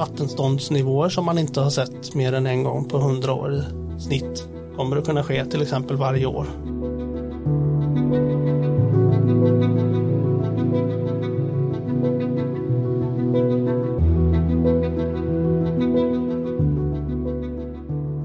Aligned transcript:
vattenståndsnivåer 0.00 1.08
som 1.08 1.24
man 1.24 1.38
inte 1.38 1.60
har 1.60 1.70
sett 1.70 2.14
mer 2.14 2.32
än 2.32 2.46
en 2.46 2.64
gång 2.64 2.84
på 2.88 2.98
hundra 2.98 3.32
år 3.34 3.54
i 3.54 3.62
snitt 4.00 4.48
kommer 4.76 4.96
att 4.96 5.04
kunna 5.04 5.22
ske 5.22 5.44
till 5.44 5.62
exempel 5.62 5.96
varje 5.96 6.26
år. 6.26 6.46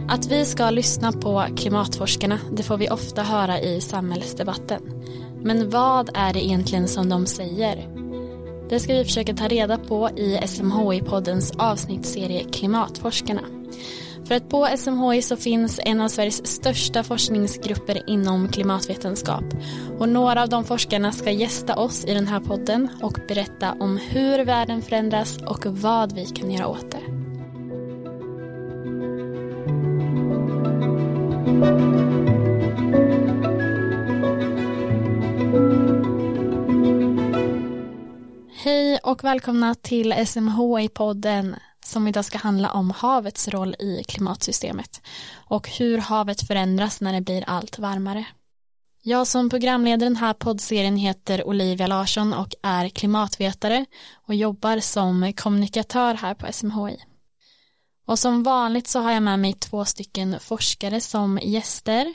Att 0.09 0.27
vi 0.31 0.45
ska 0.45 0.69
lyssna 0.69 1.11
på 1.11 1.45
klimatforskarna, 1.57 2.39
det 2.51 2.63
får 2.63 2.77
vi 2.77 2.89
ofta 2.89 3.23
höra 3.23 3.59
i 3.59 3.81
samhällsdebatten. 3.81 4.81
Men 5.41 5.69
vad 5.69 6.09
är 6.13 6.33
det 6.33 6.45
egentligen 6.45 6.87
som 6.87 7.09
de 7.09 7.25
säger? 7.25 7.94
Det 8.69 8.79
ska 8.79 8.93
vi 8.93 9.03
försöka 9.03 9.33
ta 9.33 9.47
reda 9.47 9.77
på 9.77 10.09
i 10.09 10.37
SMHI-poddens 10.37 11.53
avsnittsserie 11.57 12.43
Klimatforskarna. 12.43 13.41
För 14.27 14.35
att 14.35 14.49
på 14.49 14.67
SMHI 14.77 15.21
så 15.21 15.35
finns 15.37 15.79
en 15.83 16.01
av 16.01 16.07
Sveriges 16.07 16.47
största 16.47 17.03
forskningsgrupper 17.03 18.09
inom 18.09 18.47
klimatvetenskap. 18.47 19.43
Och 19.99 20.09
några 20.09 20.43
av 20.43 20.49
de 20.49 20.63
forskarna 20.63 21.11
ska 21.11 21.31
gästa 21.31 21.75
oss 21.75 22.05
i 22.05 22.13
den 22.13 22.27
här 22.27 22.39
podden 22.39 22.89
och 23.01 23.19
berätta 23.27 23.75
om 23.79 23.97
hur 23.97 24.45
världen 24.45 24.81
förändras 24.81 25.37
och 25.37 25.65
vad 25.65 26.15
vi 26.15 26.25
kan 26.25 26.51
göra 26.51 26.67
åt 26.67 26.91
det. 26.91 27.15
Och 39.15 39.23
välkomna 39.23 39.75
till 39.75 40.13
SMHI-podden 40.13 41.55
som 41.85 42.07
idag 42.07 42.25
ska 42.25 42.37
handla 42.37 42.71
om 42.71 42.91
havets 42.91 43.47
roll 43.47 43.75
i 43.79 44.03
klimatsystemet 44.03 45.01
och 45.33 45.69
hur 45.69 45.97
havet 45.97 46.47
förändras 46.47 47.01
när 47.01 47.13
det 47.13 47.21
blir 47.21 47.43
allt 47.47 47.79
varmare. 47.79 48.25
Jag 49.01 49.27
som 49.27 49.49
programleder 49.49 50.05
den 50.05 50.15
här 50.15 50.33
poddserien 50.33 50.97
heter 50.97 51.47
Olivia 51.47 51.87
Larsson 51.87 52.33
och 52.33 52.53
är 52.63 52.89
klimatvetare 52.89 53.85
och 54.27 54.35
jobbar 54.35 54.79
som 54.79 55.33
kommunikatör 55.33 56.13
här 56.13 56.33
på 56.33 56.53
SMHI. 56.53 56.97
Och 58.07 58.19
som 58.19 58.43
vanligt 58.43 58.87
så 58.87 58.99
har 58.99 59.11
jag 59.11 59.23
med 59.23 59.39
mig 59.39 59.53
två 59.53 59.85
stycken 59.85 60.39
forskare 60.39 61.01
som 61.01 61.39
gäster. 61.43 62.13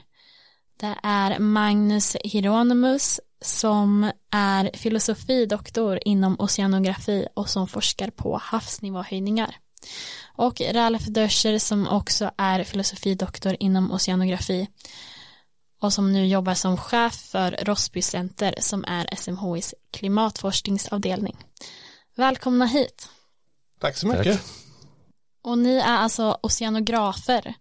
Det 0.80 0.96
är 1.02 1.38
Magnus 1.38 2.16
Hieronymus 2.24 3.20
som 3.40 4.12
är 4.30 4.70
filosofidoktor 4.76 5.98
inom 6.04 6.36
oceanografi 6.40 7.26
och 7.34 7.48
som 7.48 7.68
forskar 7.68 8.10
på 8.10 8.40
havsnivåhöjningar. 8.42 9.56
Och 10.36 10.60
Ralf 10.60 11.02
Döscher 11.02 11.58
som 11.58 11.88
också 11.88 12.30
är 12.36 12.64
filosofidoktor 12.64 13.56
inom 13.60 13.92
oceanografi 13.92 14.68
och 15.80 15.92
som 15.92 16.12
nu 16.12 16.26
jobbar 16.26 16.54
som 16.54 16.76
chef 16.76 17.14
för 17.14 17.58
Rossby 17.62 18.02
Center 18.02 18.54
som 18.60 18.84
är 18.84 19.16
SMHIs 19.16 19.74
klimatforskningsavdelning. 19.90 21.36
Välkomna 22.14 22.66
hit. 22.66 23.08
Tack 23.80 23.96
så 23.96 24.06
mycket. 24.06 24.24
Tack. 24.24 24.42
Och 25.42 25.58
ni 25.58 25.76
är 25.76 25.96
alltså 25.96 26.38
oceanografer. 26.42 27.54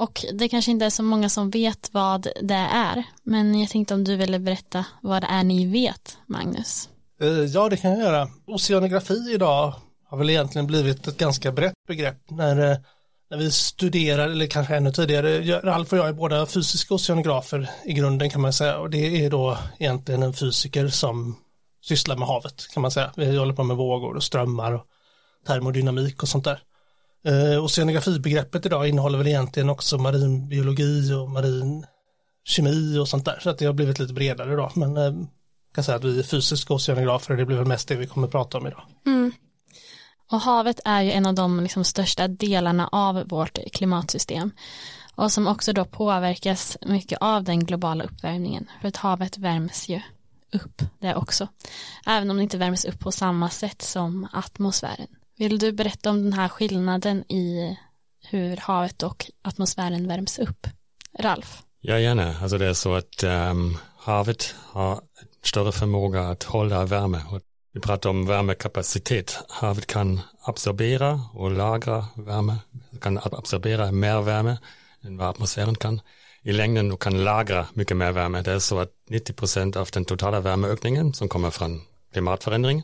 Och 0.00 0.24
det 0.32 0.48
kanske 0.48 0.70
inte 0.70 0.84
är 0.84 0.90
så 0.90 1.02
många 1.02 1.28
som 1.28 1.50
vet 1.50 1.88
vad 1.92 2.28
det 2.42 2.68
är. 2.72 3.04
Men 3.22 3.60
jag 3.60 3.70
tänkte 3.70 3.94
om 3.94 4.04
du 4.04 4.16
ville 4.16 4.38
berätta 4.38 4.84
vad 5.02 5.22
det 5.22 5.26
är 5.26 5.44
ni 5.44 5.66
vet, 5.66 6.18
Magnus. 6.26 6.88
Eh, 7.20 7.28
ja, 7.28 7.68
det 7.68 7.76
kan 7.76 7.90
jag 7.90 8.00
göra. 8.00 8.28
Oceanografi 8.46 9.32
idag 9.34 9.74
har 10.08 10.18
väl 10.18 10.30
egentligen 10.30 10.66
blivit 10.66 11.06
ett 11.06 11.16
ganska 11.16 11.52
brett 11.52 11.74
begrepp 11.88 12.30
när, 12.30 12.70
eh, 12.70 12.78
när 13.30 13.38
vi 13.38 13.50
studerar, 13.50 14.28
eller 14.28 14.46
kanske 14.46 14.76
ännu 14.76 14.92
tidigare, 14.92 15.60
Ralf 15.60 15.92
och 15.92 15.98
jag 15.98 16.08
är 16.08 16.12
båda 16.12 16.46
fysiska 16.46 16.94
oceanografer 16.94 17.70
i 17.84 17.92
grunden 17.92 18.30
kan 18.30 18.40
man 18.40 18.52
säga 18.52 18.78
och 18.78 18.90
det 18.90 19.24
är 19.24 19.30
då 19.30 19.58
egentligen 19.78 20.22
en 20.22 20.32
fysiker 20.32 20.88
som 20.88 21.36
sysslar 21.82 22.16
med 22.16 22.28
havet 22.28 22.68
kan 22.74 22.82
man 22.82 22.90
säga. 22.90 23.12
Vi 23.16 23.36
håller 23.36 23.54
på 23.54 23.64
med 23.64 23.76
vågor 23.76 24.16
och 24.16 24.22
strömmar 24.22 24.72
och 24.72 24.86
termodynamik 25.46 26.22
och 26.22 26.28
sånt 26.28 26.44
där. 26.44 26.62
Eh, 27.24 27.64
oceanografibegreppet 27.64 28.66
idag 28.66 28.88
innehåller 28.88 29.18
väl 29.18 29.26
egentligen 29.26 29.70
också 29.70 29.98
marinbiologi 29.98 31.12
och 31.12 31.30
marin 31.30 31.86
kemi 32.44 32.98
och 32.98 33.08
sånt 33.08 33.24
där 33.24 33.38
så 33.42 33.50
att 33.50 33.58
det 33.58 33.66
har 33.66 33.72
blivit 33.72 33.98
lite 33.98 34.12
bredare 34.12 34.56
då 34.56 34.70
men 34.74 34.96
eh, 34.96 35.12
kan 35.74 35.84
säga 35.84 35.96
att 35.96 36.04
vi 36.04 36.18
är 36.18 36.22
fysiska 36.22 36.74
oceanografer 36.74 37.30
och 37.30 37.36
det 37.36 37.46
blir 37.46 37.56
väl 37.56 37.66
mest 37.66 37.88
det 37.88 37.94
vi 37.94 38.06
kommer 38.06 38.26
att 38.26 38.32
prata 38.32 38.58
om 38.58 38.66
idag. 38.66 38.82
Mm. 39.06 39.32
Och 40.30 40.40
havet 40.40 40.80
är 40.84 41.02
ju 41.02 41.10
en 41.10 41.26
av 41.26 41.34
de 41.34 41.60
liksom 41.60 41.84
största 41.84 42.28
delarna 42.28 42.88
av 42.92 43.28
vårt 43.28 43.58
klimatsystem 43.72 44.50
och 45.14 45.32
som 45.32 45.46
också 45.46 45.72
då 45.72 45.84
påverkas 45.84 46.78
mycket 46.86 47.18
av 47.20 47.44
den 47.44 47.64
globala 47.64 48.04
uppvärmningen 48.04 48.70
för 48.80 48.88
att 48.88 48.96
havet 48.96 49.38
värms 49.38 49.88
ju 49.88 50.00
upp 50.52 50.82
det 50.98 51.14
också 51.14 51.48
även 52.06 52.30
om 52.30 52.36
det 52.36 52.42
inte 52.42 52.58
värms 52.58 52.84
upp 52.84 52.98
på 52.98 53.12
samma 53.12 53.50
sätt 53.50 53.82
som 53.82 54.28
atmosfären. 54.32 55.06
Vill 55.40 55.58
du 55.58 55.72
berätta 55.72 56.10
om 56.10 56.22
den 56.22 56.32
här 56.32 56.48
skillnaden 56.48 57.32
i 57.32 57.76
hur 58.30 58.56
havet 58.56 59.02
och 59.02 59.26
atmosfären 59.42 60.08
värms 60.08 60.38
upp? 60.38 60.66
Ralf? 61.18 61.62
Ja, 61.80 61.98
gärna. 61.98 62.36
Alltså 62.42 62.58
det 62.58 62.66
är 62.66 62.72
så 62.72 62.94
att 62.94 63.24
um, 63.24 63.78
havet 63.96 64.54
har 64.58 65.00
större 65.44 65.72
förmåga 65.72 66.20
att 66.20 66.42
hålla 66.42 66.84
värme. 66.84 67.22
Vi 67.72 67.80
pratar 67.80 68.10
om 68.10 68.26
värmekapacitet. 68.26 69.38
Havet 69.48 69.86
kan 69.86 70.20
absorbera 70.42 71.20
och 71.32 71.50
lagra 71.50 72.06
värme. 72.16 72.56
Det 72.90 73.00
kan 73.00 73.18
absorbera 73.18 73.92
mer 73.92 74.22
värme 74.22 74.58
än 75.04 75.16
vad 75.16 75.28
atmosfären 75.28 75.74
kan. 75.74 76.00
I 76.42 76.52
längden 76.52 76.92
och 76.92 77.02
kan 77.02 77.24
lagra 77.24 77.66
mycket 77.74 77.96
mer 77.96 78.12
värme. 78.12 78.42
Det 78.42 78.52
är 78.52 78.58
så 78.58 78.78
att 78.78 78.92
90 79.08 79.32
procent 79.32 79.76
av 79.76 79.88
den 79.92 80.04
totala 80.04 80.40
värmeökningen 80.40 81.14
som 81.14 81.28
kommer 81.28 81.50
från 81.50 81.82
klimatförändring 82.12 82.82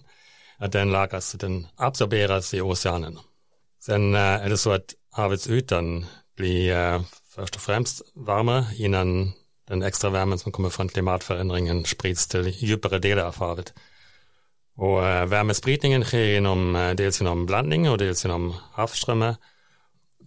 att 0.58 0.72
den 0.72 0.92
lagras, 0.92 1.32
den 1.32 1.66
absorberas 1.76 2.54
i 2.54 2.60
oceanen. 2.60 3.18
Sen 3.80 4.14
äh, 4.14 4.20
är 4.20 4.48
det 4.48 4.58
så 4.58 4.72
att 4.72 4.94
havets 5.12 5.48
ytan 5.48 6.06
blir 6.36 6.72
äh, 6.72 7.02
först 7.34 7.56
och 7.56 7.62
främst 7.62 8.02
varmare 8.14 8.66
innan 8.76 9.32
den 9.68 9.82
extra 9.82 10.10
värmen 10.10 10.38
som 10.38 10.52
kommer 10.52 10.70
från 10.70 10.88
klimatförändringen 10.88 11.84
sprids 11.84 12.26
till 12.26 12.48
djupare 12.48 12.98
delar 12.98 13.24
av 13.24 13.36
havet. 13.36 13.72
Och 14.76 15.06
äh, 15.06 15.26
värmespridningen 15.26 16.04
sker 16.04 16.24
genom, 16.24 16.76
äh, 16.76 16.94
dels 16.94 17.20
genom 17.20 17.46
blandning 17.46 17.90
och 17.90 17.98
dels 17.98 18.24
genom 18.24 18.54
havsströmmar. 18.72 19.36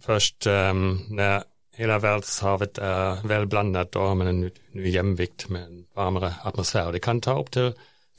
Först 0.00 0.46
ähm, 0.46 1.00
när 1.08 1.42
hela 1.76 1.98
världshavet 1.98 2.78
är 2.78 3.26
välblandat 3.28 3.92
då 3.92 4.00
har 4.00 4.14
man 4.14 4.26
en 4.26 4.50
ny 4.72 4.90
jämvikt 4.90 5.48
med 5.48 5.62
en 5.62 5.84
varmare 5.94 6.34
atmosfär. 6.42 6.92
Det 6.92 7.00
kan 7.00 7.20
ta 7.20 7.40
upp 7.40 7.50
till 7.50 7.72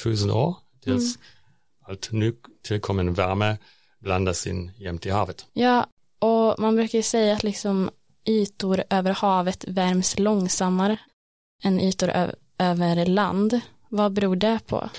tusen 0.04 0.32
år 0.32 0.56
tills 0.84 1.16
mm 1.16 1.28
allt 1.92 2.12
nytillkommen 2.12 3.14
värme 3.14 3.58
blandas 4.00 4.48
in 4.48 4.72
jämt 4.78 5.06
i 5.06 5.10
havet. 5.10 5.46
Ja, 5.54 5.88
och 6.20 6.60
man 6.60 6.76
brukar 6.76 6.98
ju 6.98 7.04
säga 7.04 7.34
att 7.34 7.44
liksom 7.44 7.90
ytor 8.26 8.84
över 8.90 9.12
havet 9.12 9.66
värms 9.68 10.20
långsammare 10.20 10.98
än 11.64 11.80
ytor 11.80 12.12
över 12.58 13.06
land. 13.06 13.62
Vad 13.90 14.14
beror 14.14 14.36
det 14.36 14.60
på? 14.68 14.90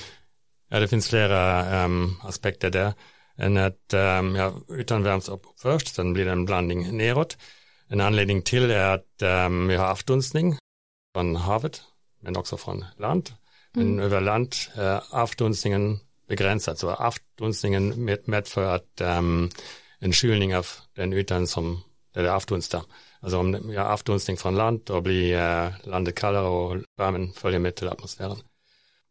Ja, 0.69 0.81
det 0.81 0.89
finns 0.89 1.09
flera 1.09 1.85
um, 1.85 2.17
aspekter 2.23 2.71
där. 2.71 2.93
En 3.37 3.57
att 3.57 3.95
um, 3.95 4.37
ja, 4.37 4.55
ytan 4.79 5.03
värms 5.03 5.29
upp 5.29 5.43
först, 5.57 5.95
sen 5.95 6.13
blir 6.13 6.25
det 6.25 6.33
en 6.33 6.45
blandning 6.45 6.97
neråt. 6.97 7.39
En 7.89 8.01
anledning 8.01 8.43
till 8.43 8.71
är 8.71 8.95
att 8.95 9.23
um, 9.47 9.69
vi 9.69 9.77
har 9.77 9.87
avdunstning 9.87 10.57
från 11.15 11.37
havet, 11.37 11.83
men 12.21 12.37
också 12.37 12.57
från 12.57 12.85
land. 12.99 13.31
Men 13.73 13.87
mm. 13.87 14.05
över 14.05 14.21
land 14.21 14.55
är 14.75 15.03
avdunstningen 15.11 15.99
begränsat. 16.29 16.79
Så 16.79 16.91
avdunstningen 16.91 18.11
medför 18.25 18.75
att 18.75 19.01
um, 19.01 19.51
en 19.99 20.13
kylning 20.13 20.57
av 20.57 20.67
den 20.97 21.13
ytan 21.13 21.47
som 21.47 21.81
där 22.15 22.23
det 22.23 22.33
avdunstar. 22.33 22.83
Alltså 23.21 23.39
om 23.39 23.69
vi 23.69 23.77
har 23.77 23.85
avdunstning 23.85 24.37
från 24.37 24.57
land 24.57 24.81
då 24.85 25.01
blir 25.01 25.37
uh, 25.37 25.73
landet 25.85 26.15
kallare 26.15 26.47
och 26.47 26.77
värmen 26.99 27.33
följer 27.33 27.61
med 27.61 27.75
till 27.75 27.89
atmosfären. 27.89 28.37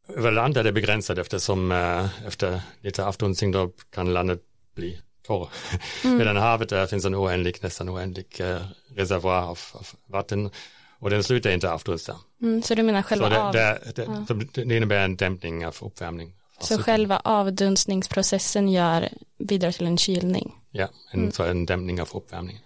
Över 0.08 0.32
land 0.32 0.58
är 0.58 0.64
det 0.64 0.72
begränsat 0.72 1.18
eftersom 1.18 1.72
uh, 1.72 2.28
efter 2.28 2.62
lite 2.82 3.06
avdunstning 3.06 3.52
då 3.52 3.72
kan 3.94 4.14
landet 4.14 4.42
bli 4.76 5.00
torr. 5.28 5.50
Mm. 6.04 6.18
Medan 6.18 6.38
havet 6.38 6.70
där 6.70 6.88
finns 6.88 7.06
en 7.06 7.16
oändlig, 7.16 7.58
nästan 7.62 7.90
oändlig 7.90 8.42
uh, 8.42 8.58
reservoar 8.96 9.42
av, 9.42 9.60
av 9.74 9.88
vatten 10.06 10.50
och 11.00 11.10
den 11.10 11.24
slutar 11.24 11.50
inte 11.50 11.72
avdunsta. 11.72 12.16
Mm, 12.42 12.62
så 12.62 12.76
du 12.76 12.84
menar 12.84 13.02
själva 13.02 13.28
så 13.28 13.34
det, 13.34 13.42
av... 13.42 13.54
Det, 13.54 13.92
det, 13.96 14.04
ja. 14.30 14.64
det 14.66 14.76
innebär 14.78 15.06
en 15.06 15.16
dämpning 15.16 15.66
av 15.68 15.76
uppvärmning. 15.82 16.34
Så 16.64 16.84
själva 16.84 17.22
avdunstningsprocessen 17.24 18.70
gör, 18.70 19.10
bidrar 19.40 19.72
till 19.72 19.86
en 19.86 19.98
kylning? 19.98 20.56
Ja, 20.72 20.88
en, 21.12 21.20
mm. 21.20 21.32
så 21.32 21.44
en 21.44 21.66
dämpning 21.66 22.02
av 22.02 22.10
uppvärmningen. 22.14 22.62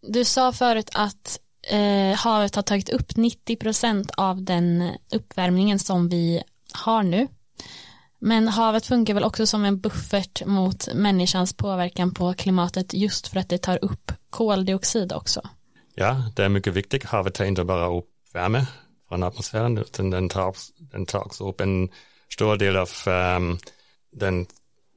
Du 0.00 0.24
sa 0.24 0.52
förut 0.52 0.90
att 0.94 1.40
eh, 1.70 2.16
havet 2.16 2.54
har 2.54 2.62
tagit 2.62 2.88
upp 2.88 3.16
90 3.16 3.56
procent 3.56 4.10
av 4.10 4.42
den 4.42 4.90
uppvärmningen 5.12 5.78
som 5.78 6.08
vi 6.08 6.42
har 6.72 7.02
nu. 7.02 7.28
Men 8.18 8.48
havet 8.48 8.86
funkar 8.86 9.14
väl 9.14 9.24
också 9.24 9.46
som 9.46 9.64
en 9.64 9.80
buffert 9.80 10.46
mot 10.46 10.94
människans 10.94 11.52
påverkan 11.52 12.14
på 12.14 12.34
klimatet 12.34 12.94
just 12.94 13.28
för 13.28 13.40
att 13.40 13.48
det 13.48 13.58
tar 13.58 13.84
upp 13.84 14.12
koldioxid 14.30 15.12
också. 15.12 15.42
Ja, 15.94 16.30
det 16.36 16.44
är 16.44 16.48
mycket 16.48 16.74
viktigt. 16.74 17.04
Havet 17.04 17.34
tar 17.34 17.44
inte 17.44 17.64
bara 17.64 17.98
upp 17.98 18.10
värme 18.32 18.66
från 19.08 19.22
atmosfären 19.22 19.78
utan 19.78 20.10
den 20.10 20.28
tar, 20.28 20.56
den 20.78 21.06
tar 21.06 21.26
också 21.26 21.48
upp 21.48 21.60
en 21.60 21.88
stor 22.28 22.56
del 22.56 22.76
av 22.76 22.90
den 24.12 24.46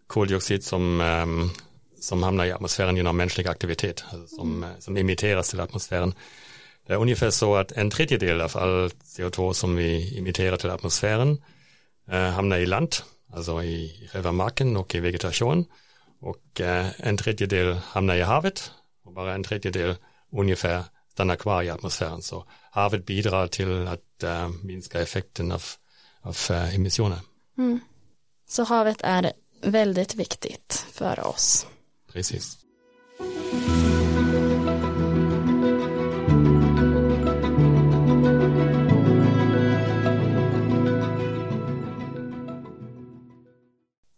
koldioxid 0.08 0.64
som, 0.64 1.02
um, 1.02 1.52
som 2.00 2.24
hamnar 2.24 2.46
i 2.46 2.52
atmosfären 2.52 2.98
genom 2.98 3.18
mänsklig 3.18 3.48
aktivitet, 3.48 4.04
alltså 4.12 4.36
som, 4.36 4.64
mm. 4.64 4.82
som 4.82 4.98
emitteras 4.98 5.50
till 5.50 5.60
atmosfären. 5.60 6.14
Det 6.88 6.94
är 6.94 6.98
ungefär 6.98 7.30
så 7.30 7.56
att 7.56 7.72
en 7.72 7.90
tredjedel 7.90 8.42
av 8.42 8.58
all 8.58 8.88
CO2 8.88 9.54
som 9.54 9.76
vi 9.76 10.18
emitterar 10.18 10.58
till 10.58 10.70
atmosfären 10.70 11.42
eh, 12.12 12.30
hamnar 12.30 12.58
i 12.58 12.66
land, 12.66 12.96
alltså 13.34 13.64
i 13.64 14.10
själva 14.14 14.32
marken 14.32 14.78
och 14.78 14.96
i 14.96 15.00
vegetation. 15.00 15.66
Och 16.20 16.62
eh, 16.62 16.88
en 16.98 17.18
tredjedel 17.18 17.74
hamnar 17.74 18.16
i 18.16 18.22
havet 18.22 18.72
och 19.06 19.14
bara 19.14 19.34
en 19.34 19.44
tredjedel 19.44 19.96
ungefär 20.32 20.84
stannar 21.12 21.36
kvar 21.36 21.64
i 21.64 21.70
atmosfären. 21.70 22.22
Så 22.22 22.46
havet 22.72 23.06
bidrar 23.06 23.48
till 23.48 23.88
att 23.88 24.24
minska 24.64 25.02
effekten 25.02 25.52
av, 25.52 25.64
av 26.22 26.38
äh, 26.50 26.76
emissioner. 26.76 27.20
Mm. 27.58 27.80
Så 28.50 28.64
havet 28.64 29.02
är 29.04 29.34
väldigt 29.62 30.16
viktigt 30.16 30.86
för 30.92 31.28
oss. 31.28 31.68
Precis. 32.12 32.58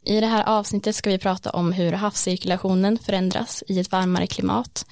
I 0.10 0.19
det 0.19 0.28
här 0.28 0.44
avsnittet 0.44 0.95
ska 0.95 1.10
vi 1.10 1.18
prata 1.18 1.50
om 1.50 1.72
hur 1.72 1.92
havscirkulationen 1.92 2.98
förändras 2.98 3.63
i 3.68 3.80
ett 3.80 3.92
varmare 3.92 4.28
klimat 4.28 4.86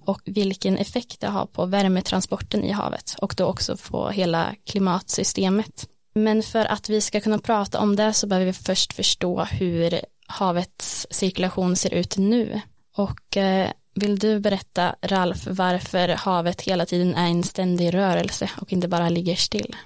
och 0.00 0.20
vilken 0.24 0.78
effekt 0.78 1.20
det 1.20 1.28
har 1.28 1.46
på 1.46 1.66
värmetransporten 1.66 2.64
i 2.64 2.72
havet 2.72 3.14
och 3.18 3.34
då 3.36 3.44
också 3.44 3.76
på 3.76 4.10
hela 4.10 4.54
klimatsystemet. 4.66 5.88
Men 6.14 6.42
för 6.42 6.64
att 6.64 6.88
vi 6.88 7.00
ska 7.00 7.20
kunna 7.20 7.38
prata 7.38 7.80
om 7.80 7.96
det 7.96 8.12
så 8.12 8.26
behöver 8.26 8.46
vi 8.46 8.52
först 8.52 8.92
förstå 8.92 9.44
hur 9.44 10.00
havets 10.26 11.06
cirkulation 11.10 11.76
ser 11.76 11.94
ut 11.94 12.16
nu. 12.16 12.60
Och 12.96 13.36
eh, 13.36 13.70
vill 13.94 14.18
du 14.18 14.40
berätta, 14.40 14.94
Ralf, 15.02 15.46
varför 15.46 16.08
havet 16.08 16.60
hela 16.60 16.86
tiden 16.86 17.14
är 17.14 17.26
en 17.26 17.42
ständig 17.42 17.94
rörelse 17.94 18.50
och 18.60 18.72
inte 18.72 18.88
bara 18.88 19.08
ligger 19.08 19.36
still? 19.36 19.76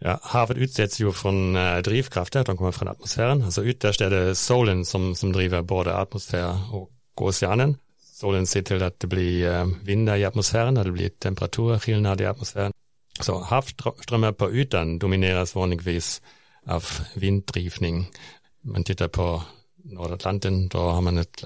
Ja, 0.00 0.18
havet 0.22 0.56
utsätts 0.56 1.00
ju 1.00 1.12
från 1.12 1.56
äh, 1.56 1.78
drivkrafter, 1.78 2.44
de 2.44 2.56
kommer 2.56 2.72
från 2.72 2.88
atmosfären. 2.88 3.42
Alltså 3.42 3.64
ytterst 3.64 4.00
är 4.00 4.10
det 4.10 4.34
solen 4.34 4.84
som, 4.84 5.14
som 5.14 5.32
driver 5.32 5.62
både 5.62 5.96
atmosfär 5.96 6.74
och 6.74 6.90
oceanen. 7.14 7.76
Solen 8.14 8.46
ser 8.46 8.62
till 8.62 8.82
att 8.82 9.00
det 9.00 9.06
blir 9.06 9.54
äh, 9.54 9.66
vindar 9.82 10.16
i 10.16 10.24
atmosfären, 10.24 10.76
att 10.76 10.84
det 10.84 10.92
blir 10.92 11.08
temperaturskillnad 11.08 12.20
i 12.20 12.26
atmosfären. 12.26 12.72
Så 13.20 13.38
havsströmmar 13.38 14.32
på 14.32 14.52
ytan 14.52 14.98
domineras 14.98 15.54
vanligtvis 15.54 16.22
av 16.66 16.84
vinddrivning. 17.14 18.06
Man 18.64 18.84
tittar 18.84 19.08
på 19.08 19.42
Nordatlanten, 19.84 20.68
då 20.68 20.78
har 20.78 21.00
man 21.00 21.18
ett 21.18 21.44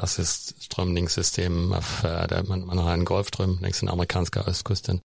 av, 1.72 1.74
äh, 2.04 2.28
där 2.28 2.42
man, 2.48 2.66
man 2.66 2.78
har 2.78 2.92
en 2.92 3.04
golfström 3.04 3.58
längs 3.62 3.80
den 3.80 3.88
amerikanska 3.88 4.40
östkusten. 4.40 5.00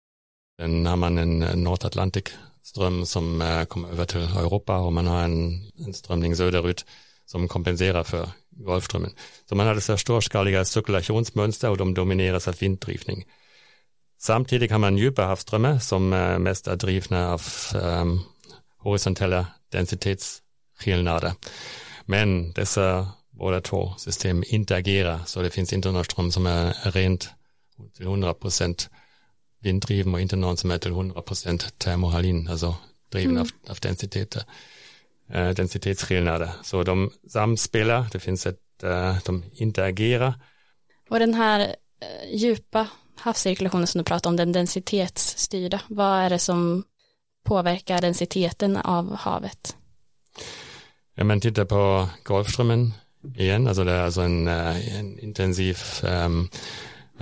Sen 0.60 0.86
har 0.86 0.96
man 0.96 1.18
en 1.18 1.38
Nordatlantik 1.38 2.28
ström 2.62 3.06
som 3.06 3.42
äh, 3.42 3.64
kommer 3.64 3.88
över 3.88 4.04
till 4.04 4.20
Europa 4.20 4.78
och 4.78 4.92
man 4.92 5.06
har 5.06 5.22
en, 5.22 5.70
en 5.86 5.94
strömning 5.94 6.36
söderut 6.36 6.84
som 7.26 7.48
kompenserar 7.48 8.04
för 8.04 8.28
Golfströmmen. 8.50 9.10
Så 9.48 9.54
man 9.54 9.66
har 9.66 9.74
dessa 9.74 9.96
storskaliga 9.96 10.64
cirkulationsmönster 10.64 11.70
och 11.70 11.76
de 11.76 11.94
domineras 11.94 12.48
av 12.48 12.54
vinddrivning. 12.58 13.24
Samtidigt 14.18 14.70
har 14.70 14.78
man 14.78 14.98
djupa 14.98 15.22
havsströmmar 15.22 15.78
som 15.78 16.12
äh, 16.12 16.38
mest 16.38 16.68
är 16.68 16.76
drivna 16.76 17.32
av 17.32 17.42
ähm, 17.74 18.20
horisontella 18.78 19.46
densitetsskillnader. 19.72 21.32
Men 22.04 22.52
dessa 22.52 23.08
båda 23.30 23.60
två 23.60 23.94
system 23.98 24.44
interagerar 24.46 25.20
så 25.26 25.42
det 25.42 25.50
finns 25.50 25.72
inte 25.72 25.90
någon 25.90 26.04
ström 26.04 26.32
som 26.32 26.46
är 26.46 26.90
rent 26.90 27.30
till 27.96 28.06
100 28.06 28.34
procent 28.34 28.90
vinddriven 29.60 30.14
och 30.14 30.20
inte 30.20 30.36
någon 30.36 30.56
som 30.56 30.70
är 30.70 30.78
till 30.78 30.92
100% 30.92 31.72
termohalin, 31.78 32.48
alltså 32.48 32.74
driven 33.12 33.30
mm. 33.30 33.42
av, 33.42 33.70
av 33.70 33.78
densiteter, 33.82 34.42
äh, 35.30 35.48
densitetsskillnader. 35.48 36.50
Så 36.62 36.82
de 36.82 37.10
samspelar, 37.28 38.06
det 38.12 38.20
finns 38.20 38.46
ett, 38.46 38.82
äh, 38.82 39.16
de 39.24 39.44
interagerar. 39.52 40.34
Och 41.10 41.18
den 41.18 41.34
här 41.34 41.60
äh, 41.60 42.36
djupa 42.36 42.88
havscirkulationen 43.20 43.86
som 43.86 43.98
du 43.98 44.04
pratar 44.04 44.30
om, 44.30 44.36
den 44.36 44.52
densitetsstyrda, 44.52 45.80
vad 45.88 46.20
är 46.20 46.30
det 46.30 46.38
som 46.38 46.84
påverkar 47.44 48.00
densiteten 48.00 48.76
av 48.76 49.14
havet? 49.14 49.76
Ja, 51.14 51.24
man 51.24 51.40
tittar 51.40 51.64
på 51.64 52.08
Golfströmmen 52.24 52.92
igen, 53.36 53.68
alltså 53.68 53.84
det 53.84 53.92
är 53.92 54.02
alltså 54.02 54.20
en, 54.20 54.48
eh, 54.48 54.98
en 54.98 55.18
intensiv 55.18 55.78
um, 56.04 56.48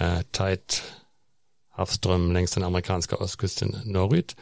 uh, 0.00 0.20
tight 0.30 0.82
havsström 1.70 2.32
längs 2.32 2.54
den 2.54 2.64
amerikanska 2.64 3.16
östkusten 3.16 3.76
norrut. 3.84 4.36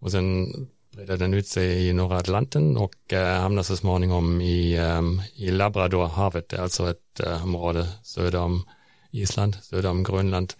Och 0.00 0.10
sen 0.10 0.52
breder 0.92 1.16
den 1.16 1.34
ut 1.34 1.46
sig 1.46 1.88
i 1.88 1.92
norra 1.92 2.18
Atlanten 2.18 2.76
och 2.76 2.94
uh, 3.12 3.18
hamnar 3.18 3.62
så 3.62 3.76
småningom 3.76 4.40
i, 4.40 4.78
um, 4.78 5.22
i 5.34 5.50
Labradorhavet, 5.50 6.52
alltså 6.52 6.90
ett 6.90 7.20
uh, 7.26 7.44
område 7.44 7.88
söder 8.02 8.38
om 8.38 8.68
Island, 9.10 9.56
söder 9.62 9.90
om 9.90 10.02
Grönland 10.02 10.54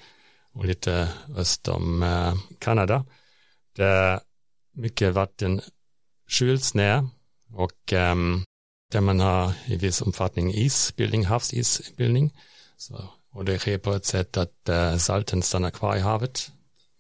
och 0.53 0.65
lite 0.65 1.09
öster 1.37 1.73
om 1.73 2.03
äh, 2.03 2.35
Kanada. 2.59 3.05
Där 3.77 4.21
mycket 4.73 5.15
vatten 5.15 5.61
skyls 6.29 6.75
ner 6.75 7.09
och 7.53 7.93
ähm, 7.93 8.45
där 8.93 9.01
man 9.01 9.21
har 9.21 9.53
i 9.67 9.77
viss 9.77 10.03
omfattning 10.03 10.55
isbildning, 10.55 11.25
havsisbildning. 11.25 12.31
Så 12.77 13.09
och 13.33 13.45
det 13.45 13.59
sker 13.59 13.79
på 13.79 13.93
ett 13.93 14.05
sätt 14.05 14.37
att 14.37 14.69
äh, 14.69 14.97
salten 14.97 15.43
stannar 15.43 15.71
kvar 15.71 15.97
i 15.97 16.01
havet 16.01 16.53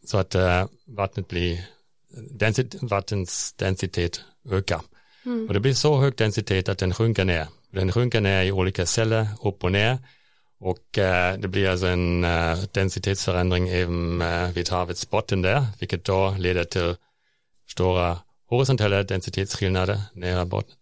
så 0.05 0.19
att 0.19 0.35
äh, 0.35 0.67
vattnet 0.87 1.29
blir, 1.29 1.65
densit, 2.31 2.75
vattens 2.83 3.53
densitet 3.53 4.21
ökar. 4.51 4.81
Mm. 5.25 5.47
Och 5.49 5.55
det 5.55 5.61
blir 5.61 5.75
så 5.75 6.01
hög 6.01 6.17
densitet 6.17 6.69
att 6.69 6.79
den 6.79 6.95
sjunker 6.95 7.25
ner. 7.25 7.49
Den 7.71 7.93
sjunker 7.93 8.21
ner 8.21 8.43
i 8.43 8.53
olika 8.53 8.87
celler, 8.87 9.29
upp 9.43 9.65
och 9.65 9.73
ner. 9.73 9.99
Och 10.65 10.99
äh, 10.99 11.39
det 11.39 11.49
blir 11.49 11.69
alltså 11.69 11.87
en 11.87 12.25
äh, 12.25 12.59
densitetsförändring 12.73 13.69
även 13.69 14.23
äh, 14.23 14.53
vid 14.53 14.69
havets 14.69 15.11
botten 15.11 15.43
där, 15.43 15.67
vilket 15.79 16.05
då 16.05 16.35
leder 16.39 16.65
till 16.65 16.97
stora 17.69 18.19
horisontella 18.47 19.03
densitetsskillnader 19.03 20.01
nära 20.13 20.45
botten 20.45 20.77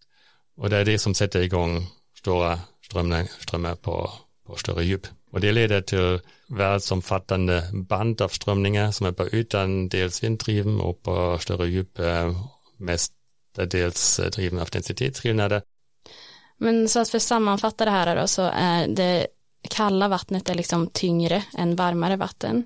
Och 0.56 0.70
det 0.70 0.76
är 0.76 0.84
det 0.84 0.98
som 0.98 1.14
sätter 1.14 1.40
igång 1.40 1.86
stora 2.18 2.58
strömmar, 2.84 3.24
strömmar 3.40 3.74
på, 3.74 4.10
på 4.46 4.56
större 4.56 4.84
djup. 4.84 5.06
Och 5.32 5.40
det 5.40 5.52
leder 5.52 5.80
till 5.80 6.20
världsomfattande 6.48 7.70
band 7.72 8.20
av 8.22 8.28
strömningar 8.28 8.90
som 8.90 9.06
är 9.06 9.12
på 9.12 9.28
ytan 9.28 9.88
dels 9.88 10.24
vinddriven 10.24 10.80
och 10.80 11.02
på 11.02 11.38
större 11.38 11.68
djup 11.68 11.98
eh, 11.98 12.36
mestadels 12.76 14.20
driven 14.32 14.58
av 14.58 14.68
densitetsskillnader. 14.68 15.62
Men 16.58 16.88
så 16.88 17.00
att 17.00 17.08
för 17.08 17.18
sammanfatta 17.18 17.84
det 17.84 17.90
här 17.90 18.16
då 18.16 18.26
så 18.26 18.50
är 18.54 18.88
det 18.88 19.26
kalla 19.68 20.08
vattnet 20.08 20.48
är 20.48 20.54
liksom 20.54 20.86
tyngre 20.86 21.44
än 21.54 21.76
varmare 21.76 22.16
vatten. 22.16 22.64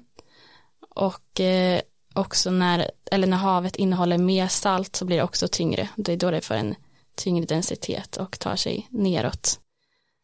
Och 0.95 1.41
eh, 1.41 1.81
också 2.15 2.51
när, 2.51 2.91
eller 3.11 3.27
när 3.27 3.37
havet 3.37 3.77
innehåller 3.77 4.19
mer 4.19 4.49
salt 4.49 4.97
så 4.97 5.05
blir 5.05 5.17
det 5.17 5.23
också 5.23 5.49
tyngre. 5.49 5.89
Det 5.97 6.13
är 6.13 6.17
då 6.17 6.31
det 6.31 6.41
får 6.41 6.55
en 6.55 6.75
tyngre 7.15 7.47
densitet 7.47 8.17
och 8.17 8.39
tar 8.39 8.57
sig 8.57 8.89
neråt. 8.91 9.61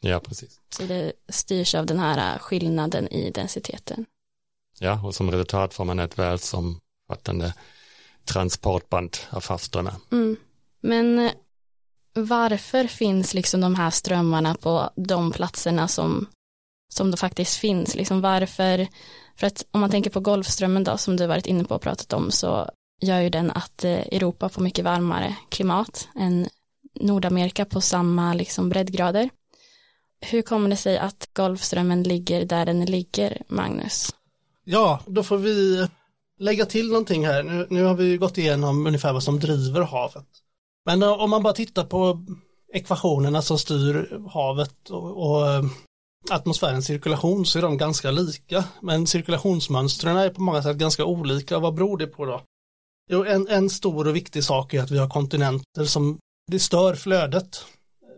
Ja, 0.00 0.20
precis. 0.20 0.60
Så 0.70 0.82
det 0.82 1.12
styrs 1.28 1.74
av 1.74 1.86
den 1.86 1.98
här 1.98 2.38
skillnaden 2.38 3.08
i 3.08 3.30
densiteten. 3.30 4.06
Ja, 4.78 5.06
och 5.06 5.14
som 5.14 5.30
resultat 5.30 5.74
får 5.74 5.84
man 5.84 5.98
ett 5.98 6.18
världsomfattande 6.18 7.54
transportband 8.24 9.16
av 9.30 9.46
havsströmmar. 9.46 9.94
Mm. 10.12 10.36
Men 10.80 11.18
eh, 11.18 11.32
varför 12.12 12.86
finns 12.86 13.34
liksom 13.34 13.60
de 13.60 13.74
här 13.74 13.90
strömmarna 13.90 14.54
på 14.54 14.90
de 14.96 15.32
platserna 15.32 15.88
som, 15.88 16.26
som 16.90 17.10
då 17.10 17.16
faktiskt 17.16 17.56
finns? 17.56 17.94
Liksom 17.94 18.20
varför, 18.20 18.86
för 19.36 19.46
att 19.46 19.66
om 19.70 19.80
man 19.80 19.90
tänker 19.90 20.10
på 20.10 20.20
Golfströmmen 20.20 20.84
då, 20.84 20.96
som 20.96 21.16
du 21.16 21.26
varit 21.26 21.46
inne 21.46 21.64
på 21.64 21.74
och 21.74 21.82
pratat 21.82 22.12
om, 22.12 22.30
så 22.30 22.70
gör 23.00 23.20
ju 23.20 23.28
den 23.28 23.50
att 23.50 23.84
eh, 23.84 23.92
Europa 23.92 24.48
får 24.48 24.62
mycket 24.62 24.84
varmare 24.84 25.36
klimat 25.48 26.08
än 26.18 26.48
Nordamerika 27.00 27.64
på 27.64 27.80
samma 27.80 28.34
liksom 28.34 28.68
breddgrader. 28.68 29.30
Hur 30.20 30.42
kommer 30.42 30.68
det 30.70 30.76
sig 30.76 30.98
att 30.98 31.28
Golfströmmen 31.32 32.02
ligger 32.02 32.44
där 32.44 32.66
den 32.66 32.84
ligger, 32.84 33.42
Magnus? 33.48 34.14
Ja, 34.64 35.00
då 35.06 35.22
får 35.22 35.38
vi 35.38 35.86
lägga 36.38 36.66
till 36.66 36.88
någonting 36.88 37.26
här. 37.26 37.42
Nu, 37.42 37.66
nu 37.70 37.84
har 37.84 37.94
vi 37.94 38.16
gått 38.16 38.38
igenom 38.38 38.86
ungefär 38.86 39.12
vad 39.12 39.22
som 39.22 39.40
driver 39.40 39.80
havet. 39.82 40.26
Men 40.86 41.02
eh, 41.02 41.20
om 41.20 41.30
man 41.30 41.42
bara 41.42 41.52
tittar 41.52 41.84
på 41.84 42.26
ekvationerna 42.72 43.42
som 43.42 43.58
styr 43.58 44.20
havet 44.32 44.90
och, 44.90 45.30
och 45.30 45.50
eh, 45.50 45.62
atmosfärens 46.30 46.86
cirkulation 46.86 47.46
så 47.46 47.58
är 47.58 47.62
de 47.62 47.76
ganska 47.76 48.10
lika. 48.10 48.64
Men 48.82 49.06
cirkulationsmönstren 49.06 50.16
är 50.16 50.30
på 50.30 50.42
många 50.42 50.62
sätt 50.62 50.76
ganska 50.76 51.04
olika. 51.04 51.58
Vad 51.58 51.74
beror 51.74 51.98
det 51.98 52.06
på 52.06 52.24
då? 52.24 52.42
Jo, 53.10 53.24
en, 53.24 53.48
en 53.48 53.70
stor 53.70 54.08
och 54.08 54.16
viktig 54.16 54.44
sak 54.44 54.74
är 54.74 54.82
att 54.82 54.90
vi 54.90 54.98
har 54.98 55.08
kontinenter 55.08 55.84
som 55.84 56.18
det 56.50 56.58
stör 56.58 56.94
flödet. 56.94 57.64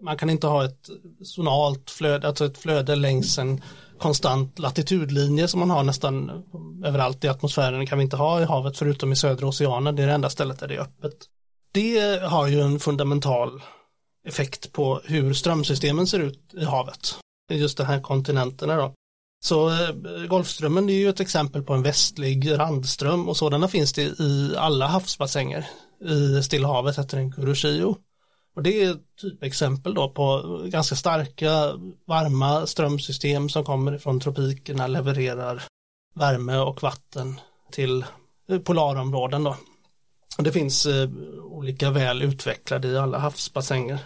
Man 0.03 0.17
kan 0.17 0.31
inte 0.31 0.47
ha 0.47 0.65
ett 0.65 0.89
zonalt 1.25 1.91
flöde, 1.91 2.29
alltså 2.29 2.45
ett 2.45 2.59
flöde 2.59 2.97
längs 2.97 3.39
en 3.39 3.63
konstant 3.99 4.59
latitudlinje 4.59 5.49
som 5.49 5.61
man 5.61 5.71
har 5.71 5.83
nästan 5.83 6.45
överallt 6.85 7.25
i 7.25 7.29
atmosfären. 7.29 7.81
Det 7.81 7.87
kan 7.87 7.99
vi 7.99 8.05
inte 8.05 8.17
ha 8.17 8.41
i 8.41 8.45
havet 8.45 8.79
förutom 8.79 9.13
i 9.13 9.17
södra 9.17 9.47
oceanen. 9.47 9.97
Det 9.97 10.03
är 10.03 10.07
det 10.07 10.13
enda 10.13 10.31
stället 10.31 10.61
där 10.61 10.69
det 10.69 10.75
är 10.75 10.81
öppet. 10.81 11.15
Det 11.73 12.23
har 12.23 12.47
ju 12.47 12.61
en 12.61 12.81
fundamental 12.81 13.63
effekt 14.29 14.73
på 14.73 15.01
hur 15.05 15.35
strömsystemen 15.35 16.07
ser 16.07 16.21
ut 16.21 16.55
i 16.55 16.65
havet. 16.65 17.19
Just 17.57 17.79
de 17.79 17.85
här 17.85 18.01
kontinenterna 18.01 18.77
då. 18.77 18.95
Så 19.45 19.69
eh, 19.71 20.27
Golfströmmen 20.29 20.89
är 20.89 20.95
ju 20.95 21.09
ett 21.09 21.21
exempel 21.21 21.63
på 21.63 21.75
en 21.75 21.83
västlig 21.83 22.59
randström 22.59 23.29
och 23.29 23.37
sådana 23.37 23.69
finns 23.69 23.93
det 23.93 24.21
i 24.21 24.55
alla 24.57 24.87
havsbassänger. 24.87 25.67
I 26.05 26.43
Stilla 26.43 26.69
havet 26.69 26.99
heter 26.99 27.17
den 27.17 27.33
Kuroshio. 27.33 27.97
Och 28.55 28.63
det 28.63 28.83
är 28.83 28.97
typexempel 29.21 29.95
då 29.95 30.09
på 30.09 30.61
ganska 30.67 30.95
starka 30.95 31.51
varma 32.07 32.67
strömsystem 32.67 33.49
som 33.49 33.65
kommer 33.65 33.99
från 33.99 34.21
tropikerna, 34.21 34.87
levererar 34.87 35.63
värme 36.15 36.57
och 36.57 36.83
vatten 36.83 37.41
till 37.71 38.05
eh, 38.49 38.59
polarområden 38.59 39.45
då. 39.45 39.57
Och 40.39 40.45
det 40.45 40.53
finns 40.53 40.87
eh, 40.87 41.11
olika 41.43 41.91
väl 41.91 42.23
utvecklade 42.23 42.89
i 42.89 42.99
alla 42.99 43.19
havsbassänger 43.19 43.95
eh, 43.95 44.01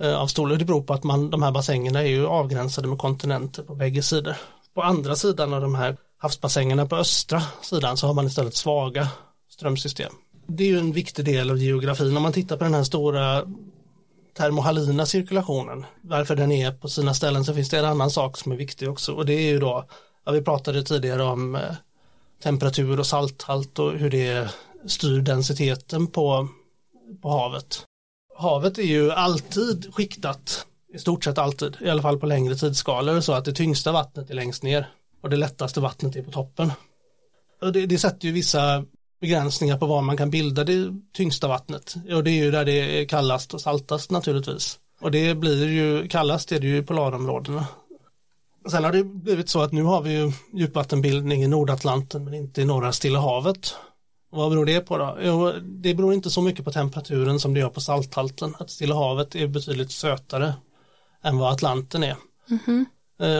Eh, 0.00 0.20
av 0.20 0.26
storlek. 0.26 0.58
Det 0.58 0.64
beror 0.64 0.82
på 0.82 0.94
att 0.94 1.04
man, 1.04 1.30
de 1.30 1.42
här 1.42 1.52
bassängerna 1.52 2.02
är 2.02 2.06
ju 2.06 2.26
avgränsade 2.26 2.88
med 2.88 2.98
kontinenter 2.98 3.62
på 3.62 3.74
bägge 3.74 4.02
sidor. 4.02 4.36
På 4.74 4.82
andra 4.82 5.16
sidan 5.16 5.54
av 5.54 5.60
de 5.60 5.74
här 5.74 5.96
havsbassängerna 6.18 6.86
på 6.86 6.96
östra 6.96 7.42
sidan 7.62 7.96
så 7.96 8.06
har 8.06 8.14
man 8.14 8.26
istället 8.26 8.54
svaga 8.54 9.08
strömsystem. 9.50 10.12
Det 10.46 10.64
är 10.64 10.68
ju 10.68 10.78
en 10.78 10.92
viktig 10.92 11.24
del 11.24 11.50
av 11.50 11.58
geografin. 11.58 12.16
Om 12.16 12.22
man 12.22 12.32
tittar 12.32 12.56
på 12.56 12.64
den 12.64 12.74
här 12.74 12.82
stora 12.82 13.44
termohalina 14.36 15.06
cirkulationen, 15.06 15.86
varför 16.02 16.36
den 16.36 16.52
är 16.52 16.72
på 16.72 16.88
sina 16.88 17.14
ställen 17.14 17.44
så 17.44 17.54
finns 17.54 17.68
det 17.68 17.78
en 17.78 17.84
annan 17.84 18.10
sak 18.10 18.36
som 18.36 18.52
är 18.52 18.56
viktig 18.56 18.90
också 18.90 19.12
och 19.12 19.26
det 19.26 19.34
är 19.34 19.48
ju 19.48 19.58
då, 19.58 19.84
ja, 20.24 20.32
vi 20.32 20.42
pratade 20.42 20.82
tidigare 20.82 21.22
om 21.22 21.54
eh, 21.54 21.62
temperatur 22.42 23.00
och 23.00 23.06
salthalt 23.06 23.78
och 23.78 23.92
hur 23.92 24.10
det 24.10 24.50
styr 24.86 25.20
densiteten 25.20 26.06
på, 26.06 26.48
på 27.22 27.30
havet. 27.30 27.84
Havet 28.38 28.78
är 28.78 28.82
ju 28.82 29.12
alltid 29.12 29.94
skiktat, 29.94 30.66
i 30.94 30.98
stort 30.98 31.24
sett 31.24 31.38
alltid, 31.38 31.76
i 31.80 31.90
alla 31.90 32.02
fall 32.02 32.18
på 32.18 32.26
längre 32.26 32.54
tidsskalor, 32.54 33.20
så 33.20 33.32
att 33.32 33.44
det 33.44 33.52
tyngsta 33.52 33.92
vattnet 33.92 34.30
är 34.30 34.34
längst 34.34 34.62
ner 34.62 34.88
och 35.22 35.30
det 35.30 35.36
lättaste 35.36 35.80
vattnet 35.80 36.16
är 36.16 36.22
på 36.22 36.30
toppen. 36.30 36.72
Och 37.60 37.72
det, 37.72 37.86
det 37.86 37.98
sätter 37.98 38.26
ju 38.26 38.32
vissa 38.32 38.84
begränsningar 39.20 39.78
på 39.78 39.86
var 39.86 40.02
man 40.02 40.16
kan 40.16 40.30
bilda 40.30 40.64
det 40.64 40.94
tyngsta 41.12 41.48
vattnet. 41.48 41.94
Och 42.12 42.24
det 42.24 42.30
är 42.30 42.44
ju 42.44 42.50
där 42.50 42.64
det 42.64 43.00
är 43.00 43.04
kallast 43.04 43.54
och 43.54 43.60
saltast 43.60 44.10
naturligtvis. 44.10 44.78
Och 45.00 45.10
det 45.10 45.34
blir 45.34 45.68
ju, 45.68 46.08
kallast 46.08 46.52
är 46.52 46.60
det 46.60 46.66
ju 46.66 46.76
i 46.76 46.82
polarområdena. 46.82 47.66
Sen 48.70 48.84
har 48.84 48.92
det 48.92 49.04
blivit 49.04 49.48
så 49.48 49.60
att 49.60 49.72
nu 49.72 49.82
har 49.82 50.02
vi 50.02 50.12
ju 50.12 50.32
djupvattenbildning 50.54 51.42
i 51.42 51.48
Nordatlanten 51.48 52.24
men 52.24 52.34
inte 52.34 52.62
i 52.62 52.64
norra 52.64 52.92
Stilla 52.92 53.20
havet. 53.20 53.74
Och 54.30 54.38
vad 54.38 54.50
beror 54.50 54.66
det 54.66 54.80
på 54.80 54.98
då? 54.98 55.18
Jo, 55.22 55.52
det 55.62 55.94
beror 55.94 56.14
inte 56.14 56.30
så 56.30 56.42
mycket 56.42 56.64
på 56.64 56.72
temperaturen 56.72 57.40
som 57.40 57.54
det 57.54 57.60
gör 57.60 57.68
på 57.68 57.80
salthalten. 57.80 58.54
Att 58.58 58.70
Stilla 58.70 58.94
havet 58.94 59.34
är 59.34 59.46
betydligt 59.46 59.92
sötare 59.92 60.54
än 61.24 61.38
vad 61.38 61.52
Atlanten 61.52 62.02
är. 62.02 62.16
Mm 62.50 62.62
-hmm. 62.66 62.84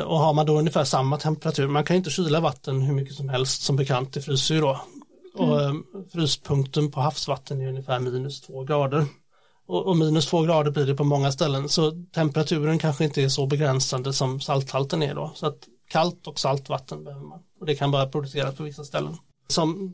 Och 0.03 0.19
har 0.19 0.35
man 0.35 0.47
då 0.47 0.59
ungefär 0.59 0.85
samma 0.85 1.17
temperatur, 1.17 1.69
man 1.69 1.85
kan 1.85 1.97
inte 1.97 2.11
kyla 2.11 2.41
vatten 2.41 2.83
hur 2.83 2.95
mycket 2.95 3.15
som 3.15 3.29
helst 3.29 3.63
som 3.63 3.77
bekant, 3.77 4.13
det 4.13 4.21
fryser 4.21 4.55
ju 4.55 4.61
då. 4.61 4.81
Och 5.35 5.61
mm. 5.63 5.77
Eh, 5.95 6.01
fryspunkten 6.13 6.91
på 6.91 7.01
havsvatten 7.01 7.61
är 7.61 7.69
ungefär 7.69 8.01
minus 8.01 8.41
två 8.41 8.65
grader. 8.65 9.07
Och, 9.67 9.87
och, 9.87 9.97
minus 9.97 10.27
två 10.27 10.43
grader 10.43 10.71
blir 10.71 10.87
det 10.87 10.95
på 10.95 11.05
många 11.05 11.33
ställen 11.33 11.69
så 11.69 11.93
temperaturen 12.15 12.79
kanske 12.79 13.05
inte 13.05 13.23
är 13.23 13.29
så 13.29 13.47
begränsande 13.47 14.13
som 14.13 14.41
salthalten 14.41 15.03
är 15.03 15.15
då. 15.15 15.33
Så 15.35 15.47
att 15.47 15.59
kallt 15.91 16.27
och 16.27 16.41
saltvatten 16.41 17.05
behöver 17.05 17.27
man. 17.27 17.41
Och 17.61 17.67
det 17.67 17.75
kan 17.75 17.91
bara 17.91 18.07
produceras 18.07 18.55
på 18.55 18.63
vissa 18.63 18.85
ställen. 18.85 19.17
Som 19.49 19.93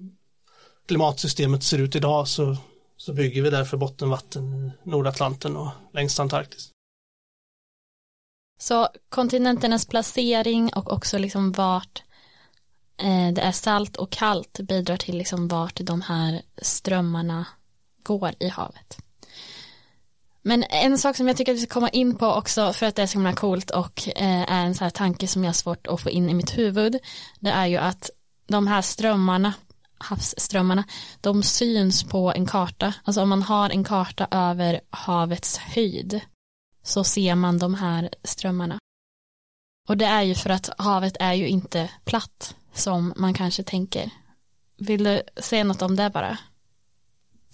klimatsystemet 0.86 1.62
ser 1.62 1.78
ut 1.78 1.96
idag 1.96 2.28
så, 2.28 2.56
så 2.96 3.12
bygger 3.12 3.42
vi 3.42 3.50
därför 3.50 3.76
bottenvatten 3.76 4.54
i 4.54 4.88
Nordatlanten 4.88 5.56
och 5.56 5.68
längs 5.92 6.20
Antarktis. 6.20 6.70
Så 8.58 8.88
kontinenternas 9.08 9.86
placering 9.86 10.72
och 10.74 10.92
också 10.92 11.18
liksom 11.18 11.52
vart 11.52 12.02
eh, 12.96 13.32
det 13.32 13.40
är 13.40 13.52
salt 13.52 13.96
och 13.96 14.10
kallt 14.10 14.60
bidrar 14.60 14.96
till 14.96 15.18
liksom 15.18 15.48
vart 15.48 15.80
de 15.80 16.02
här 16.02 16.42
strömmarna 16.62 17.46
går 18.02 18.34
i 18.38 18.48
havet. 18.48 18.98
Men 20.42 20.64
en 20.64 20.98
sak 20.98 21.16
som 21.16 21.28
jag 21.28 21.36
tycker 21.36 21.52
att 21.52 21.58
vi 21.58 21.62
ska 21.62 21.74
komma 21.74 21.88
in 21.88 22.16
på 22.16 22.26
också 22.26 22.72
för 22.72 22.86
att 22.86 22.96
det 22.96 23.02
är 23.02 23.06
så 23.06 23.18
himla 23.18 23.32
coolt 23.32 23.70
och 23.70 24.08
eh, 24.16 24.52
är 24.52 24.66
en 24.66 24.74
så 24.74 24.84
här 24.84 24.90
tanke 24.90 25.28
som 25.28 25.44
jag 25.44 25.48
har 25.48 25.54
svårt 25.54 25.86
att 25.86 26.00
få 26.00 26.10
in 26.10 26.30
i 26.30 26.34
mitt 26.34 26.58
huvud 26.58 26.98
det 27.40 27.50
är 27.50 27.66
ju 27.66 27.76
att 27.76 28.10
de 28.46 28.66
här 28.66 28.82
strömmarna 28.82 29.52
havsströmmarna 29.98 30.84
de 31.20 31.42
syns 31.42 32.04
på 32.04 32.32
en 32.32 32.46
karta 32.46 32.94
alltså 33.04 33.22
om 33.22 33.28
man 33.28 33.42
har 33.42 33.70
en 33.70 33.84
karta 33.84 34.28
över 34.30 34.80
havets 34.90 35.58
höjd 35.58 36.20
så 36.82 37.04
ser 37.04 37.34
man 37.34 37.58
de 37.58 37.74
här 37.74 38.10
strömmarna 38.24 38.78
och 39.88 39.96
det 39.96 40.04
är 40.04 40.22
ju 40.22 40.34
för 40.34 40.50
att 40.50 40.70
havet 40.78 41.16
är 41.20 41.32
ju 41.32 41.48
inte 41.48 41.90
platt 42.04 42.56
som 42.74 43.12
man 43.16 43.34
kanske 43.34 43.62
tänker. 43.62 44.10
Vill 44.76 45.04
du 45.04 45.22
säga 45.36 45.64
något 45.64 45.82
om 45.82 45.96
det 45.96 46.10
bara? 46.10 46.38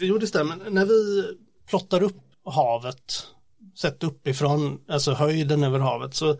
Jo, 0.01 0.19
det 0.19 0.27
stämmer. 0.27 0.71
När 0.71 0.85
vi 0.85 1.25
plottar 1.67 2.03
upp 2.03 2.23
havet, 2.45 3.27
sett 3.77 4.05
uppifrån, 4.05 4.81
alltså 4.89 5.13
höjden 5.13 5.65
över 5.65 5.79
havet, 5.79 6.15
så, 6.15 6.37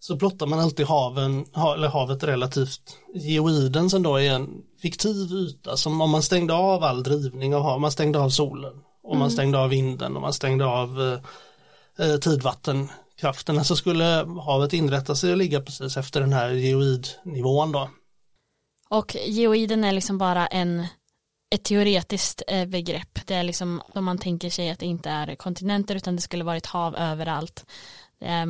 så 0.00 0.16
plottar 0.16 0.46
man 0.46 0.60
alltid 0.60 0.86
haven, 0.86 1.46
eller 1.74 1.88
havet 1.88 2.24
relativt 2.24 2.96
geoiden 3.14 3.90
som 3.90 4.02
då 4.02 4.16
är 4.16 4.30
en 4.30 4.62
fiktiv 4.82 5.32
yta 5.32 5.76
som 5.76 6.00
om 6.00 6.10
man 6.10 6.22
stängde 6.22 6.54
av 6.54 6.84
all 6.84 7.02
drivning 7.02 7.54
av 7.54 7.62
havet, 7.62 7.80
man 7.80 7.92
stängde 7.92 8.18
av 8.18 8.30
solen, 8.30 8.72
och 9.02 9.16
man 9.16 9.22
mm. 9.22 9.30
stängde 9.30 9.58
av 9.58 9.68
vinden 9.68 10.16
och 10.16 10.22
man 10.22 10.32
stängde 10.32 10.66
av 10.66 11.02
eh, 11.02 12.06
eh 12.06 12.16
tidvattenkrafterna 12.16 13.64
så 13.64 13.76
skulle 13.76 14.04
havet 14.44 14.72
inrätta 14.72 15.14
sig 15.14 15.30
och 15.30 15.36
ligga 15.36 15.60
precis 15.60 15.96
efter 15.96 16.20
den 16.20 16.32
här 16.32 16.50
geoidnivån 16.50 17.72
då. 17.72 17.90
Och 18.88 19.16
geoiden 19.26 19.84
är 19.84 19.92
liksom 19.92 20.18
bara 20.18 20.46
en 20.46 20.86
ett 21.54 21.64
teoretiskt 21.64 22.42
eh, 22.48 22.66
begrepp. 22.66 23.18
Det 23.26 23.34
är 23.34 23.42
liksom 23.42 23.82
om 23.94 24.04
man 24.04 24.18
tänker 24.18 24.50
sig 24.50 24.70
att 24.70 24.78
det 24.78 24.86
inte 24.86 25.10
är 25.10 25.34
kontinenter 25.34 25.94
utan 25.94 26.16
det 26.16 26.22
skulle 26.22 26.44
vara 26.44 26.56
ett 26.56 26.66
hav 26.66 26.96
överallt. 26.96 27.66
Det 28.20 28.26
är 28.26 28.46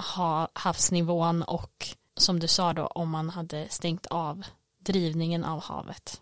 medelhavsnivån 0.00 1.42
och 1.42 1.86
som 2.16 2.40
du 2.40 2.48
sa 2.48 2.72
då 2.72 2.86
om 2.86 3.10
man 3.10 3.30
hade 3.30 3.66
stängt 3.68 4.06
av 4.06 4.42
drivningen 4.84 5.44
av 5.44 5.62
havet. 5.62 6.20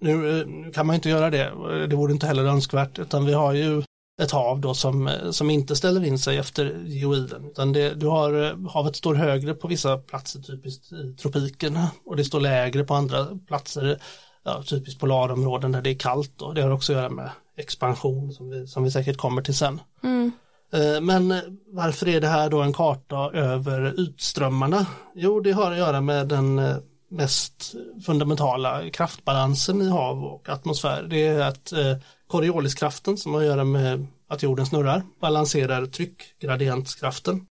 Nu, 0.00 0.40
eh, 0.40 0.72
kan 0.72 0.86
man 0.86 0.94
inte 0.94 1.08
göra 1.08 1.30
det, 1.30 1.52
det 1.86 1.96
vore 1.96 2.12
inte 2.12 2.26
heller 2.26 2.44
önskvärt 2.44 2.98
utan 2.98 3.24
vi 3.24 3.32
har 3.32 3.52
ju 3.52 3.82
ett 4.22 4.30
hav 4.30 4.60
då 4.60 4.74
som, 4.74 5.10
som 5.30 5.50
inte 5.50 5.76
ställer 5.76 6.04
in 6.04 6.18
sig 6.18 6.38
efter 6.38 6.82
geoiden. 6.84 7.44
Utan 7.44 7.72
det, 7.72 7.94
du 7.94 8.06
har, 8.06 8.56
havet 8.68 8.96
står 8.96 9.14
högre 9.14 9.54
på 9.54 9.68
vissa 9.68 9.98
platser, 9.98 10.40
typiskt 10.40 10.92
i 10.92 11.16
tropikerna, 11.16 11.90
och 12.04 12.16
det 12.16 12.24
står 12.24 12.40
lägre 12.40 12.84
på 12.84 12.94
andra 12.94 13.26
platser, 13.46 13.98
ja, 14.44 14.62
typiskt 14.62 15.00
polarområden 15.00 15.72
där 15.72 15.82
det 15.82 15.90
är 15.90 15.98
kallt. 15.98 16.42
Och 16.42 16.54
det 16.54 16.62
har 16.62 16.70
också 16.70 16.92
att 16.92 16.98
göra 16.98 17.10
med 17.10 17.30
expansion 17.56 18.32
som 18.32 18.50
vi, 18.50 18.66
som 18.66 18.84
vi 18.84 18.90
säkert 18.90 19.16
kommer 19.16 19.42
till 19.42 19.56
sen. 19.56 19.80
Mm. 20.02 20.32
Eh, 20.72 21.00
men 21.00 21.34
varför 21.66 22.08
är 22.08 22.20
det 22.20 22.28
här 22.28 22.50
då 22.50 22.62
en 22.62 22.72
karta 22.72 23.30
över 23.32 24.00
utströmmarna? 24.00 24.86
Jo, 25.14 25.40
det 25.40 25.52
har 25.52 25.72
att 25.72 25.78
göra 25.78 26.00
med 26.00 26.28
den 26.28 26.58
eh, 26.58 26.76
mest 27.10 27.74
fundamentala 28.06 28.90
kraftbalansen 28.90 29.82
i 29.82 29.88
hav 29.88 30.24
och 30.24 30.48
atmosfär. 30.48 31.02
Det 31.02 31.26
är 31.26 31.40
att 31.40 31.72
eh, 31.72 31.96
Corioliskraften 32.26 33.16
som 33.16 33.34
har 33.34 33.40
att 33.40 33.46
göra 33.46 33.64
med 33.64 34.06
att 34.28 34.42
jorden 34.42 34.66
snurrar 34.66 35.02
balanserar 35.20 35.86
tryckgradientskraften. 35.86 37.46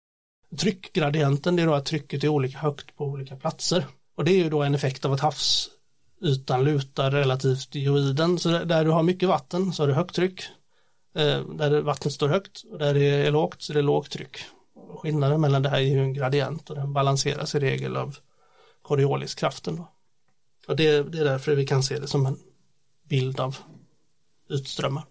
Tryckgradienten 0.59 1.57
det 1.57 1.63
är 1.63 1.67
då 1.67 1.75
att 1.75 1.85
trycket 1.85 2.25
är 2.25 2.29
olika 2.29 2.59
högt 2.59 2.97
på 2.97 3.05
olika 3.05 3.37
platser 3.37 3.87
och 4.17 4.25
det 4.25 4.33
är 4.33 4.45
ju 4.45 4.51
då 4.51 4.63
en 4.63 4.75
effekt 4.75 5.05
av 5.05 5.13
att 5.13 5.21
havsytan 5.21 6.65
lutar 6.65 7.11
relativt 7.11 7.75
geoiden 7.75 8.39
så 8.39 8.49
där 8.49 8.85
du 8.85 8.91
har 8.91 9.03
mycket 9.03 9.29
vatten 9.29 9.73
så 9.73 9.83
har 9.83 9.89
du 9.89 9.95
högt 9.95 10.15
tryck 10.15 10.43
Eh, 11.17 11.41
där 11.41 11.81
vattnet 11.81 12.13
står 12.13 12.29
högt 12.29 12.65
och 12.71 12.79
där 12.79 12.95
det 12.95 13.05
är 13.05 13.31
lågt 13.31 13.63
så 13.63 13.73
det 13.73 13.79
är 13.79 13.83
lågt 13.83 14.11
tryck. 14.11 14.39
Skillnaden 14.99 15.41
mellan 15.41 15.63
det 15.63 15.69
här 15.69 15.79
är 15.79 15.83
ju 15.83 15.99
en 15.99 16.13
gradient 16.13 16.71
och 16.71 16.77
den 16.77 16.93
balanseras 16.93 17.55
i 17.55 17.59
regel 17.59 17.97
av 17.97 18.17
Corioliskraften. 18.83 19.77
Då. 19.77 19.93
Och 20.67 20.77
det, 20.77 21.03
det 21.03 21.19
är 21.19 21.25
därför 21.25 21.55
vi 21.55 21.67
kan 21.67 21.83
se 21.83 21.99
det 21.99 22.07
som 22.07 22.27
en 22.27 22.39
bild 23.09 23.41
av 23.41 23.57
utströmmar. 24.49 25.05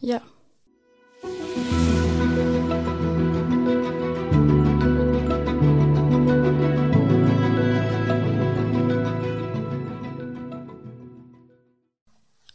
Ja. 0.00 0.20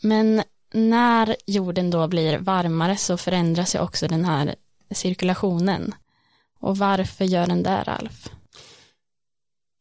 Men 0.01 0.43
när 0.73 1.35
jorden 1.45 1.89
då 1.89 2.07
blir 2.07 2.37
varmare 2.37 2.97
så 2.97 3.17
förändras 3.17 3.75
ju 3.75 3.79
också 3.79 4.07
den 4.07 4.25
här 4.25 4.55
cirkulationen. 4.91 5.95
Och 6.59 6.77
varför 6.77 7.25
gör 7.25 7.47
den 7.47 7.63
det, 7.63 7.81
Alf? 7.81 8.29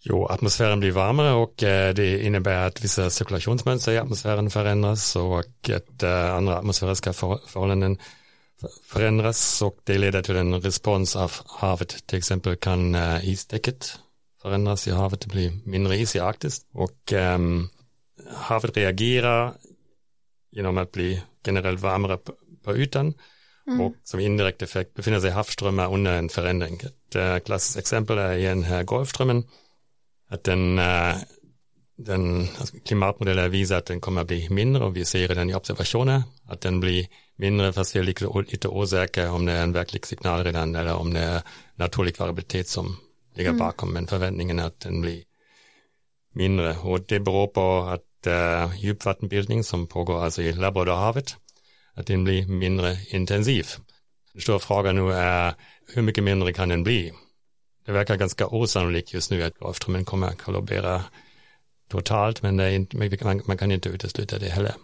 Jo, 0.05 0.27
atmosfären 0.27 0.81
blir 0.81 0.91
varmare 0.91 1.33
och 1.33 1.63
eh, 1.63 1.95
det 1.95 2.25
innebär 2.25 2.67
att 2.67 2.85
vissa 2.85 3.11
cirkulationsmönster 3.11 3.93
i 3.93 3.99
atmosfären 3.99 4.51
förändras 4.51 5.17
och 5.17 5.71
att 5.71 6.03
eh, 6.03 6.35
andra 6.35 6.59
atmosfäriska 6.59 7.13
förhållanden 7.13 7.99
förändras 8.85 9.63
och 9.63 9.77
det 9.85 9.99
leder 9.99 10.23
till 10.23 10.37
en 10.37 10.61
respons 10.61 11.17
av 11.17 11.33
havet. 11.47 12.07
Till 12.07 12.19
exempel 12.19 12.57
kan 12.57 12.95
eh, 12.95 13.29
istäcket 13.29 13.99
förändras 14.43 14.89
i 14.89 14.91
havet, 14.91 15.21
det 15.21 15.29
blir 15.29 15.53
mindre 15.65 15.97
is 15.97 16.17
i 16.17 16.21
Arktis 16.21 16.61
och 16.73 17.13
ehm, 17.13 17.69
havet 18.35 18.77
reagerar 18.77 19.53
genom 20.53 20.79
att 20.79 20.93
bli 20.93 21.23
generellt 21.47 21.81
varmare 21.81 22.19
på, 22.65 22.77
ytan 22.77 23.15
mm. 23.67 23.81
och 23.81 23.95
som 24.05 24.21
indirekt 24.21 24.63
effekt 24.63 24.95
befinner 24.95 25.21
sig 25.21 25.31
havsströmmar 25.31 25.95
under 25.95 26.13
en 26.13 26.29
förändring. 26.29 26.75
Ett 26.75 27.17
uh, 27.17 27.39
klassiskt 27.39 27.79
exempel 27.79 28.19
är 28.19 28.33
igen 28.33 28.63
här 28.63 28.83
Golfströmmen, 28.83 29.45
att 30.29 30.45
den, 30.45 30.79
uh, 30.79 31.15
den 31.97 32.41
alltså 32.41 32.77
klimatmodellen 32.85 33.51
visar 33.51 33.79
att 33.79 33.87
den 33.87 34.01
kommer 34.01 34.21
att 34.21 34.27
bli 34.27 34.49
mindre 34.51 34.85
och 34.85 34.97
vi 34.97 35.05
ser 35.05 35.29
redan 35.29 35.51
i 35.51 35.55
observationer 35.55 36.23
att 36.47 36.61
den 36.61 36.81
blir 36.81 37.07
mindre 37.37 37.73
fast 37.73 37.97
vi 37.97 38.01
är 38.01 38.05
lite, 38.45 38.69
osäkra 38.69 39.33
om 39.33 39.47
det 39.47 39.53
är 39.53 39.63
en 39.63 39.73
verklig 39.73 40.07
signal 40.07 40.45
redan 40.45 40.75
eller 40.75 40.95
om 40.95 41.15
det 41.15 41.21
är 41.21 41.43
naturlig 41.75 42.19
variabilitet 42.19 42.69
som 42.69 42.97
ligger 43.35 43.51
mm. 43.51 43.59
bakom 43.59 43.93
men 43.93 44.07
förväntningen 44.07 44.59
är 44.59 44.67
att 44.67 44.81
den 44.81 45.01
blir 45.01 45.23
mindre 46.35 46.77
och 46.77 47.01
det 47.01 47.21
beror 47.21 47.47
på 47.47 47.81
att 47.81 48.12
djupvattenbildning 48.77 49.65
som 49.65 49.87
pågår 49.87 50.25
alltså 50.25 50.43
i 50.43 50.53
Labradorhavet 50.53 51.37
att 51.95 52.07
den 52.07 52.25
blir 52.25 52.47
mindre 52.47 52.97
intensiv. 53.11 53.67
Den 54.33 54.43
stora 54.43 54.59
frågan 54.59 54.97
nu 54.97 55.13
är 55.13 55.55
hur 55.87 56.03
mycket 56.03 56.25
mindre 56.25 56.53
kan 56.53 56.69
den 56.69 56.83
bli? 56.83 57.13
Det 57.87 57.93
verkar 57.93 58.17
ganska 58.17 58.47
osannolikt 58.47 59.15
just 59.15 59.31
nu 59.31 59.43
att 59.43 59.59
Golfströmmen 59.59 60.05
kommer 60.05 60.27
att 60.27 60.43
kollabera 60.43 61.05
totalt 61.89 62.43
men 62.43 62.61
inte, 62.61 62.97
man, 63.25 63.43
man, 63.47 63.59
kan 63.59 63.73
inte 63.73 63.89
utesluta 63.89 64.39
det 64.39 64.49
heller. 64.49 64.75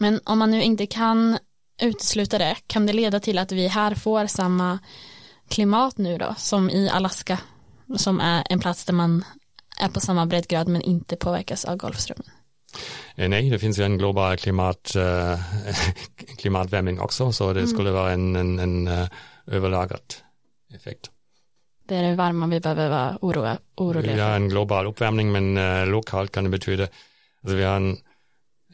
Men 0.00 0.20
om 0.24 0.38
man 0.38 0.50
nu 0.50 0.62
inte 0.62 0.86
kan 0.86 1.38
utesluta 1.82 2.38
det, 2.38 2.56
kan 2.66 2.86
det 2.86 2.92
leda 2.92 3.20
till 3.20 3.38
att 3.38 3.52
vi 3.52 3.68
här 3.68 3.94
får 3.94 4.26
samma 4.26 4.78
klimat 5.48 5.98
nu 5.98 6.18
då, 6.18 6.34
som 6.38 6.70
i 6.70 6.88
Alaska, 6.88 7.38
som 7.96 8.20
är 8.20 8.46
en 8.50 8.60
plats 8.60 8.84
där 8.84 8.92
man 8.92 9.24
är 9.80 9.88
på 9.88 10.00
samma 10.00 10.26
breddgrad 10.26 10.68
men 10.68 10.82
inte 10.82 11.16
påverkas 11.16 11.64
av 11.64 11.76
Golfströmmen? 11.76 12.26
Eh, 13.16 13.28
nej, 13.28 13.50
det 13.50 13.58
finns 13.58 13.78
ju 13.78 13.84
en 13.84 13.98
global 13.98 14.36
klimat, 14.36 14.94
äh, 14.96 15.38
klimatvärmning 16.38 17.00
också, 17.00 17.32
så 17.32 17.52
det 17.52 17.60
mm. 17.60 17.70
skulle 17.70 17.90
vara 17.90 18.12
en, 18.12 18.36
en, 18.36 18.58
en 18.58 18.88
uh, 18.88 19.08
överlagad 19.46 20.14
effekt. 20.74 21.10
Det 21.88 21.96
är 21.96 22.02
det 22.02 22.14
varma 22.14 22.46
vi 22.46 22.60
behöver 22.60 22.88
vara 22.88 23.18
oroa, 23.20 23.58
oroliga 23.76 24.14
Vi 24.14 24.20
har 24.20 24.36
en 24.36 24.48
global 24.48 24.86
uppvärmning, 24.86 25.32
men 25.32 25.54
lokalt 25.90 26.32
kan 26.32 26.44
det 26.44 26.50
betyda, 26.50 26.82
alltså 26.82 27.56
vi 27.56 27.62
har 27.62 27.76
en, 27.76 27.98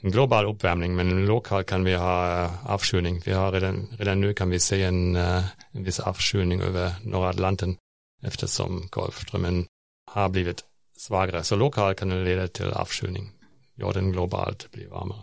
en 0.02 0.10
global 0.10 0.46
uppvärmning, 0.46 0.96
men 0.96 1.26
lokalt 1.26 1.66
kan 1.66 1.84
vi 1.84 1.94
ha 1.94 2.50
avkylning. 2.66 3.22
Vi 3.24 3.32
har 3.32 3.52
redan, 3.52 3.86
redan 3.98 4.20
nu 4.20 4.34
kan 4.34 4.50
vi 4.50 4.60
se 4.60 4.82
en, 4.82 5.16
en 5.16 5.44
viss 5.84 6.00
avkylning 6.00 6.60
över 6.60 6.92
norra 7.02 7.28
Atlanten 7.28 7.76
eftersom 8.22 8.88
Golfströmmen 8.90 9.66
har 10.10 10.28
blivit 10.28 10.64
svagare. 10.96 11.42
Så 11.42 11.56
lokalt 11.56 11.98
kan 11.98 12.08
det 12.08 12.24
leda 12.24 12.48
till 12.48 12.66
avkylning 12.66 13.32
jorden 13.76 14.12
globalt 14.12 14.70
blir 14.72 14.88
varmare. 14.88 15.22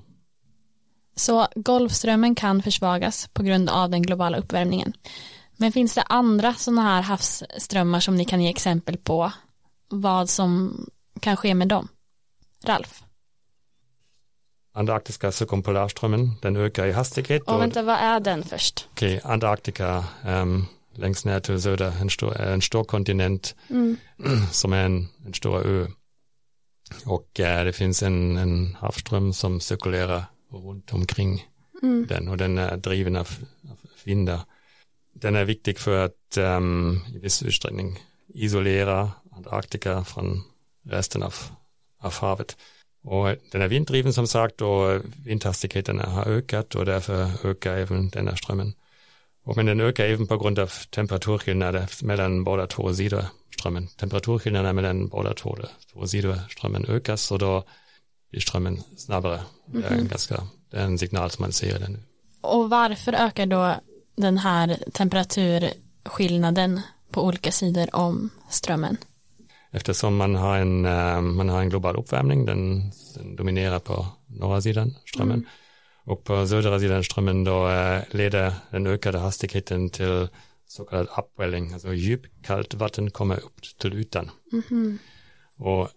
Så 1.16 1.48
Golfströmmen 1.56 2.36
kan 2.36 2.62
försvagas 2.62 3.30
på 3.34 3.44
grund 3.44 3.70
av 3.70 3.90
den 3.90 4.02
globala 4.02 4.38
uppvärmningen. 4.38 4.94
Men 5.58 5.72
finns 5.72 5.96
det 5.96 6.02
andra 6.02 6.54
sådana 6.54 6.82
här 6.82 7.02
havsströmmar 7.02 8.00
som 8.00 8.16
ni 8.16 8.26
kan 8.26 8.42
ge 8.42 8.50
exempel 8.50 8.98
på 8.98 9.32
vad 9.90 10.30
som 10.30 10.78
kan 11.20 11.38
ske 11.38 11.54
med 11.54 11.68
dem? 11.68 11.88
Ralf? 12.66 13.04
Antarktiska 14.76 15.32
cirkumpolarströmmen, 15.32 16.32
den 16.42 16.56
ökar 16.56 16.88
i 16.88 16.92
hastighet. 16.92 17.44
Och, 17.44 17.62
vänta, 17.62 17.82
vad 17.82 17.96
är 17.96 18.20
den 18.20 18.44
först? 18.44 18.88
Okej, 18.92 19.18
okay, 19.18 19.32
Antarktika, 19.32 20.04
um, 20.26 20.66
längst 20.94 21.26
ner 21.26 21.40
till 21.40 21.62
söder, 21.62 21.94
en 22.02 22.10
stor, 22.10 22.42
en 22.42 22.62
stor 22.62 22.84
kontinent 22.84 23.56
mm. 23.70 23.98
som 24.52 24.74
är 24.74 24.86
en, 24.86 25.08
en 25.26 25.34
stor 25.34 25.68
ö. 25.68 25.88
Och 27.06 27.40
äh, 27.40 27.66
det 27.66 27.74
finns 27.74 28.04
en, 28.04 28.38
en 28.38 28.76
havsström 28.80 29.34
som 29.34 29.60
cirkulerar 29.60 30.24
runt 30.52 30.94
omkring 30.94 31.46
mm. 31.82 32.08
den 32.08 32.28
och 32.28 32.38
den 32.38 32.58
är 32.58 32.78
driven 32.78 33.16
av, 33.16 33.30
av 33.70 33.78
vindar. 34.04 34.42
Den 35.14 35.36
är 35.36 35.46
viktig 35.46 35.80
för 35.80 36.06
att 36.06 36.38
ähm, 36.38 37.02
i 37.16 37.20
viss 37.20 37.44
utsträckning 37.44 38.00
isolera 38.28 39.12
Antarktika 39.32 40.04
från 40.04 40.42
resten 40.86 41.24
av, 41.24 41.34
av 42.00 42.14
havet. 42.14 42.58
Och 43.04 43.36
den 43.52 43.62
är 43.62 43.68
vinddriven 43.68 44.14
som 44.14 44.28
sagt 44.28 44.62
och 44.62 45.02
vindhastigheten 45.26 46.00
har 46.00 46.26
ökat 46.26 46.76
och 46.76 46.86
därför 46.86 47.48
ökar 47.48 47.78
även 47.78 48.10
denna 48.10 48.36
strömmen. 48.36 48.74
Och 49.44 49.56
men 49.58 49.66
den 49.66 49.82
ökar 49.82 50.06
även 50.06 50.28
på 50.28 50.38
grund 50.38 50.60
av 50.60 50.72
temperaturskillnader 50.90 51.90
mellan 52.04 52.44
båda 52.44 52.68
två 52.68 52.94
sidor 52.94 53.26
strömmen. 53.54 53.88
Temperaturskillnaderna 53.88 54.74
mellan 54.74 55.08
båda 55.08 55.34
två, 55.34 55.58
två 55.94 56.08
sidor 56.08 56.40
strömmen 56.50 56.86
ökas 56.90 57.32
och 57.32 57.40
då 57.40 57.64
blir 58.32 58.42
strömmen 58.42 58.84
snabbare. 58.98 59.40
Det 59.66 59.88
är 59.88 59.92
en 59.92 59.98
mhm. 59.98 60.08
ganska, 60.08 60.48
det 60.72 60.78
är 60.78 60.84
en 60.84 60.98
signal 60.98 61.32
som 61.32 61.44
man 61.44 61.52
ser 61.52 61.80
den. 61.80 62.04
Och 62.42 62.70
varför 62.70 63.14
ökar 63.14 63.46
då 63.46 63.76
den 64.16 64.38
här 64.38 64.78
temperaturskillnaden 64.94 66.82
på 67.12 67.26
olika 67.26 67.52
sidor 67.52 67.96
om 67.96 68.30
strömmen? 68.50 68.98
Eftersom 69.72 70.16
man 70.16 70.36
har 70.36 70.58
en, 70.58 70.86
eh, 70.86 71.22
man 71.22 71.50
har 71.50 71.62
en 71.62 71.70
global 71.70 71.96
uppvärmning, 71.96 72.46
den, 72.46 72.92
den 73.16 73.36
dominerar 73.36 73.80
på 73.80 74.08
norra 74.28 74.62
sidan 74.62 74.96
strömmen. 75.06 75.38
Mm. 75.40 75.50
Och 76.06 76.24
på 76.24 76.48
södra 76.48 76.80
sidan 76.80 77.04
strömmen 77.04 77.44
då 77.44 77.70
eh, 77.70 78.04
leder 78.12 78.54
den 78.72 78.88
ökade 78.88 79.18
hastigheten 79.18 79.90
till 79.90 80.28
så 80.68 80.86
kallad 80.86 81.08
upwelling, 81.18 81.74
alltså 81.74 81.94
djupkallt 81.94 82.74
vatten 82.74 83.12
kommer 83.12 83.40
upp 83.40 83.62
till 83.78 83.94
ytan. 83.94 84.32
Mm 84.52 84.64
-hmm. 84.70 84.98
Och 85.58 85.90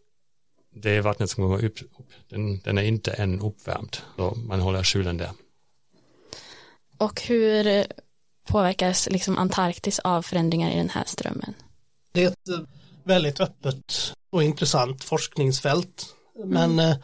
det 0.75 1.01
vattnet 1.01 1.31
som 1.31 1.45
kommer 1.45 1.65
upp, 1.65 1.83
upp 1.83 2.11
den, 2.29 2.61
den, 2.61 2.79
är 2.79 2.83
inte 2.83 3.13
än 3.13 3.41
uppvärmd, 3.41 3.97
så 4.17 4.35
man 4.35 4.61
håller 4.61 4.83
kylen 4.83 5.17
där. 5.17 5.31
Och 6.99 7.23
hur 7.23 7.87
påverkas 8.49 9.09
liksom 9.11 9.39
Antarktis 9.39 9.99
av 9.99 10.23
förändringar 10.23 10.71
i 10.71 10.77
den 10.77 10.89
här 10.89 11.05
strömmen? 11.07 11.55
Det 12.13 12.25
är 12.25 12.29
ett 12.29 12.69
väldigt 13.05 13.41
öppet 13.41 14.13
och 14.31 14.43
intressant 14.43 15.05
forskningsfält, 15.05 16.15
men 16.45 16.79
mm. 16.79 16.99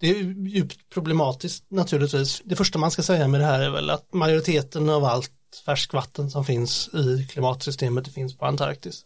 Det 0.00 0.10
är 0.10 0.14
djupt 0.48 0.90
problematiskt 0.90 1.64
naturligtvis. 1.68 2.42
Det 2.44 2.56
första 2.56 2.78
man 2.78 2.90
ska 2.90 3.02
säga 3.02 3.28
med 3.28 3.40
det 3.40 3.46
här 3.46 3.60
är 3.60 3.70
väl 3.70 3.90
att 3.90 4.14
majoriteten 4.14 4.88
av 4.88 5.04
allt 5.04 5.32
färskvatten 5.66 6.30
som 6.30 6.44
finns 6.44 6.90
i 6.94 7.26
klimatsystemet 7.30 8.04
det 8.04 8.10
finns 8.10 8.36
på 8.36 8.46
Antarktis. 8.46 9.04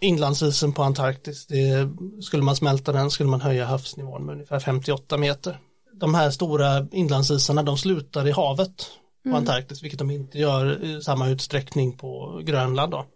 Inlandsisen 0.00 0.72
på 0.72 0.82
Antarktis, 0.82 1.46
det, 1.46 1.88
skulle 2.22 2.42
man 2.42 2.56
smälta 2.56 2.92
den 2.92 3.10
skulle 3.10 3.28
man 3.28 3.40
höja 3.40 3.66
havsnivån 3.66 4.26
med 4.26 4.32
ungefär 4.32 4.60
58 4.60 5.16
meter. 5.16 5.60
De 5.92 6.14
här 6.14 6.30
stora 6.30 6.86
inlandsisarna 6.92 7.62
de 7.62 7.78
slutar 7.78 8.28
i 8.28 8.30
havet 8.30 8.90
på 9.22 9.28
mm. 9.28 9.38
Antarktis, 9.38 9.82
vilket 9.82 9.98
de 9.98 10.10
inte 10.10 10.38
gör 10.38 10.84
i 10.84 11.02
samma 11.02 11.28
utsträckning 11.28 11.92
på 11.92 12.40
Grönland. 12.44 12.92
Då. 12.92 13.06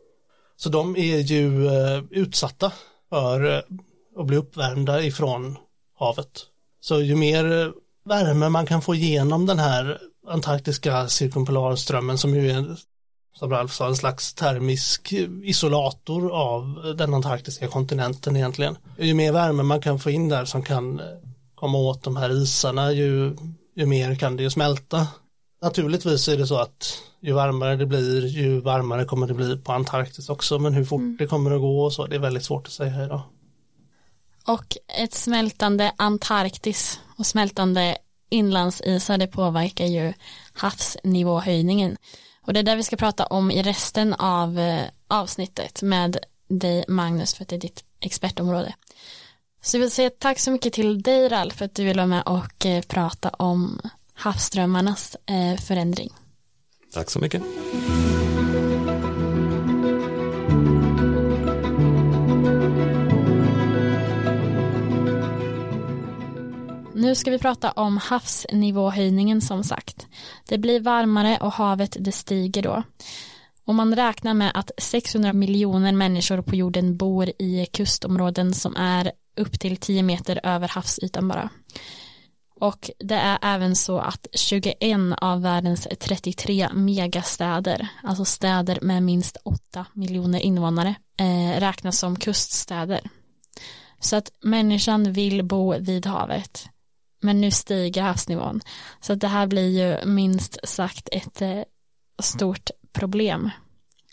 Så 0.57 0.69
de 0.69 0.97
är 0.97 1.19
ju 1.19 1.67
eh, 1.67 2.03
utsatta 2.11 2.73
för 3.09 3.55
eh, 3.57 3.63
att 4.17 4.27
bli 4.27 4.37
uppvärmda 4.37 5.03
ifrån 5.03 5.59
havet. 5.99 6.47
Så 6.81 7.01
ju 7.01 7.17
mer 7.17 7.63
eh, 7.63 7.71
värme 8.05 8.49
man 8.49 8.67
kan 8.67 8.83
få 8.83 8.95
igenom 8.95 9.47
den 9.47 9.59
här 9.59 9.99
antarktiska 10.29 11.09
cirkumpolarströmmen 11.09 12.19
som 12.19 12.35
ju 12.35 12.51
är 12.51 12.77
som 13.39 13.51
Ralf 13.51 13.73
sa, 13.73 13.87
en 13.87 13.97
slags 13.97 14.35
termisk 14.35 15.13
isolator 15.43 16.31
av 16.31 16.95
den 16.99 17.15
antarktiska 17.15 17.69
kontinenten 17.69 18.37
egentligen. 18.37 18.77
Ju 18.99 19.15
mer 19.15 19.33
värme 19.33 19.63
man 19.63 19.81
kan 19.81 19.99
få 19.99 20.11
in 20.11 20.29
där 20.29 20.45
som 20.45 20.63
kan 20.63 21.01
eh, 21.01 21.07
komma 21.55 21.79
åt 21.79 22.03
de 22.03 22.17
här 22.17 22.31
isarna, 22.31 22.93
ju, 22.93 23.37
ju 23.77 23.87
mer 23.87 24.15
kan 24.15 24.37
det 24.37 24.43
ju 24.43 24.51
smälta. 24.51 25.07
Naturligtvis 25.63 26.29
är 26.29 26.37
det 26.37 26.47
så 26.47 26.57
att 26.57 26.99
ju 27.21 27.33
varmare 27.33 27.77
det 27.77 27.87
blir, 27.87 28.27
ju 28.27 28.61
varmare 28.61 29.05
kommer 29.05 29.27
det 29.27 29.35
bli 29.35 29.57
på 29.57 29.73
Antarktis 29.73 30.29
också, 30.29 30.59
men 30.59 30.75
hur 30.75 30.85
fort 30.85 31.01
mm. 31.01 31.17
det 31.19 31.27
kommer 31.27 31.51
att 31.51 31.61
gå 31.61 31.85
och 31.85 31.93
så, 31.93 32.07
det 32.07 32.17
är 32.17 32.21
väldigt 32.21 32.45
svårt 32.45 32.67
att 32.67 32.73
säga 32.73 33.05
idag. 33.05 33.21
Och 34.49 34.77
ett 34.89 35.15
smältande 35.15 35.93
Antarktis 35.97 37.01
och 37.17 37.27
smältande 37.27 37.99
inlandsisar 38.31 39.19
det 39.19 39.27
påverkar 39.27 39.85
ju 39.85 40.13
havsnivåhöjningen. 40.53 41.97
Och 42.43 42.53
det 42.53 42.61
är 42.61 42.65
det 42.65 42.77
vi 42.77 42.83
ska 42.83 42.97
prata 42.97 43.27
om 43.27 43.51
i 43.51 43.63
resten 43.63 44.15
av 44.15 44.59
eh, 44.59 44.85
avsnittet 45.09 45.83
med 45.83 46.17
dig 46.49 46.85
Magnus 46.89 47.35
för 47.35 47.43
att 47.43 47.49
det 47.49 47.57
är 47.57 47.61
ditt 47.61 47.85
expertområde. 48.01 48.75
Så 49.63 49.77
jag 49.77 49.81
vill 49.81 49.91
säga 49.91 50.11
tack 50.19 50.39
så 50.39 50.51
mycket 50.51 50.73
till 50.73 51.03
dig 51.03 51.29
Ralf 51.29 51.55
för 51.55 51.65
att 51.65 51.75
du 51.75 51.85
vill 51.85 51.97
vara 51.97 52.07
med 52.07 52.23
och 52.27 52.67
eh, 52.67 52.83
prata 52.83 53.29
om 53.29 53.81
havsströmmarnas 54.15 55.17
eh, 55.27 55.61
förändring. 55.61 56.11
Tack 56.93 57.11
så 57.11 57.19
mycket. 57.19 57.43
Nu 66.99 67.15
ska 67.15 67.31
vi 67.31 67.39
prata 67.39 67.71
om 67.71 67.97
havsnivåhöjningen 67.97 69.41
som 69.41 69.65
sagt. 69.65 70.07
Det 70.49 70.59
blir 70.59 70.81
varmare 70.81 71.39
och 71.41 71.53
havet 71.53 71.97
det 72.01 72.13
stiger 72.13 72.63
då. 72.63 72.83
Och 73.65 73.75
man 73.75 73.97
räknar 73.97 74.35
med 74.35 74.51
att 74.55 74.71
600 74.79 75.33
miljoner 75.33 75.93
människor 75.93 76.43
på 76.43 76.57
jorden 76.57 76.97
bor 76.97 77.33
i 77.39 77.67
kustområden 77.73 78.55
som 78.55 78.77
är 78.77 79.13
upp 79.37 79.61
till 79.61 79.77
10 79.77 80.03
meter 80.03 80.41
över 80.43 80.69
havsytan 80.69 81.29
bara. 81.29 81.51
Och 82.61 82.91
det 82.99 83.15
är 83.15 83.39
även 83.43 83.77
så 83.77 83.99
att 83.99 84.27
21 84.33 84.77
av 85.19 85.43
världens 85.43 85.89
33 86.01 86.69
megastäder, 86.73 87.89
alltså 88.03 88.25
städer 88.25 88.79
med 88.83 89.03
minst 89.03 89.37
8 89.45 89.87
miljoner 89.93 90.41
invånare, 90.41 90.95
eh, 91.17 91.61
räknas 91.61 91.99
som 91.99 92.17
kuststäder. 92.17 93.01
Så 94.01 94.17
att 94.17 94.31
människan 94.41 95.13
vill 95.13 95.45
bo 95.45 95.79
vid 95.79 96.07
havet. 96.07 96.69
Men 97.21 97.41
nu 97.41 97.51
stiger 97.51 98.03
havsnivån. 98.03 98.61
Så 99.01 99.15
det 99.15 99.29
här 99.29 99.47
blir 99.47 99.69
ju 99.69 100.07
minst 100.07 100.59
sagt 100.65 101.09
ett 101.13 101.43
eh, 101.43 101.63
stort 102.23 102.71
problem. 102.93 103.51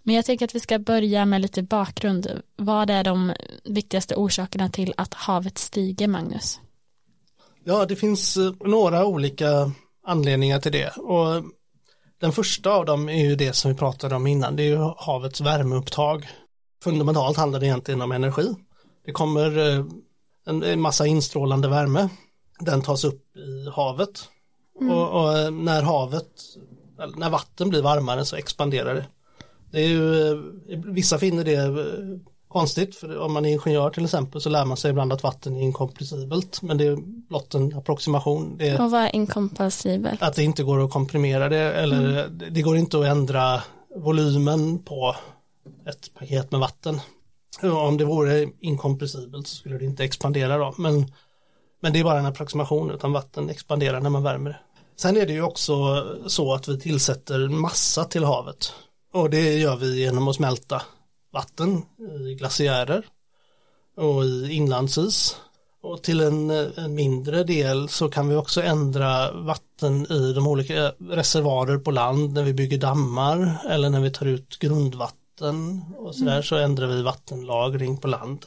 Men 0.03 0.15
jag 0.15 0.25
tänker 0.25 0.45
att 0.45 0.55
vi 0.55 0.59
ska 0.59 0.79
börja 0.79 1.25
med 1.25 1.41
lite 1.41 1.63
bakgrund. 1.63 2.41
Vad 2.55 2.89
är 2.89 3.03
de 3.03 3.33
viktigaste 3.63 4.15
orsakerna 4.15 4.69
till 4.69 4.93
att 4.97 5.13
havet 5.13 5.57
stiger, 5.57 6.07
Magnus? 6.07 6.59
Ja, 7.63 7.85
det 7.85 7.95
finns 7.95 8.37
eh, 8.37 8.53
några 8.59 9.05
olika 9.05 9.71
anledningar 10.07 10.59
till 10.59 10.71
det. 10.71 10.97
Och 10.97 11.43
den 12.21 12.31
första 12.31 12.71
av 12.71 12.85
dem 12.85 13.09
är 13.09 13.23
ju 13.23 13.35
det 13.35 13.53
som 13.53 13.71
vi 13.71 13.77
pratade 13.77 14.15
om 14.15 14.27
innan, 14.27 14.55
det 14.55 14.63
är 14.63 14.67
ju 14.67 14.93
havets 14.97 15.41
värmeupptag. 15.41 16.27
Fundamentalt 16.83 17.37
handlar 17.37 17.59
det 17.59 17.65
egentligen 17.65 18.01
om 18.01 18.11
energi. 18.11 18.55
Det 19.05 19.11
kommer 19.11 19.57
eh, 19.57 19.85
en 20.45 20.81
massa 20.81 21.07
instrålande 21.07 21.67
värme. 21.67 22.09
Den 22.59 22.81
tas 22.81 23.03
upp 23.03 23.37
i 23.37 23.69
havet. 23.69 24.29
Mm. 24.81 24.93
Och, 24.93 25.21
och, 25.21 25.37
eh, 25.37 25.51
när 25.51 25.81
havet, 25.81 26.29
när 27.15 27.29
vatten 27.29 27.69
blir 27.69 27.81
varmare 27.81 28.25
så 28.25 28.35
expanderar 28.35 28.95
det. 28.95 29.05
Det 29.71 29.79
är 29.81 29.87
ju, 29.87 30.41
vissa 30.85 31.17
finner 31.17 31.43
det 31.43 31.75
konstigt, 32.47 32.95
för 32.95 33.19
om 33.19 33.33
man 33.33 33.45
är 33.45 33.49
ingenjör 33.49 33.89
till 33.89 34.03
exempel 34.03 34.41
så 34.41 34.49
lär 34.49 34.65
man 34.65 34.77
sig 34.77 34.91
ibland 34.91 35.13
att 35.13 35.23
vatten 35.23 35.55
är 35.55 35.61
inkompressibelt, 35.61 36.61
men 36.61 36.77
det 36.77 36.85
är 36.85 36.95
blott 37.29 37.53
en 37.53 37.77
approximation. 37.77 38.57
Det 38.57 38.79
och 38.79 38.91
vad 38.91 39.01
är 39.01 39.15
inkompressibelt? 39.15 40.21
Att 40.21 40.35
det 40.35 40.43
inte 40.43 40.63
går 40.63 40.85
att 40.85 40.91
komprimera 40.91 41.49
det, 41.49 41.73
eller 41.73 42.25
mm. 42.27 42.41
det 42.51 42.61
går 42.61 42.77
inte 42.77 42.99
att 42.99 43.05
ändra 43.05 43.61
volymen 43.95 44.79
på 44.83 45.15
ett 45.89 46.13
paket 46.13 46.51
med 46.51 46.59
vatten. 46.59 46.99
Om 47.61 47.97
det 47.97 48.05
vore 48.05 48.47
inkompressibelt 48.59 49.47
så 49.47 49.55
skulle 49.55 49.77
det 49.77 49.85
inte 49.85 50.03
expandera 50.03 50.57
då, 50.57 50.73
men, 50.77 51.11
men 51.85 51.93
det 51.93 51.99
är 51.99 52.03
bara 52.03 52.19
en 52.19 52.25
approximation, 52.25 52.91
utan 52.91 53.11
vatten 53.11 53.49
expanderar 53.49 54.01
när 54.01 54.09
man 54.09 54.23
värmer 54.23 54.49
det. 54.49 54.59
Sen 54.95 55.17
är 55.17 55.25
det 55.25 55.33
ju 55.33 55.41
också 55.41 56.05
så 56.27 56.53
att 56.53 56.67
vi 56.67 56.79
tillsätter 56.79 57.47
massa 57.47 58.03
till 58.03 58.23
havet 58.23 58.73
och 59.13 59.29
det 59.29 59.53
gör 59.53 59.75
vi 59.75 59.99
genom 59.99 60.27
att 60.27 60.35
smälta 60.35 60.81
vatten 61.33 61.81
i 62.29 62.35
glaciärer 62.35 63.05
och 63.97 64.25
i 64.25 64.53
inlandsis. 64.53 65.37
Och 65.81 66.03
till 66.03 66.21
en, 66.21 66.49
en, 66.49 66.95
mindre 66.95 67.43
del 67.43 67.89
så 67.89 68.09
kan 68.09 68.29
vi 68.29 68.35
också 68.35 68.61
ändra 68.61 69.31
vatten 69.31 70.11
i 70.11 70.33
de 70.33 70.47
olika 70.47 70.91
reservoarer 70.99 71.77
på 71.77 71.91
land 71.91 72.33
när 72.33 72.43
vi 72.43 72.53
bygger 72.53 72.77
dammar 72.77 73.57
eller 73.69 73.89
när 73.89 74.01
vi 74.01 74.11
tar 74.11 74.25
ut 74.25 74.59
grundvatten 74.59 75.81
och 75.97 76.15
sådär 76.15 76.31
mm. 76.31 76.43
så 76.43 76.55
ändrar 76.55 76.87
vi 76.87 77.01
vattenlagring 77.01 77.97
på 77.97 78.07
land. 78.07 78.45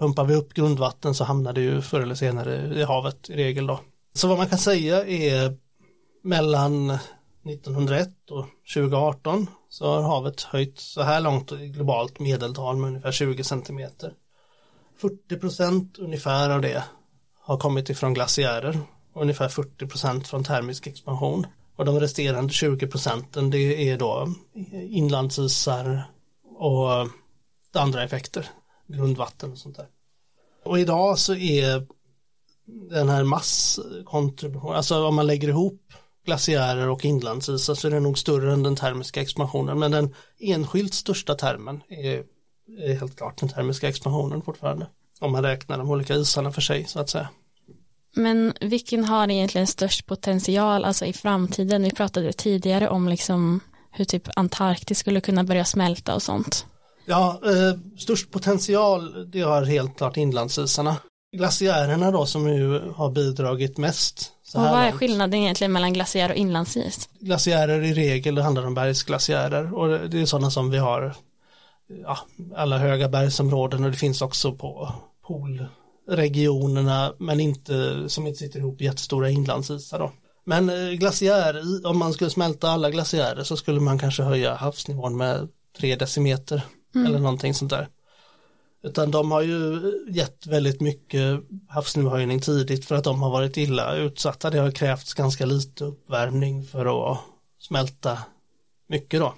Pumpar 0.00 0.24
vi 0.24 0.34
upp 0.34 0.54
grundvatten 0.54 1.14
så 1.14 1.24
hamnar 1.24 1.52
det 1.52 1.60
ju 1.60 1.82
förr 1.82 2.00
eller 2.00 2.14
senare 2.14 2.74
i 2.74 2.82
havet 2.82 3.30
i 3.30 3.36
regel 3.36 3.66
då. 3.66 3.80
Så 4.12 4.28
vad 4.28 4.38
man 4.38 4.48
kan 4.48 4.58
säga 4.58 5.06
är 5.06 5.56
mellan 6.22 6.90
1901 6.90 8.08
och 8.30 8.46
2018 8.74 9.46
så 9.68 9.86
har 9.86 10.02
havet 10.02 10.42
höjt 10.42 10.78
så 10.78 11.02
här 11.02 11.20
långt 11.20 11.52
i 11.52 11.68
globalt 11.68 12.18
medeltal 12.18 12.76
med 12.76 12.88
ungefär 12.88 13.12
20 13.12 13.44
centimeter. 13.44 14.12
40 15.00 15.36
procent 15.36 15.98
ungefär 15.98 16.50
av 16.50 16.60
det 16.60 16.84
har 17.40 17.56
kommit 17.56 17.90
ifrån 17.90 18.14
glaciärer 18.14 18.78
och 19.12 19.22
ungefär 19.22 19.48
40 19.48 19.86
procent 19.86 20.28
från 20.28 20.44
termisk 20.44 20.86
expansion. 20.86 21.46
Och 21.76 21.84
de 21.84 22.00
resterande 22.00 22.52
20 22.52 22.86
procenten 22.86 23.50
det 23.50 23.90
är 23.90 23.98
då 23.98 24.28
inlandsisar 24.72 26.02
och 26.58 27.08
andra 27.74 28.04
effekter, 28.04 28.46
grundvatten 28.92 29.52
och 29.52 29.58
sånt 29.58 29.76
där. 29.76 29.86
Och 30.64 30.78
idag 30.78 31.18
så 31.18 31.34
är 31.34 31.86
den 32.90 33.08
här 33.08 33.24
masskontributionen, 33.24 34.76
alltså 34.76 35.04
om 35.06 35.14
man 35.14 35.26
lägger 35.26 35.48
ihop 35.48 35.92
glaciärer 36.26 36.88
och 36.88 37.04
inlandsisar 37.04 37.74
så 37.74 37.86
är 37.86 37.90
det 37.90 38.00
nog 38.00 38.18
större 38.18 38.52
än 38.52 38.62
den 38.62 38.76
termiska 38.76 39.20
expansionen. 39.20 39.78
Men 39.78 39.90
den 39.90 40.14
enskilt 40.38 40.94
största 40.94 41.34
termen 41.34 41.82
är, 41.88 42.24
är 42.78 42.94
helt 42.94 43.16
klart 43.16 43.38
den 43.40 43.48
termiska 43.48 43.88
expansionen 43.88 44.42
fortfarande. 44.42 44.86
Om 45.20 45.32
man 45.32 45.42
räknar 45.42 45.78
de 45.78 45.90
olika 45.90 46.14
isarna 46.14 46.52
för 46.52 46.60
sig 46.60 46.84
så 46.84 47.00
att 47.00 47.10
säga. 47.10 47.28
Men 48.14 48.52
vilken 48.60 49.04
har 49.04 49.30
egentligen 49.30 49.66
störst 49.66 50.06
potential 50.06 50.84
alltså 50.84 51.04
i 51.06 51.12
framtiden? 51.12 51.82
Vi 51.82 51.90
pratade 51.90 52.32
tidigare 52.32 52.88
om 52.88 53.08
liksom 53.08 53.60
hur 53.90 54.04
typ 54.04 54.28
Antarktis 54.36 54.98
skulle 54.98 55.20
kunna 55.20 55.44
börja 55.44 55.64
smälta 55.64 56.14
och 56.14 56.22
sånt. 56.22 56.66
Ja, 57.10 57.40
eh, 57.44 57.78
störst 57.98 58.30
potential 58.30 59.30
det 59.30 59.40
har 59.40 59.64
helt 59.64 59.96
klart 59.96 60.16
inlandsisarna. 60.16 60.96
Glaciärerna 61.36 62.10
då 62.10 62.26
som 62.26 62.48
ju 62.48 62.92
har 62.96 63.10
bidragit 63.10 63.78
mest 63.78 64.32
och 64.54 64.60
vad 64.60 64.82
är 64.82 64.92
skillnaden 64.92 65.40
egentligen 65.40 65.72
mellan 65.72 65.92
glaciär 65.92 66.30
och 66.30 66.36
inlandsis? 66.36 67.08
Glaciärer 67.20 67.82
i 67.82 67.94
regel, 67.94 68.34
det 68.34 68.42
handlar 68.42 68.66
om 68.66 68.74
bergsglaciärer 68.74 69.74
och 69.74 70.10
det 70.10 70.20
är 70.20 70.26
sådana 70.26 70.50
som 70.50 70.70
vi 70.70 70.78
har 70.78 71.14
ja, 72.02 72.18
alla 72.56 72.78
höga 72.78 73.08
bergsområden 73.08 73.84
och 73.84 73.90
det 73.90 73.96
finns 73.96 74.22
också 74.22 74.52
på 74.52 74.92
polregionerna 75.26 77.12
men 77.18 77.40
inte 77.40 78.04
som 78.08 78.26
inte 78.26 78.38
sitter 78.38 78.58
ihop 78.58 78.80
jättestora 78.80 79.30
inlandsisar 79.30 79.98
då. 79.98 80.12
Men 80.44 80.70
eh, 80.70 80.90
glaciär, 80.90 81.62
om 81.86 81.98
man 81.98 82.12
skulle 82.12 82.30
smälta 82.30 82.70
alla 82.70 82.90
glaciärer 82.90 83.42
så 83.42 83.56
skulle 83.56 83.80
man 83.80 83.98
kanske 83.98 84.22
höja 84.22 84.54
havsnivån 84.54 85.16
med 85.16 85.48
tre 85.78 85.96
decimeter 85.96 86.62
mm. 86.94 87.06
eller 87.06 87.18
någonting 87.18 87.54
sånt 87.54 87.70
där. 87.70 87.88
Utan 88.82 89.10
de 89.10 89.30
har 89.30 89.42
ju 89.42 89.80
gett 90.08 90.46
väldigt 90.46 90.80
mycket 90.80 91.40
havsnivåhöjning 91.68 92.40
tidigt 92.40 92.84
för 92.84 92.94
att 92.94 93.04
de 93.04 93.22
har 93.22 93.30
varit 93.30 93.56
illa 93.56 93.96
utsatta. 93.96 94.50
Det 94.50 94.58
har 94.58 94.70
krävts 94.70 95.14
ganska 95.14 95.46
lite 95.46 95.84
uppvärmning 95.84 96.64
för 96.64 97.12
att 97.12 97.18
smälta 97.58 98.18
mycket 98.86 99.20
då. 99.20 99.34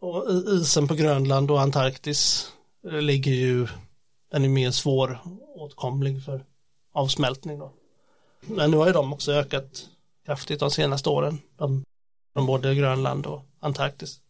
Och 0.00 0.30
isen 0.30 0.88
på 0.88 0.94
Grönland 0.94 1.50
och 1.50 1.60
Antarktis 1.60 2.52
eh, 2.86 3.00
ligger 3.00 3.32
ju, 3.32 3.68
den 4.30 4.44
är 4.44 4.48
mer 4.48 4.70
svåråtkomlig 4.70 6.24
för 6.24 6.44
avsmältning 6.92 7.58
då. 7.58 7.72
Men 8.40 8.70
nu 8.70 8.76
har 8.76 8.86
ju 8.86 8.92
de 8.92 9.12
också 9.12 9.32
ökat 9.32 9.88
kraftigt 10.26 10.60
de 10.60 10.70
senaste 10.70 11.08
åren, 11.08 11.40
de, 11.56 11.84
de 12.34 12.46
både 12.46 12.74
Grönland 12.74 13.26
och 13.26 13.42
Antarktis. 13.60 14.20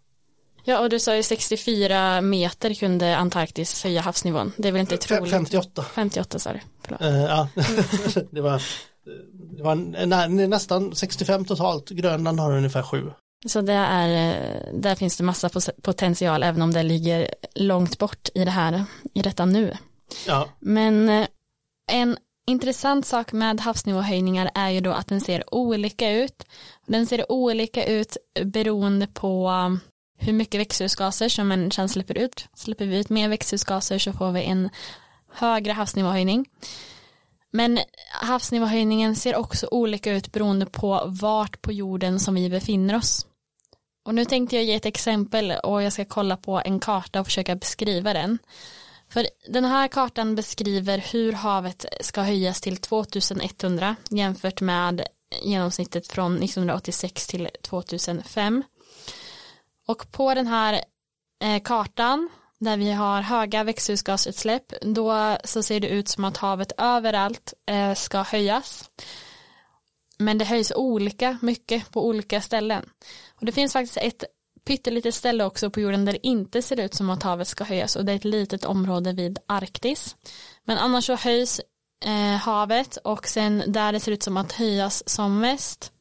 Ja, 0.65 0.81
och 0.81 0.89
du 0.89 1.01
sa 1.01 1.17
ju 1.17 1.23
64 1.23 2.21
meter 2.21 2.75
kunde 2.75 3.17
Antarktis 3.17 3.85
höja 3.85 4.01
havsnivån. 4.01 4.53
Det 4.57 4.69
är 4.69 4.73
väl 4.73 4.81
inte 4.81 4.97
troligt? 4.97 5.31
58. 5.31 5.85
58 5.95 6.39
sa 6.39 6.53
du, 6.53 6.61
förlåt. 6.85 7.01
Uh, 7.03 7.23
ja, 7.23 7.49
det 8.31 8.41
var, 8.41 8.63
det 9.57 9.63
var 9.63 9.75
nä, 10.07 10.47
nästan 10.47 10.95
65 10.95 11.45
totalt. 11.45 11.91
Grönland 11.91 12.41
har 12.41 12.57
ungefär 12.57 12.83
7. 12.83 13.11
Så 13.47 13.61
det 13.61 13.73
är, 13.73 14.31
eh, 14.31 14.75
där 14.75 14.95
finns 14.95 15.17
det 15.17 15.25
massa 15.25 15.51
potential 15.83 16.43
även 16.43 16.63
om 16.63 16.73
det 16.73 16.83
ligger 16.83 17.35
långt 17.55 17.99
bort 17.99 18.29
i 18.35 18.45
det 18.45 18.51
här, 18.51 18.85
i 19.15 19.23
detta 19.23 19.45
nu. 19.45 19.77
Ja. 20.27 20.49
Men 20.61 21.09
eh, 21.09 21.27
en 21.93 22.17
intressant 22.47 23.07
sak 23.07 23.33
med 23.33 23.61
havsnivåhöjningar 23.61 24.51
är 24.55 24.71
ju 24.71 24.81
då 24.81 24.91
att 24.91 25.09
den 25.09 25.21
ser 25.21 25.55
olika 25.55 26.11
ut. 26.11 26.45
Den 26.87 27.07
ser 27.07 27.33
olika 27.33 27.85
ut 27.85 28.17
beroende 28.45 29.07
på 29.07 29.51
hur 30.23 30.33
mycket 30.33 30.61
växthusgaser 30.61 31.29
som 31.29 31.49
människan 31.49 31.89
släpper 31.89 32.19
ut. 32.19 32.49
Släpper 32.55 32.87
vi 32.87 32.99
ut 32.99 33.09
mer 33.09 33.29
växthusgaser 33.29 33.99
så 33.99 34.13
får 34.13 34.33
vi 34.33 34.43
en 34.43 34.71
högre 35.33 35.73
havsnivåhöjning. 35.73 36.47
Men 37.51 37.79
havsnivåhöjningen 38.11 39.17
ser 39.17 39.37
också 39.37 39.69
olika 39.71 40.13
ut 40.13 40.33
beroende 40.33 40.67
på 40.67 41.03
vart 41.07 41.63
på 41.63 41.73
jorden 41.73 42.21
som 42.21 42.35
vi 42.35 42.51
befinner 42.51 42.97
oss. 42.97 43.27
Och 44.05 44.15
nu 44.15 44.25
tänkte 44.25 44.57
jag 44.57 44.65
ge 44.65 44.75
ett 44.75 44.87
exempel 44.87 45.53
och 45.63 45.83
jag 45.83 45.93
ska 45.93 46.05
kolla 46.05 46.37
på 46.37 46.63
en 46.65 46.81
karta 46.81 47.21
och 47.21 47.27
försöka 47.27 47.55
beskriva 47.57 48.13
den. 48.13 48.39
För 49.09 49.27
den 49.49 49.65
här 49.65 49.89
kartan 49.89 50.35
beskriver 50.35 50.99
hur 51.13 51.33
havet 51.33 51.87
ska 52.01 52.23
höjas 52.23 52.61
till 52.61 52.77
2100 52.77 53.97
jämfört 54.11 54.61
med 54.61 55.03
genomsnittet 55.43 56.07
från 56.07 56.43
1986 56.43 57.27
till 57.27 57.49
2005. 57.63 58.63
Och 59.89 60.11
på 60.13 60.35
den 60.35 60.47
här 60.47 60.85
eh, 61.45 61.63
kartan 61.63 62.29
där 62.59 62.77
vi 62.77 62.93
har 62.93 63.21
höga 63.21 63.65
växthusgasutsläpp 63.65 64.73
då 64.83 65.37
så 65.45 65.63
ser 65.63 65.81
det 65.81 65.89
ut 65.89 66.09
som 66.09 66.25
att 66.25 66.37
havet 66.37 66.73
överallt 66.79 67.55
eh, 67.67 67.95
ska 67.95 68.23
höjas. 68.23 68.91
Men 70.19 70.39
det 70.39 70.45
höjs 70.45 70.73
olika 70.77 71.39
mycket 71.43 71.91
på 71.91 72.07
olika 72.07 72.41
ställen. 72.41 72.85
Och 73.41 73.47
det 73.47 73.53
finns 73.53 73.73
faktiskt 73.73 73.97
ett 73.97 74.25
pyttelitet 74.65 75.15
ställe 75.15 75.45
också 75.45 75.71
på 75.71 75.81
jorden 75.81 76.05
där 76.05 76.13
det 76.13 76.27
inte 76.27 76.63
ser 76.63 76.81
ut 76.81 76.95
som 76.95 77.11
att 77.11 77.23
havet 77.23 77.49
ska 77.49 77.65
höjas 77.65 77.97
och 77.97 78.05
det 78.05 78.13
är 78.13 78.17
ett 78.17 78.25
litet 78.25 78.65
område 78.65 79.13
vid 79.13 79.39
Arktis. 79.47 80.17
Men 80.65 80.79
annars 80.79 81.07
så 81.07 81.15
höjs 81.15 81.61
eh, 82.05 82.37
havet 82.37 82.97
och 82.97 83.29
sen 83.29 83.63
där 83.67 83.93
det 83.93 84.01
ser 84.01 84.13
ut 84.13 84.23
som 84.23 84.37
att 84.37 84.53
höjas 84.53 85.09
som 85.09 85.41
mest 85.41 85.93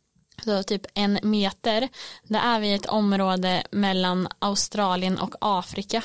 så 0.44 0.64
typ 0.64 0.82
en 0.94 1.20
meter 1.24 1.90
där 2.24 2.40
är 2.40 2.60
vi 2.60 2.68
i 2.68 2.74
ett 2.74 2.86
område 2.86 3.64
mellan 3.72 4.28
Australien 4.40 5.20
och 5.20 5.36
Afrika. 5.42 6.04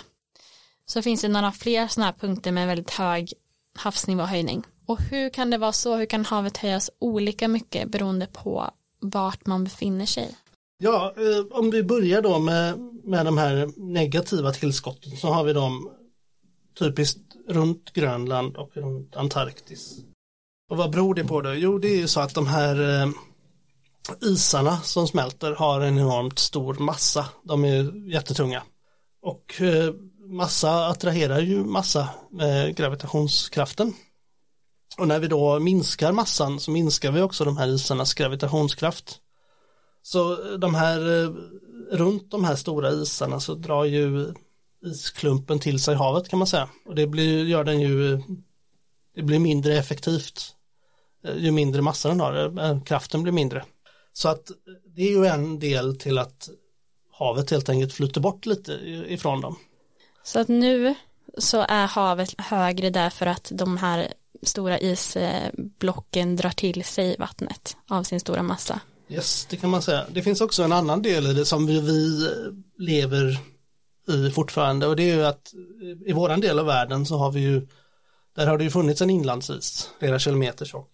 Så 0.87 1.03
finns 1.03 1.22
det 1.22 1.29
några 1.29 1.53
fler 1.53 1.88
sådana 1.88 2.07
här 2.07 2.18
punkter 2.18 2.53
med 2.53 2.66
väldigt 2.66 2.90
hög 2.90 3.33
havsnivåhöjning. 3.77 4.64
Och 4.87 5.01
hur 5.01 5.31
kan 5.31 5.51
det 5.51 5.59
vara 5.59 5.72
så? 5.72 5.96
Hur 5.96 6.07
kan 6.07 6.25
havet 6.25 6.57
höjas 6.57 6.90
olika 6.99 7.49
mycket 7.49 7.90
beroende 7.90 8.27
på 8.27 8.70
vart 9.01 9.46
man 9.46 9.64
befinner 9.64 10.07
sig? 10.07 10.37
Ja, 10.79 11.14
eh, 11.16 11.59
om 11.59 11.70
vi 11.70 11.83
börjar 11.83 12.22
då 12.22 12.38
med, 12.38 12.79
med 13.05 13.27
de 13.27 13.38
här 13.38 13.70
negativa 13.77 14.53
tillskotten 14.53 15.16
så 15.16 15.29
har 15.29 15.44
vi 15.44 15.53
dem 15.53 15.90
typiskt 16.79 17.20
runt 17.49 17.92
Grönland 17.92 18.57
och 18.57 18.70
runt 18.75 19.16
Antarktis. 19.16 19.99
Och 20.70 20.77
vad 20.77 20.90
beror 20.90 21.14
det 21.14 21.25
på 21.25 21.40
då? 21.40 21.55
Jo, 21.55 21.79
det 21.79 21.88
är 21.88 21.96
ju 21.96 22.09
så 22.09 22.20
att 22.20 22.35
de 22.35 22.46
här 22.46 23.03
eh, 23.03 23.11
isarna 24.23 24.81
som 24.81 25.09
smälter 25.09 25.53
har 25.53 25.81
en 25.81 25.99
enormt 25.99 26.38
stor 26.38 26.75
massa. 26.75 27.29
De 27.42 27.64
är 27.64 28.11
jättetunga. 28.12 28.62
Och 29.23 29.61
eh, 29.61 29.95
massa 30.29 30.87
attraherar 30.87 31.40
ju 31.40 31.64
massa 31.64 32.09
med 32.31 32.77
gravitationskraften. 32.77 33.95
Och 34.99 35.09
när 35.09 35.19
vi 35.19 35.29
då 35.29 35.59
minskar 35.59 36.12
massan 36.12 36.61
så 36.61 36.71
minskar 36.71 37.12
vi 37.12 37.23
också 37.23 37.45
de 37.45 37.57
här 37.57 37.69
isarnas 37.69 38.14
gravitationskraft. 38.14 39.19
Så 40.03 40.33
eh, 40.33 40.59
de 40.59 40.75
här, 40.75 41.01
runt 41.90 42.31
de 42.31 42.45
här 42.45 42.57
stora 42.57 42.90
isarna 42.90 43.40
så 43.40 43.55
drar 43.55 43.85
ju 43.85 44.35
isklumpen 44.85 45.59
till 45.59 45.83
sig 45.83 45.95
havet 45.95 46.29
kan 46.29 46.38
man 46.38 46.49
säga. 46.49 46.69
Och 46.87 46.95
det 46.95 47.07
blir, 47.07 47.47
gör 47.47 47.64
den 47.64 47.81
ju, 47.81 48.23
det 49.14 49.23
blir 49.23 49.38
mindre 49.38 49.79
effektivt. 49.79 50.53
Ju 51.37 51.51
mindre 51.51 51.83
massa 51.83 52.09
den 52.09 52.21
har, 52.21 52.85
kraften 52.85 53.23
blir 53.23 53.33
mindre. 53.33 53.64
Så 54.16 54.29
att 54.29 54.50
det 54.96 55.02
är 55.02 55.11
ju 55.11 55.26
en 55.26 55.59
del 55.59 55.96
till 55.96 56.18
att 56.18 56.48
havet 57.12 57.50
helt 57.50 57.68
enkelt 57.68 57.92
flyter 57.92 58.20
bort 58.20 58.46
lite 58.46 58.72
ifrån 59.09 59.40
dem. 59.40 59.59
Så 60.24 60.40
att 60.40 60.48
nu 60.48 60.94
så 61.38 61.61
är 61.68 61.87
havet 61.87 62.35
högre 62.38 62.90
därför 62.90 63.26
att 63.26 63.52
de 63.55 63.76
här 63.76 64.12
stora 64.42 64.79
isblocken 64.79 66.37
drar 66.37 66.50
till 66.50 66.85
sig 66.85 67.16
vattnet 67.18 67.76
av 67.88 68.02
sin 68.02 68.20
stora 68.20 68.42
massa. 68.42 68.81
Yes, 69.09 69.46
det 69.50 69.57
kan 69.57 69.70
man 69.70 69.83
säga. 69.83 70.07
Det 70.11 70.22
finns 70.22 70.40
också 70.40 70.62
en 70.62 70.72
annan 70.72 71.02
del 71.02 71.26
i 71.26 71.33
det 71.33 71.44
som 71.44 71.66
vi, 71.66 71.81
lever 72.79 73.38
i 74.09 74.31
fortfarande 74.31 74.87
och 74.87 74.96
det 74.96 75.02
är 75.02 75.14
ju 75.14 75.26
att 75.26 75.52
i 76.07 76.12
våran 76.12 76.40
del 76.40 76.59
av 76.59 76.66
världen 76.66 77.07
så 77.07 77.16
har 77.16 77.33
vi 77.33 77.40
ju 77.40 77.68
där 78.37 78.46
har 78.46 78.59
det 78.59 78.64
ju 78.64 78.70
funnits 78.70 79.02
en 79.02 79.11
inlandsis 79.11 79.90
flera 79.98 80.18
kilometer 80.18 80.64
tjock 80.64 80.90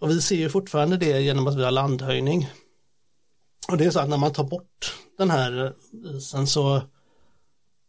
och 0.00 0.10
vi 0.10 0.20
ser 0.20 0.36
ju 0.36 0.48
fortfarande 0.48 0.96
det 0.96 1.20
genom 1.20 1.46
att 1.46 1.56
vi 1.56 1.64
har 1.64 1.70
landhöjning 1.70 2.50
och 3.68 3.76
det 3.76 3.84
är 3.84 3.90
så 3.90 4.00
att 4.00 4.08
när 4.08 4.16
man 4.16 4.32
tar 4.32 4.44
bort 4.44 4.94
den 5.18 5.30
här 5.30 5.72
isen 6.16 6.46
så 6.46 6.82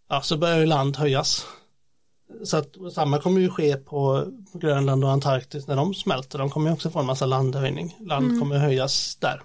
ja, 0.09 0.21
så 0.21 0.37
börjar 0.37 0.59
ju 0.59 0.65
land 0.65 0.97
höjas 0.97 1.45
så 2.43 2.57
att 2.57 2.75
samma 2.93 3.19
kommer 3.19 3.41
ju 3.41 3.49
ske 3.49 3.77
på, 3.77 4.27
Grönland 4.53 5.03
och 5.03 5.11
Antarktis 5.11 5.67
när 5.67 5.75
de 5.75 5.93
smälter. 5.93 6.39
De 6.39 6.49
kommer 6.49 6.69
ju 6.69 6.73
också 6.73 6.89
få 6.89 6.99
en 6.99 7.05
massa 7.05 7.25
landhöjning. 7.25 7.97
Land 7.99 8.25
mm. 8.25 8.39
kommer 8.39 8.57
höjas 8.57 9.15
där. 9.15 9.41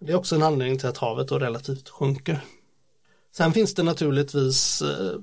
Det 0.00 0.12
är 0.12 0.16
också 0.16 0.34
en 0.34 0.42
anledning 0.42 0.78
till 0.78 0.88
att 0.88 0.98
havet 0.98 1.28
då 1.28 1.38
relativt 1.38 1.88
sjunker. 1.88 2.40
Sen 3.36 3.52
finns 3.52 3.74
det 3.74 3.82
naturligtvis 3.82 4.82
eh, 4.82 5.20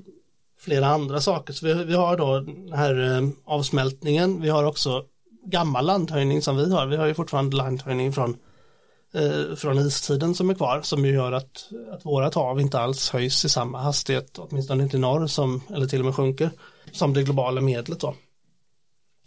flera 0.59 0.87
andra 0.87 1.21
saker. 1.21 1.53
Så 1.53 1.65
vi, 1.65 1.73
vi 1.73 1.95
har 1.95 2.17
då 2.17 2.39
den 2.39 2.73
här 2.73 3.17
eh, 3.17 3.29
avsmältningen. 3.45 4.41
Vi 4.41 4.49
har 4.49 4.63
också 4.63 5.05
gammal 5.45 5.85
landhöjning 5.85 6.41
som 6.41 6.57
vi 6.57 6.71
har. 6.73 6.85
Vi 6.85 6.95
har 6.95 7.05
ju 7.05 7.13
fortfarande 7.13 7.57
landhöjning 7.57 8.13
från, 8.13 8.37
eh, 9.13 9.55
från 9.55 9.77
istiden 9.77 10.35
som 10.35 10.49
är 10.49 10.53
kvar 10.53 10.81
som 10.81 11.05
ju 11.05 11.13
gör 11.13 11.31
att, 11.31 11.69
att 11.91 12.05
vårat 12.05 12.35
hav 12.35 12.61
inte 12.61 12.79
alls 12.79 13.09
höjs 13.09 13.45
i 13.45 13.49
samma 13.49 13.81
hastighet, 13.81 14.37
åtminstone 14.37 14.83
inte 14.83 14.97
i 14.97 14.99
norr 14.99 15.27
som, 15.27 15.61
eller 15.69 15.87
till 15.87 15.99
och 15.99 16.05
med 16.05 16.15
sjunker 16.15 16.49
som 16.91 17.13
det 17.13 17.23
globala 17.23 17.61
medlet 17.61 17.99
då. 17.99 18.15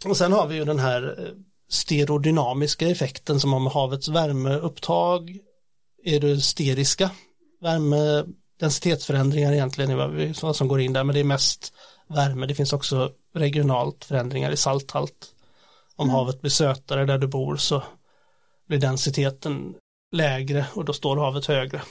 Och 0.05 0.17
sen 0.17 0.33
har 0.33 0.47
vi 0.47 0.55
ju 0.57 0.65
den 0.65 0.79
här 0.79 1.01
sterodynamiska 1.01 1.47
stereodynamiska 1.69 2.89
effekten 2.89 3.41
som 3.41 3.53
har 3.53 3.61
med 3.61 3.73
havets 3.73 4.09
värmeupptag 4.09 5.39
är 6.05 6.21
det 6.21 6.41
steriska 6.41 7.11
värmedensitetsförändringar 7.61 9.53
egentligen 9.53 9.91
är 9.91 10.43
vad 10.43 10.57
som 10.57 10.69
går 10.69 10.81
in 10.81 10.93
där 10.93 11.05
men 11.05 11.15
det 11.15 11.21
är 11.21 11.25
mest 11.25 11.73
värme 12.09 12.47
det 12.47 12.55
finns 12.55 12.73
också 12.73 13.11
regionalt 13.35 14.05
förändringar 14.05 14.51
i 14.51 14.57
salthalt 14.57 15.33
om 15.97 16.09
mm. 16.09 16.15
havet 16.15 16.41
blir 16.41 16.51
sötare 16.51 17.05
där 17.05 17.19
du 17.19 17.27
bor 17.27 17.57
så 17.57 17.83
blir 18.69 18.79
densiteten 18.79 19.75
lägre 20.13 20.67
och 20.75 20.85
då 20.85 20.93
står 20.93 21.17
havet 21.17 21.47
högre 21.47 21.83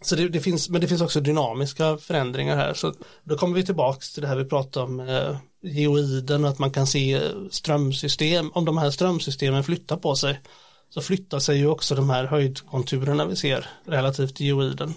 så 0.00 0.16
det, 0.16 0.28
det, 0.28 0.40
finns, 0.40 0.68
men 0.68 0.80
det 0.80 0.88
finns 0.88 1.00
också 1.00 1.20
dynamiska 1.20 1.98
förändringar 1.98 2.56
här. 2.56 2.74
Så 2.74 2.94
då 3.24 3.36
kommer 3.36 3.54
vi 3.54 3.66
tillbaks 3.66 4.12
till 4.12 4.22
det 4.22 4.28
här 4.28 4.36
vi 4.36 4.44
pratade 4.44 4.86
om 4.86 5.00
eh, 5.00 5.36
geoiden 5.62 6.44
och 6.44 6.50
att 6.50 6.58
man 6.58 6.70
kan 6.70 6.86
se 6.86 7.20
strömsystem. 7.50 8.50
Om 8.54 8.64
de 8.64 8.78
här 8.78 8.90
strömsystemen 8.90 9.64
flyttar 9.64 9.96
på 9.96 10.14
sig 10.14 10.40
så 10.88 11.00
flyttar 11.00 11.38
sig 11.38 11.58
ju 11.58 11.66
också 11.66 11.94
de 11.94 12.10
här 12.10 12.24
höjdkonturerna 12.24 13.24
vi 13.24 13.36
ser 13.36 13.66
relativt 13.84 14.36
till 14.36 14.46
geoiden. 14.46 14.94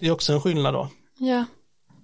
Det 0.00 0.06
är 0.06 0.10
också 0.10 0.32
en 0.32 0.40
skillnad 0.40 0.74
då. 0.74 0.88
Ja, 1.18 1.44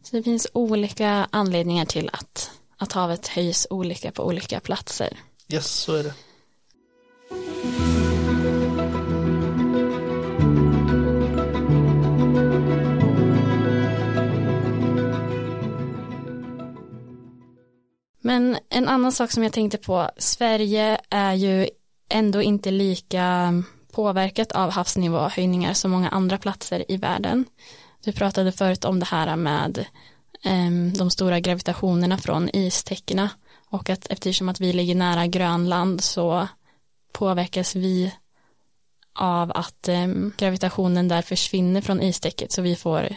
så 0.03 0.17
det 0.17 0.23
finns 0.23 0.47
olika 0.53 1.29
anledningar 1.31 1.85
till 1.85 2.11
att, 2.13 2.51
att 2.81 2.93
havet 2.93 3.29
höjs 3.29 3.67
olika 3.71 4.13
på 4.13 4.27
olika 4.27 4.61
platser. 4.61 5.19
Yes, 5.49 5.67
så 5.67 5.95
är 5.95 6.05
det. 6.05 6.15
Men 18.23 18.59
en 18.69 18.89
annan 18.89 19.13
sak 19.13 19.31
som 19.31 19.43
jag 19.43 19.53
tänkte 19.53 19.79
på, 19.79 20.11
Sverige 20.17 21.01
är 21.11 21.35
ju 21.35 21.69
ändå 22.09 22.43
inte 22.43 22.71
lika 22.71 23.53
påverkat 23.93 24.53
av 24.53 24.71
havsnivåhöjningar 24.71 25.73
som 25.75 25.91
många 25.91 26.09
andra 26.09 26.39
platser 26.39 26.85
i 26.89 26.97
världen. 26.97 27.45
Du 28.05 28.13
pratade 28.13 28.53
förut 28.53 28.85
om 28.85 29.01
det 29.01 29.07
här 29.07 29.37
med 29.37 29.87
Ehm, 30.43 30.93
de 30.93 31.11
stora 31.11 31.41
gravitationerna 31.41 32.19
från 32.19 32.49
istäckena 32.49 33.31
och 33.71 33.91
att 33.91 34.07
eftersom 34.11 34.49
att 34.49 34.61
vi 34.61 34.73
ligger 34.73 34.95
nära 34.95 35.27
Grönland 35.27 36.05
så 36.05 36.49
påverkas 37.13 37.75
vi 37.77 38.15
av 39.15 39.53
att 39.55 39.89
ehm, 39.89 40.33
gravitationen 40.37 41.09
där 41.09 41.23
försvinner 41.23 41.81
från 41.81 42.03
istäcket 42.03 42.53
så 42.53 42.63
vi 42.63 42.77
får 42.77 43.17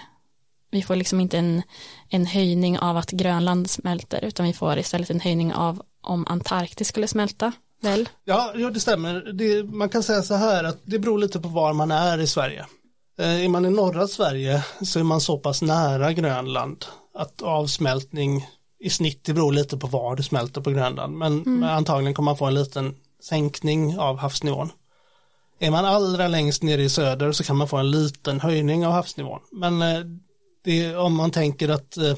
vi 0.71 0.81
får 0.81 0.95
liksom 0.95 1.19
inte 1.19 1.37
en, 1.37 1.61
en 2.09 2.25
höjning 2.25 2.79
av 2.79 2.97
att 2.97 3.11
Grönland 3.11 3.69
smälter 3.69 4.23
utan 4.23 4.45
vi 4.45 4.53
får 4.53 4.77
istället 4.77 5.09
en 5.09 5.19
höjning 5.19 5.53
av 5.53 5.81
om 6.01 6.27
Antarktis 6.27 6.87
skulle 6.87 7.07
smälta. 7.07 7.51
Väl? 7.81 8.09
Ja, 8.23 8.53
ja 8.55 8.69
det 8.69 8.79
stämmer. 8.79 9.13
Det, 9.33 9.63
man 9.63 9.89
kan 9.89 10.03
säga 10.03 10.21
så 10.21 10.35
här 10.35 10.63
att 10.63 10.81
det 10.83 10.99
beror 10.99 11.19
lite 11.19 11.39
på 11.39 11.47
var 11.47 11.73
man 11.73 11.91
är 11.91 12.19
i 12.19 12.27
Sverige. 12.27 12.65
Eh, 13.19 13.45
är 13.45 13.49
man 13.49 13.65
i 13.65 13.69
norra 13.69 14.07
Sverige 14.07 14.63
så 14.81 14.99
är 14.99 15.03
man 15.03 15.21
så 15.21 15.37
pass 15.37 15.61
nära 15.61 16.13
Grönland 16.13 16.85
att 17.13 17.41
avsmältning 17.41 18.47
i 18.79 18.89
snitt 18.89 19.23
det 19.23 19.33
beror 19.33 19.53
lite 19.53 19.77
på 19.77 19.87
var 19.87 20.15
du 20.15 20.23
smälter 20.23 20.61
på 20.61 20.71
Grönland 20.71 21.17
men 21.17 21.41
mm. 21.45 21.63
antagligen 21.63 22.13
kommer 22.13 22.31
man 22.31 22.37
få 22.37 22.45
en 22.45 22.53
liten 22.53 22.95
sänkning 23.23 23.99
av 23.99 24.17
havsnivån. 24.17 24.71
Är 25.59 25.71
man 25.71 25.85
allra 25.85 26.27
längst 26.27 26.63
ner 26.63 26.77
i 26.77 26.89
söder 26.89 27.31
så 27.31 27.43
kan 27.43 27.57
man 27.57 27.67
få 27.67 27.77
en 27.77 27.91
liten 27.91 28.39
höjning 28.39 28.85
av 28.85 28.91
havsnivån 28.91 29.39
men 29.51 29.81
eh, 29.81 29.99
det, 30.63 30.95
om 30.95 31.15
man 31.15 31.31
tänker 31.31 31.69
att 31.69 31.97
eh, 31.97 32.15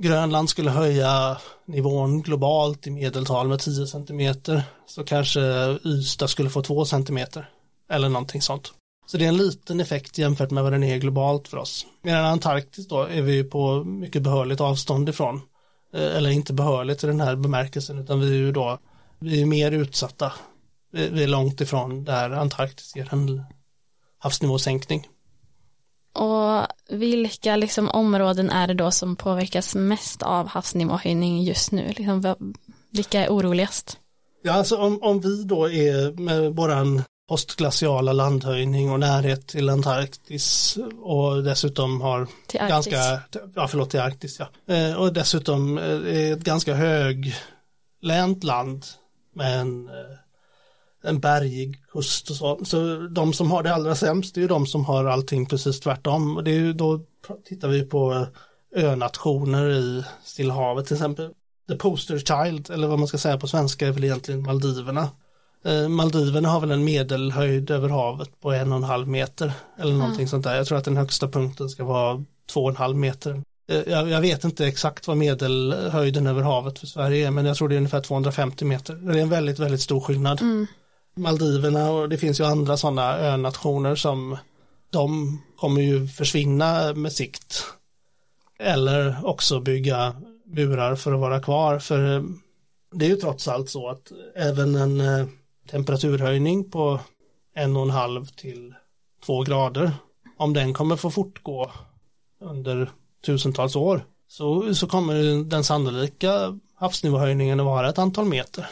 Grönland 0.00 0.50
skulle 0.50 0.70
höja 0.70 1.38
nivån 1.66 2.22
globalt 2.22 2.86
i 2.86 2.90
medeltal 2.90 3.48
med 3.48 3.60
10 3.60 3.86
centimeter 3.86 4.62
så 4.86 5.04
kanske 5.04 5.40
Ystad 5.84 6.28
skulle 6.28 6.50
få 6.50 6.62
2 6.62 6.84
centimeter 6.84 7.50
eller 7.90 8.08
någonting 8.08 8.42
sånt. 8.42 8.72
Så 9.06 9.16
det 9.16 9.24
är 9.24 9.28
en 9.28 9.36
liten 9.36 9.80
effekt 9.80 10.18
jämfört 10.18 10.50
med 10.50 10.62
vad 10.62 10.72
den 10.72 10.82
är 10.84 10.96
globalt 10.98 11.48
för 11.48 11.56
oss. 11.56 11.86
Medan 12.02 12.24
Antarktis 12.24 12.88
då 12.88 13.02
är 13.02 13.22
vi 13.22 13.44
på 13.44 13.84
mycket 13.84 14.22
behörligt 14.22 14.60
avstånd 14.60 15.08
ifrån. 15.08 15.40
eh, 15.94 16.16
eller 16.16 16.30
inte 16.30 16.52
behörligt 16.52 17.04
i 17.04 17.06
den 17.06 17.20
här 17.20 17.36
bemärkelsen 17.36 17.98
utan 17.98 18.20
vi 18.20 18.28
är 18.28 18.38
ju 18.38 18.52
då 18.52 18.78
vi 19.18 19.42
är 19.42 19.46
mer 19.46 19.70
utsatta. 19.72 20.32
Vi, 20.92 21.08
vi 21.08 21.22
är 21.22 21.28
långt 21.28 21.60
ifrån 21.60 22.04
där 22.04 22.30
Antarktis 22.30 22.96
ger 22.96 23.14
en 23.14 23.42
havsnivåsänkning. 24.18 25.08
Och 26.12 26.66
vilka 26.90 27.56
liksom 27.56 27.88
områden 27.88 28.50
är 28.50 28.66
det 28.66 28.74
då 28.74 28.90
som 28.90 29.16
påverkas 29.16 29.74
mest 29.74 30.22
av 30.22 30.46
havsnivåhöjning 30.48 31.42
just 31.42 31.72
nu? 31.72 31.88
Liksom, 31.96 32.36
vilka 32.90 33.24
är 33.24 33.28
oroligast? 33.28 33.98
Ja, 34.42 34.52
alltså 34.52 34.76
om, 34.76 35.02
om 35.02 35.20
vi 35.20 35.44
då 35.44 35.70
är 35.70 36.12
med 36.12 36.56
våran 36.56 37.02
postglaciala 37.28 38.12
landhöjning 38.12 38.90
och 38.90 39.00
närhet 39.00 39.46
till 39.46 39.70
Antarktis 39.70 40.78
och 41.02 41.44
dessutom 41.44 42.00
har 42.00 42.28
till 42.46 42.60
ganska, 42.60 43.20
ja 43.54 43.68
förlåt 43.68 43.90
till 43.90 44.00
Arktis 44.00 44.40
ja, 44.40 44.74
eh, 44.74 44.94
och 44.94 45.12
dessutom 45.12 45.78
eh, 45.78 45.84
är 45.84 46.32
ett 46.32 46.44
ganska 46.44 46.74
höglänt 46.74 48.44
land 48.44 48.84
med 49.34 49.60
en, 49.60 49.88
eh, 49.88 50.16
en 51.04 51.20
bergig 51.20 51.82
kust 51.92 52.30
och 52.30 52.36
så. 52.36 52.64
Så 52.64 52.96
de 52.96 53.32
som 53.32 53.50
har 53.50 53.62
det 53.62 53.74
allra 53.74 53.94
sämst 53.94 54.36
är 54.36 54.40
ju 54.40 54.48
de 54.48 54.66
som 54.66 54.84
har 54.84 55.04
allting 55.04 55.46
precis 55.46 55.80
tvärtom. 55.80 56.36
Och 56.36 56.44
det 56.44 56.50
är 56.50 56.58
ju 56.58 56.72
då 56.72 57.00
tittar 57.44 57.68
vi 57.68 57.82
på 57.82 58.26
önationer 58.76 59.70
i 59.70 60.04
Stilla 60.24 60.54
havet 60.54 60.86
till 60.86 60.96
exempel. 60.96 61.30
The 61.68 61.76
poster 61.76 62.18
child, 62.18 62.70
eller 62.70 62.88
vad 62.88 62.98
man 62.98 63.08
ska 63.08 63.18
säga 63.18 63.38
på 63.38 63.48
svenska, 63.48 63.86
är 63.86 63.92
väl 63.92 64.04
egentligen 64.04 64.42
Maldiverna. 64.42 65.08
Eh, 65.64 65.88
Maldiverna 65.88 66.48
har 66.48 66.60
väl 66.60 66.70
en 66.70 66.84
medelhöjd 66.84 67.70
över 67.70 67.88
havet 67.88 68.40
på 68.40 68.52
en 68.52 68.72
och 68.72 68.78
en 68.78 68.84
halv 68.84 69.08
meter 69.08 69.52
eller 69.78 69.92
någonting 69.92 70.20
mm. 70.20 70.28
sånt 70.28 70.44
där. 70.44 70.56
Jag 70.56 70.66
tror 70.66 70.78
att 70.78 70.84
den 70.84 70.96
högsta 70.96 71.28
punkten 71.28 71.68
ska 71.68 71.84
vara 71.84 72.24
två 72.52 72.64
och 72.64 72.70
en 72.70 72.76
halv 72.76 72.96
meter. 72.96 73.42
Eh, 73.68 73.82
jag, 73.86 74.08
jag, 74.08 74.20
vet 74.20 74.44
inte 74.44 74.66
exakt 74.66 75.08
vad 75.08 75.16
medelhöjden 75.16 76.26
över 76.26 76.42
havet 76.42 76.78
för 76.78 76.86
Sverige 76.86 77.26
är 77.26 77.30
men 77.30 77.46
jag 77.46 77.56
tror 77.56 77.68
det 77.68 77.74
är 77.74 77.76
ungefär 77.76 78.00
250 78.00 78.64
meter. 78.64 78.94
Det 78.94 79.18
är 79.18 79.22
en 79.22 79.28
väldigt, 79.28 79.58
väldigt 79.58 79.80
stor 79.80 80.00
skillnad. 80.00 80.40
Mm. 80.42 80.66
Maldiverna 81.16 81.90
och 81.90 82.08
det 82.08 82.18
finns 82.18 82.40
ju 82.40 82.44
andra 82.44 82.76
sådana 82.76 83.18
önationer 83.18 83.94
som 83.94 84.36
de 84.90 85.38
kommer 85.56 85.80
ju 85.80 86.08
försvinna 86.08 86.94
med 86.94 87.12
sikt. 87.12 87.64
Eller 88.58 89.18
också 89.22 89.60
bygga 89.60 90.16
burar 90.44 90.96
för 90.96 91.12
att 91.12 91.20
vara 91.20 91.40
kvar. 91.40 91.78
För 91.78 92.16
eh, 92.16 92.22
det 92.94 93.04
är 93.04 93.08
ju 93.08 93.16
trots 93.16 93.48
allt 93.48 93.70
så 93.70 93.88
att 93.88 94.12
även 94.36 94.74
en 94.74 95.00
temperaturhöjning 95.70 96.70
på 96.70 97.00
en 97.54 97.76
och 97.76 97.82
en 97.82 97.90
halv 97.90 98.26
till 98.26 98.74
två 99.26 99.42
grader, 99.42 99.92
om 100.36 100.52
den 100.52 100.74
kommer 100.74 100.96
få 100.96 101.10
fortgå 101.10 101.70
under 102.40 102.90
tusentals 103.26 103.76
år, 103.76 104.04
så, 104.28 104.74
så 104.74 104.86
kommer 104.86 105.44
den 105.44 105.64
sannolika 105.64 106.58
havsnivåhöjningen 106.74 107.60
att 107.60 107.66
vara 107.66 107.88
ett 107.88 107.98
antal 107.98 108.24
meter. 108.24 108.66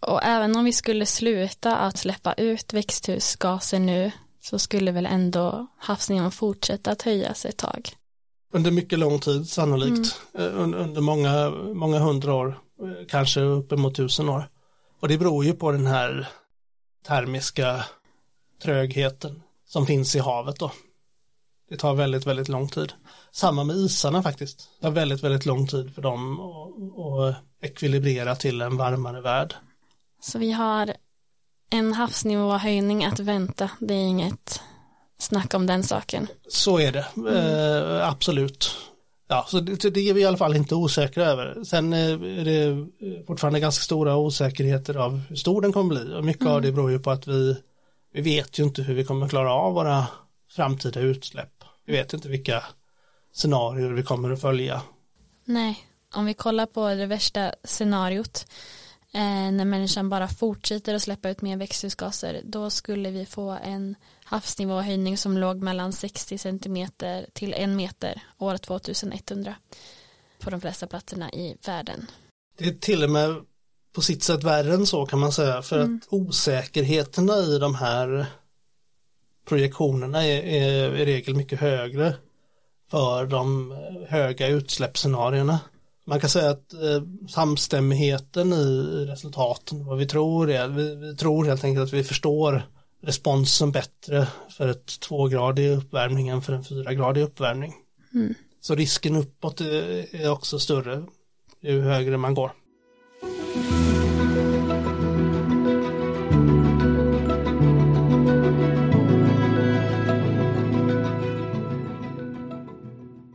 Och 0.00 0.22
även 0.22 0.56
om 0.56 0.64
vi 0.64 0.72
skulle 0.72 1.06
sluta 1.06 1.76
att 1.76 1.98
släppa 1.98 2.32
ut 2.32 2.72
växthusgaser 2.72 3.78
nu 3.78 4.12
så 4.40 4.58
skulle 4.58 4.92
väl 4.92 5.06
ändå 5.06 5.66
havsnivån 5.78 6.32
fortsätta 6.32 6.90
att 6.90 7.02
höjas 7.02 7.44
ett 7.44 7.56
tag? 7.56 7.90
Under 8.52 8.70
mycket 8.70 8.98
lång 8.98 9.18
tid 9.18 9.48
sannolikt, 9.48 10.20
mm. 10.34 10.48
Eh, 10.48 10.60
under 10.82 11.00
många, 11.00 11.50
många 11.74 11.98
hundra 11.98 12.34
år, 12.34 12.58
eh, 12.82 13.06
kanske 13.08 13.40
uppemot 13.40 13.94
tusen 13.94 14.28
år. 14.28 14.48
Och 15.02 15.08
det 15.08 15.18
beror 15.18 15.44
ju 15.44 15.52
på 15.52 15.72
den 15.72 15.86
här 15.86 16.28
termiska 17.06 17.84
trögheten 18.62 19.42
som 19.66 19.86
finns 19.86 20.16
i 20.16 20.18
havet 20.18 20.58
då. 20.58 20.72
Det 21.68 21.76
tar 21.76 21.94
väldigt, 21.94 22.26
väldigt 22.26 22.48
lång 22.48 22.68
tid. 22.68 22.92
Samma 23.32 23.64
med 23.64 23.76
isarna 23.76 24.22
faktiskt. 24.22 24.70
Det 24.78 24.82
tar 24.82 24.90
väldigt, 24.90 25.22
väldigt 25.22 25.46
lång 25.46 25.66
tid 25.66 25.94
för 25.94 26.02
dem 26.02 26.40
att 26.40 27.36
ekvilibrera 27.60 28.36
till 28.36 28.62
en 28.62 28.76
varmare 28.76 29.20
värld. 29.20 29.54
Så 30.20 30.38
vi 30.38 30.52
har 30.52 30.94
en 31.70 31.92
havsnivåhöjning 31.92 33.04
att 33.04 33.18
vänta. 33.18 33.70
Det 33.80 33.94
är 33.94 34.06
inget 34.06 34.60
snack 35.18 35.54
om 35.54 35.66
den 35.66 35.82
saken. 35.82 36.26
Så 36.48 36.78
är 36.78 36.92
det, 36.92 37.06
mm. 37.16 37.36
eh, 37.36 38.08
absolut. 38.08 38.76
Ja, 39.32 39.46
så 39.48 39.60
det, 39.60 39.90
det, 39.90 40.08
är 40.08 40.14
vi 40.14 40.20
i 40.20 40.24
alla 40.24 40.36
fall 40.36 40.56
inte 40.56 40.74
osäkra 40.74 41.24
över. 41.24 41.64
Sen 41.64 41.92
eh, 41.92 42.10
är 42.10 42.44
det 42.44 42.86
fortfarande 43.26 43.60
ganska 43.60 43.82
stora 43.82 44.16
osäkerheter 44.16 44.94
av 44.94 45.20
hur 45.28 45.36
stor 45.36 45.62
den 45.62 45.72
kommer 45.72 45.88
bli 45.88 46.14
och 46.14 46.24
mycket 46.24 46.42
mm. 46.42 46.54
av 46.54 46.62
det 46.62 46.72
beror 46.72 46.90
ju 46.90 46.98
på 46.98 47.10
att 47.10 47.26
vi, 47.26 47.56
vi 48.12 48.20
vet 48.20 48.58
ju 48.58 48.62
inte 48.62 48.82
hur 48.82 48.94
vi 48.94 49.04
kommer 49.04 49.28
klara 49.28 49.52
av 49.52 49.74
våra 49.74 50.06
framtida 50.50 51.00
utsläpp. 51.00 51.64
Vi 51.86 51.92
vet 51.92 52.12
inte 52.12 52.28
vilka 52.28 52.64
scenarier 53.32 53.90
vi 53.90 54.02
kommer 54.02 54.30
att 54.30 54.40
följa. 54.40 54.82
Nej, 55.44 55.78
om 56.14 56.24
vi 56.26 56.34
kollar 56.34 56.66
på 56.66 56.88
det 56.88 57.06
värsta 57.06 57.54
scenariot 57.64 58.46
eh, 59.14 59.52
när 59.52 59.64
människan 59.64 60.08
bara 60.08 60.28
fortsätter 60.28 60.94
att 60.94 61.02
släppa 61.02 61.30
ut 61.30 61.42
mer 61.42 61.56
växthusgaser 61.56 62.40
då 62.44 62.70
skulle 62.70 63.10
vi 63.10 63.26
få 63.26 63.58
en 63.64 63.94
havsnivåhöjning 64.32 65.16
som 65.16 65.38
låg 65.38 65.62
mellan 65.62 65.92
60 65.92 66.38
centimeter 66.38 67.26
till 67.32 67.54
en 67.54 67.76
meter 67.76 68.22
år 68.38 68.56
2100 68.56 69.54
på 70.40 70.50
de 70.50 70.60
flesta 70.60 70.86
platserna 70.86 71.32
i 71.32 71.56
världen. 71.66 72.06
Det 72.58 72.64
är 72.64 72.72
till 72.72 73.04
och 73.04 73.10
med 73.10 73.36
på 73.94 74.00
sitt 74.00 74.22
sätt 74.22 74.44
värre 74.44 74.74
än 74.74 74.86
så 74.86 75.06
kan 75.06 75.18
man 75.18 75.32
säga 75.32 75.62
för 75.62 75.80
mm. 75.80 76.00
att 76.02 76.12
osäkerheterna 76.12 77.36
i 77.36 77.58
de 77.58 77.74
här 77.74 78.26
projektionerna 79.48 80.26
är, 80.26 80.42
är 80.42 80.96
i 80.96 81.04
regel 81.04 81.34
mycket 81.34 81.60
högre 81.60 82.14
för 82.90 83.26
de 83.26 83.74
höga 84.08 84.48
utsläppsscenarierna. 84.48 85.60
Man 86.04 86.20
kan 86.20 86.30
säga 86.30 86.50
att 86.50 86.72
eh, 86.72 87.02
samstämmigheten 87.28 88.52
i 88.52 89.06
resultaten, 89.08 89.84
vad 89.86 89.98
vi 89.98 90.06
tror 90.06 90.50
är, 90.50 90.68
vi, 90.68 90.94
vi, 90.94 91.16
tror 91.16 91.44
helt 91.44 91.64
enkelt 91.64 91.84
att 91.84 91.92
vi 91.92 92.04
förstår 92.04 92.62
responsen 93.02 93.72
bättre 93.72 94.26
för 94.50 94.68
ett 94.68 95.00
tvågradig 95.00 95.70
uppvärmning 95.70 96.28
än 96.28 96.42
för 96.42 96.52
en 96.52 96.64
fyragradig 96.64 97.22
uppvärmning. 97.22 97.74
Mm. 98.14 98.34
Så 98.60 98.74
risken 98.74 99.16
uppåt 99.16 99.60
är, 99.60 100.30
också 100.30 100.58
större 100.58 101.04
ju 101.60 101.80
högre 101.80 102.16
man 102.16 102.34
går. 102.34 102.52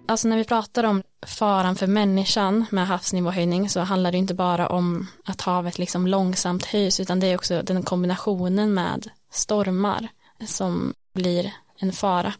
Alltså 0.09 0.27
när 0.27 0.37
vi 0.37 0.43
pratar 0.43 0.83
om 0.83 1.03
faran 1.25 1.75
för 1.75 1.87
människan 1.87 2.65
med 2.71 2.87
havsnivåhöjning 2.87 3.69
så 3.69 3.79
handlar 3.79 4.11
det 4.11 4.17
inte 4.17 4.33
bara 4.33 4.67
om 4.67 5.07
att 5.25 5.41
havet 5.41 5.77
liksom 5.79 6.07
långsamt 6.07 6.65
höjs 6.65 6.99
utan 6.99 7.19
det 7.19 7.27
är 7.27 7.35
också 7.35 7.61
den 7.61 7.83
kombinationen 7.83 8.73
med 8.73 9.09
stormar 9.37 10.07
som 10.45 10.93
blir 11.13 11.53
en 11.77 11.91
fara. 11.91 12.33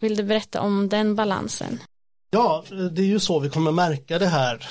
Vill 0.00 0.16
du 0.16 0.22
berätta 0.22 0.60
om 0.60 0.88
den 0.88 1.14
balansen? 1.14 1.80
Ja, 2.30 2.64
det 2.70 3.02
är 3.02 3.06
ju 3.06 3.20
så 3.20 3.38
vi 3.38 3.50
kommer 3.50 3.72
märka 3.72 4.18
det 4.18 4.26
här 4.26 4.68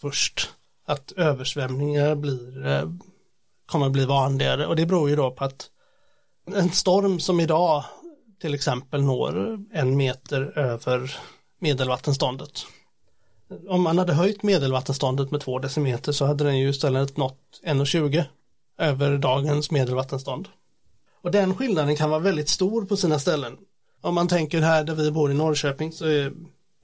först. 0.00 0.50
Att 0.86 1.12
översvämningar 1.12 2.14
blir, 2.14 2.66
eh, 2.66 2.90
kommer 3.66 3.88
bli 3.88 4.04
vanligare 4.04 4.66
och 4.66 4.76
det 4.76 4.86
beror 4.86 5.10
ju 5.10 5.16
då 5.16 5.30
på 5.30 5.44
att 5.44 5.70
en 6.54 6.70
storm 6.70 7.20
som 7.20 7.40
idag 7.40 7.84
till 8.40 8.54
exempel 8.54 9.02
når 9.02 9.58
en 9.72 9.96
meter 9.96 10.58
över 10.58 11.16
medelvattenståndet. 11.60 12.66
Om 13.68 13.82
man 13.82 13.98
hade 13.98 14.14
höjt 14.14 14.42
medelvattenståndet 14.42 15.30
med 15.30 15.40
två 15.40 15.58
decimeter 15.58 16.12
så 16.12 16.24
hade 16.24 16.44
den 16.44 16.58
ju 16.58 16.68
istället 16.68 17.16
nått 17.16 17.60
1,20 17.64 18.24
över 18.78 19.18
dagens 19.18 19.70
medelvattenstånd. 19.70 20.48
Och 21.26 21.32
den 21.32 21.54
skillnaden 21.54 21.96
kan 21.96 22.10
vara 22.10 22.20
väldigt 22.20 22.48
stor 22.48 22.84
på 22.84 22.96
sina 22.96 23.18
ställen. 23.18 23.56
Om 24.00 24.14
man 24.14 24.28
tänker 24.28 24.60
här 24.60 24.84
där 24.84 24.94
vi 24.94 25.10
bor 25.10 25.30
i 25.30 25.34
Norrköping 25.34 25.92
så 25.92 26.06
är 26.06 26.32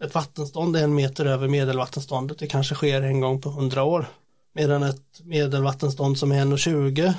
ett 0.05 0.15
vattenstånd 0.15 0.77
en 0.77 0.95
meter 0.95 1.27
över 1.27 1.49
medelvattenståndet. 1.49 2.39
Det 2.39 2.47
kanske 2.47 2.75
sker 2.75 3.03
en 3.03 3.21
gång 3.21 3.41
på 3.41 3.51
hundra 3.51 3.85
år. 3.85 4.07
Medan 4.55 4.83
ett 4.83 5.21
medelvattenstånd 5.25 6.19
som 6.19 6.33
är 6.33 6.45
1,20 6.45 7.15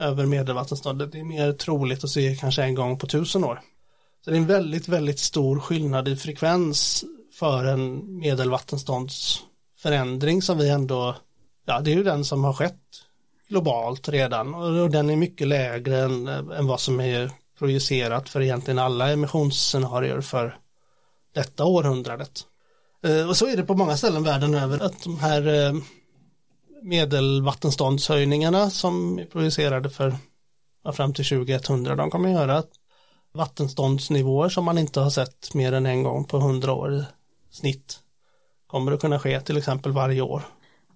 över 0.00 0.26
medelvattenståndet 0.26 1.12
det 1.12 1.20
är 1.20 1.24
mer 1.24 1.52
troligt 1.52 2.04
att 2.04 2.10
se 2.10 2.36
kanske 2.36 2.62
en 2.62 2.74
gång 2.74 2.98
på 2.98 3.06
tusen 3.06 3.44
år. 3.44 3.60
Så 4.24 4.30
det 4.30 4.36
är 4.36 4.40
en 4.40 4.46
väldigt, 4.46 4.88
väldigt 4.88 5.18
stor 5.18 5.60
skillnad 5.60 6.08
i 6.08 6.16
frekvens 6.16 7.04
för 7.32 7.64
en 7.64 8.18
medelvattenståndsförändring 8.18 10.42
som 10.42 10.58
vi 10.58 10.68
ändå, 10.68 11.16
ja 11.66 11.80
det 11.80 11.92
är 11.92 11.96
ju 11.96 12.04
den 12.04 12.24
som 12.24 12.44
har 12.44 12.52
skett 12.52 12.80
globalt 13.48 14.08
redan 14.08 14.54
och 14.54 14.90
den 14.90 15.10
är 15.10 15.16
mycket 15.16 15.48
lägre 15.48 15.98
än, 15.98 16.26
än 16.28 16.66
vad 16.66 16.80
som 16.80 17.00
är 17.00 17.30
projicerat 17.58 18.28
för 18.28 18.40
egentligen 18.40 18.78
alla 18.78 19.10
emissionsscenarier 19.10 20.20
för 20.20 20.58
detta 21.34 21.64
århundradet. 21.64 22.46
Eh, 23.04 23.28
och 23.28 23.36
så 23.36 23.46
är 23.46 23.56
det 23.56 23.64
på 23.64 23.74
många 23.74 23.96
ställen 23.96 24.22
världen 24.22 24.54
över 24.54 24.84
att 24.84 25.02
de 25.02 25.18
här 25.18 25.66
eh, 25.66 25.74
medelvattenståndshöjningarna 26.82 28.70
som 28.70 29.18
är 29.18 29.24
projicerade 29.24 29.90
för 29.90 30.16
fram 30.92 31.14
till 31.14 31.24
2100 31.24 31.96
de 31.96 32.10
kommer 32.10 32.30
göra 32.30 32.58
att 32.58 32.70
vattenståndsnivåer 33.32 34.48
som 34.48 34.64
man 34.64 34.78
inte 34.78 35.00
har 35.00 35.10
sett 35.10 35.54
mer 35.54 35.72
än 35.72 35.86
en 35.86 36.02
gång 36.02 36.24
på 36.24 36.38
hundra 36.38 36.72
år 36.72 36.94
i 36.94 37.04
snitt 37.50 37.98
kommer 38.66 38.92
att 38.92 39.00
kunna 39.00 39.18
ske 39.18 39.40
till 39.40 39.56
exempel 39.56 39.92
varje 39.92 40.20
år. 40.20 40.42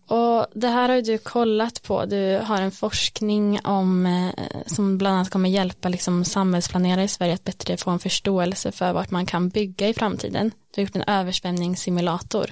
Och 0.08 0.46
det 0.54 0.68
här 0.68 0.88
har 0.88 0.96
ju 0.96 1.02
du 1.02 1.18
kollat 1.18 1.82
på, 1.82 2.04
du 2.04 2.40
har 2.44 2.60
en 2.60 2.70
forskning 2.70 3.60
om 3.64 4.06
eh, 4.06 4.44
som 4.66 4.98
bland 4.98 5.16
annat 5.16 5.30
kommer 5.30 5.48
hjälpa 5.48 5.88
liksom 5.88 6.24
samhällsplanerare 6.24 7.04
i 7.04 7.08
Sverige 7.08 7.34
att 7.34 7.44
bättre 7.44 7.76
få 7.76 7.90
en 7.90 7.98
förståelse 7.98 8.72
för 8.72 8.92
vart 8.92 9.10
man 9.10 9.26
kan 9.26 9.48
bygga 9.48 9.88
i 9.88 9.94
framtiden. 9.94 10.50
Du 10.74 10.80
har 10.80 10.86
gjort 10.86 10.96
en 10.96 11.02
översvämningssimulator. 11.02 12.50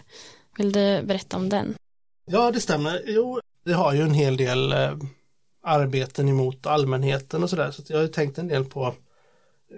Vill 0.58 0.72
du 0.72 1.02
berätta 1.02 1.36
om 1.36 1.48
den? 1.48 1.74
Ja, 2.26 2.50
det 2.50 2.60
stämmer. 2.60 3.02
Jo, 3.06 3.40
vi 3.64 3.72
har 3.72 3.94
ju 3.94 4.02
en 4.02 4.14
hel 4.14 4.36
del 4.36 4.72
eh, 4.72 4.92
arbeten 5.64 6.28
emot 6.28 6.66
allmänheten 6.66 7.42
och 7.42 7.50
sådär, 7.50 7.70
så, 7.70 7.82
så 7.82 7.92
jag 7.92 8.00
har 8.00 8.06
tänkt 8.06 8.38
en 8.38 8.48
del 8.48 8.64
på 8.64 8.94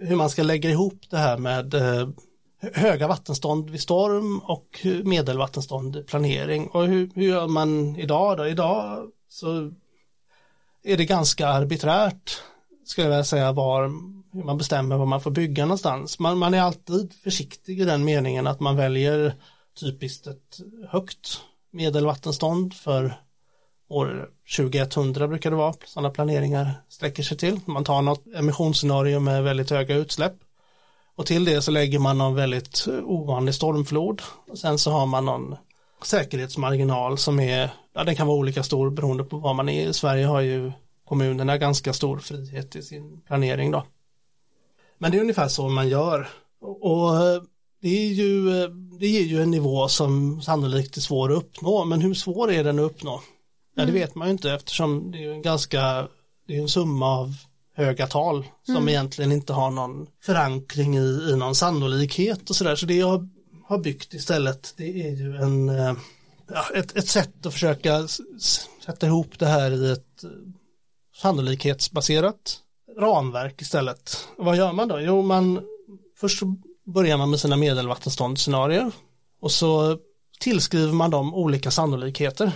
hur 0.00 0.16
man 0.16 0.30
ska 0.30 0.42
lägga 0.42 0.70
ihop 0.70 1.02
det 1.10 1.16
här 1.16 1.38
med 1.38 1.74
eh, 1.74 2.08
höga 2.60 3.08
vattenstånd 3.08 3.70
vid 3.70 3.80
storm 3.80 4.38
och 4.38 4.86
medelvattenstånd 5.04 5.96
i 5.96 6.02
planering. 6.02 6.66
Och 6.68 6.86
hur, 6.86 7.10
hur 7.14 7.22
gör 7.22 7.46
man 7.46 7.96
idag 7.96 8.36
då? 8.36 8.46
Idag 8.46 9.10
så 9.28 9.72
är 10.84 10.96
det 10.96 11.04
ganska 11.04 11.48
arbiträrt, 11.48 12.42
skulle 12.84 13.04
jag 13.04 13.10
vilja 13.10 13.24
säga, 13.24 13.52
var, 13.52 13.82
hur 14.32 14.44
man 14.44 14.58
bestämmer 14.58 14.96
vad 14.96 15.08
man 15.08 15.20
får 15.20 15.30
bygga 15.30 15.64
någonstans. 15.64 16.18
Man, 16.18 16.38
man 16.38 16.54
är 16.54 16.60
alltid 16.60 17.12
försiktig 17.24 17.80
i 17.80 17.84
den 17.84 18.04
meningen 18.04 18.46
att 18.46 18.60
man 18.60 18.76
väljer 18.76 19.34
typiskt 19.80 20.26
ett 20.26 20.60
högt 20.88 21.40
medelvattenstånd 21.70 22.74
för 22.74 23.20
år 23.88 24.30
2100 24.56 25.28
brukar 25.28 25.50
det 25.50 25.56
vara, 25.56 25.74
sådana 25.84 26.10
planeringar 26.10 26.72
sträcker 26.88 27.22
sig 27.22 27.36
till. 27.36 27.60
Man 27.64 27.84
tar 27.84 28.02
något 28.02 28.26
emissionsscenario 28.34 29.20
med 29.20 29.44
väldigt 29.44 29.70
höga 29.70 29.94
utsläpp 29.94 30.34
och 31.18 31.26
till 31.26 31.44
det 31.44 31.62
så 31.62 31.70
lägger 31.70 31.98
man 31.98 32.18
någon 32.18 32.34
väldigt 32.34 32.86
ovanlig 33.04 33.54
stormflod. 33.54 34.22
Och 34.50 34.58
sen 34.58 34.78
så 34.78 34.90
har 34.90 35.06
man 35.06 35.24
någon 35.24 35.56
säkerhetsmarginal 36.02 37.18
som 37.18 37.40
är, 37.40 37.70
ja 37.94 38.04
den 38.04 38.16
kan 38.16 38.26
vara 38.26 38.36
olika 38.36 38.62
stor 38.62 38.90
beroende 38.90 39.24
på 39.24 39.38
var 39.38 39.54
man 39.54 39.68
är. 39.68 39.88
I 39.88 39.92
Sverige 39.92 40.26
har 40.26 40.40
ju 40.40 40.72
kommunerna 41.04 41.58
ganska 41.58 41.92
stor 41.92 42.18
frihet 42.18 42.76
i 42.76 42.82
sin 42.82 43.20
planering 43.20 43.70
då. 43.70 43.84
Men 44.98 45.10
det 45.10 45.16
är 45.18 45.20
ungefär 45.20 45.48
så 45.48 45.68
man 45.68 45.88
gör. 45.88 46.28
Och 46.60 47.12
det 47.82 47.88
är 47.88 48.12
ju, 48.12 48.44
det 48.98 49.06
är 49.06 49.24
ju 49.24 49.42
en 49.42 49.50
nivå 49.50 49.88
som 49.88 50.42
sannolikt 50.42 50.96
är 50.96 51.00
svår 51.00 51.32
att 51.32 51.38
uppnå, 51.38 51.84
men 51.84 52.00
hur 52.00 52.14
svår 52.14 52.52
är 52.52 52.64
den 52.64 52.78
att 52.78 52.84
uppnå? 52.84 53.20
Ja, 53.74 53.82
det 53.84 53.90
mm. 53.90 53.94
vet 53.94 54.14
man 54.14 54.28
ju 54.28 54.32
inte 54.32 54.52
eftersom 54.52 55.10
det 55.10 55.24
är 55.24 55.30
en 55.30 55.42
ganska, 55.42 56.08
det 56.46 56.56
är 56.56 56.62
en 56.62 56.68
summa 56.68 57.06
av 57.06 57.34
höga 57.78 58.06
tal 58.06 58.46
som 58.66 58.76
mm. 58.76 58.88
egentligen 58.88 59.32
inte 59.32 59.52
har 59.52 59.70
någon 59.70 60.06
förankring 60.22 60.96
i, 60.96 61.28
i 61.30 61.36
någon 61.36 61.54
sannolikhet 61.54 62.50
och 62.50 62.56
sådär. 62.56 62.76
Så 62.76 62.86
det 62.86 62.94
jag 62.94 63.28
har 63.64 63.78
byggt 63.78 64.14
istället 64.14 64.74
det 64.76 65.02
är 65.06 65.16
ju 65.16 65.36
en, 65.36 65.68
eh, 65.68 65.94
ja, 66.48 66.64
ett, 66.74 66.96
ett 66.96 67.08
sätt 67.08 67.46
att 67.46 67.52
försöka 67.52 68.08
sätta 68.84 69.06
ihop 69.06 69.38
det 69.38 69.46
här 69.46 69.70
i 69.70 69.90
ett 69.92 70.24
eh, 70.24 70.30
sannolikhetsbaserat 71.16 72.60
ramverk 72.98 73.62
istället. 73.62 74.28
Vad 74.36 74.56
gör 74.56 74.72
man 74.72 74.88
då? 74.88 75.00
Jo, 75.00 75.22
man 75.22 75.60
först 76.20 76.42
börjar 76.86 77.16
man 77.16 77.30
med 77.30 77.40
sina 77.40 77.56
medelvattenståndsscenarier 77.56 78.92
och 79.40 79.52
så 79.52 79.98
tillskriver 80.40 80.92
man 80.92 81.10
dem 81.10 81.34
olika 81.34 81.70
sannolikheter. 81.70 82.52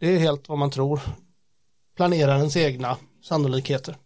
Det 0.00 0.14
är 0.14 0.18
helt 0.18 0.48
vad 0.48 0.58
man 0.58 0.70
tror. 0.70 1.00
Planerarens 1.96 2.56
egna 2.56 2.96
sannolikheter. 3.22 3.96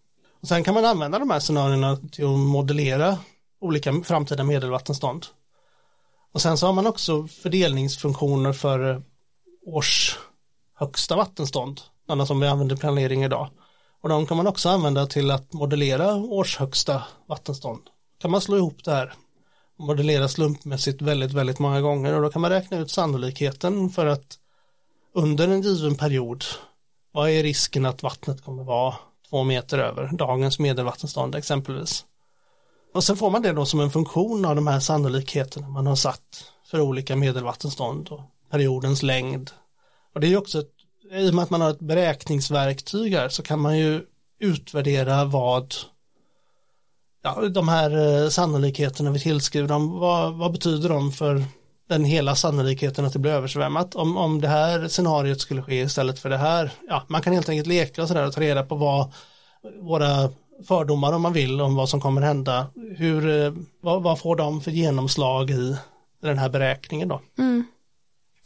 Och 0.45 0.49
sen 0.49 0.65
kan 0.65 0.75
man 0.75 0.85
använda 0.85 1.19
de 1.19 1.31
här 1.31 1.41
scenarierna 1.41 1.97
till 1.97 2.25
att 2.25 2.39
modellera 2.39 3.19
olika 3.61 4.03
framtida 4.03 4.45
medelvattenstånd. 4.45 5.27
Och 6.33 6.43
sen 6.43 6.59
så 6.59 6.67
har 6.67 6.73
man 6.73 6.87
också 6.87 7.27
fördelningsfunktioner 7.27 8.53
för 8.53 9.03
års 9.67 10.19
högsta 10.75 11.17
vattenstånd, 11.17 11.81
sådana 12.07 12.27
som 12.27 12.41
vi 12.41 12.47
använder 12.47 12.77
i 12.77 12.79
planering 12.79 13.25
idag. 13.25 13.49
Och 14.03 14.09
de 14.09 14.27
kan 14.27 14.37
man 14.37 14.47
också 14.47 14.69
använda 14.69 15.07
till 15.07 15.31
att 15.31 15.53
modellera 15.53 16.15
årshögsta 16.15 17.03
vattenstånd. 17.29 17.83
Kan 18.21 18.31
man 18.31 18.41
slå 18.41 18.57
ihop 18.57 18.85
det 18.85 18.91
här 18.91 19.13
och 19.79 19.87
modellera 19.87 20.29
slumpmässigt 20.29 21.03
väldigt, 21.03 21.33
väldigt 21.33 21.59
många 21.59 21.81
gånger 21.81 22.15
och 22.15 22.23
då 22.23 22.31
kan 22.31 22.43
man 22.43 22.51
räkna 22.51 22.79
ut 22.79 22.91
sannolikheten 22.91 23.91
för 23.91 24.07
att 24.07 24.39
under 25.15 25.49
en 25.49 25.63
given 25.63 25.97
period, 25.97 26.45
vad 27.13 27.31
är 27.31 27.43
risken 27.43 27.87
att 27.87 28.03
vattnet 28.03 28.45
kommer 28.45 28.65
vara 28.65 28.95
två 29.35 29.45
meter 29.45 29.79
över 29.79 30.11
dagens 30.13 30.59
medelvattenstånd 30.59 31.35
exempelvis. 31.35 32.05
Och 32.95 33.05
sen 33.05 33.17
får 33.17 33.31
man 33.31 33.43
det 33.43 33.53
då 33.53 33.67
som 33.67 33.81
en 33.81 33.91
funktion 33.91 34.45
av 34.45 34.57
de 34.57 34.67
här 34.67 34.81
sannolikheterna 34.81 35.69
man 35.69 35.87
har 35.87 35.97
satt 35.97 36.53
för 36.67 36.81
olika 36.81 37.17
medelvattenstånd 37.17 38.09
och 38.09 38.21
periodens 38.51 39.03
längd. 39.03 39.51
Och 40.15 40.21
det 40.21 40.27
är 40.27 40.29
ju 40.29 40.37
också, 40.37 40.59
ett, 40.59 40.71
i 41.13 41.31
och 41.31 41.35
med 41.35 41.43
att 41.43 41.51
man 41.51 41.61
har 41.61 41.71
ett 41.71 41.81
beräkningsverktyg 41.81 43.15
här 43.15 43.29
så 43.29 43.43
kan 43.43 43.61
man 43.61 43.79
ju 43.79 44.03
utvärdera 44.41 45.25
vad 45.25 45.75
ja, 47.23 47.49
de 47.49 47.69
här 47.69 48.23
eh, 48.23 48.29
sannolikheterna 48.29 49.11
vi 49.11 49.21
tillskriver 49.21 49.69
dem, 49.69 49.99
vad, 49.99 50.35
vad 50.35 50.53
betyder 50.53 50.89
de 50.89 51.13
för 51.13 51.45
den 51.89 52.05
hela 52.05 52.35
sannolikheten 52.35 53.05
att 53.05 53.13
det 53.13 53.19
blir 53.19 53.33
översvämmat. 53.33 53.95
Om, 53.95 54.17
om 54.17 54.41
det 54.41 54.49
här 54.49 54.89
scenariot 54.89 55.41
skulle 55.41 55.63
ske 55.63 55.81
istället 55.81 56.19
för 56.19 56.31
det 56.31 56.37
här, 56.37 56.73
ja, 56.89 57.05
man 57.09 57.23
kan 57.23 57.33
helt 57.33 57.49
enkelt 57.49 57.67
leka 57.67 58.03
och 58.03 58.09
sådär 58.09 58.27
och 58.27 58.33
ta 58.33 58.41
reda 58.41 58.63
på 58.63 58.75
vad 58.75 59.13
våra 59.83 60.31
fördomar 60.69 61.13
om 61.13 61.23
man 61.23 61.33
vill 61.33 61.61
om 61.61 61.75
vad 61.75 61.89
som 61.89 62.01
kommer 62.01 62.23
hända, 62.23 62.67
hur, 62.97 63.45
eh, 63.45 63.53
vad, 63.81 64.03
vad 64.03 64.19
får 64.19 64.37
de 64.37 64.61
för 64.61 64.71
genomslag 64.71 65.51
i 65.51 65.77
den 66.23 66.39
här 66.39 66.49
beräkningen 66.49 67.09
då. 67.09 67.21
Mm. 67.39 67.65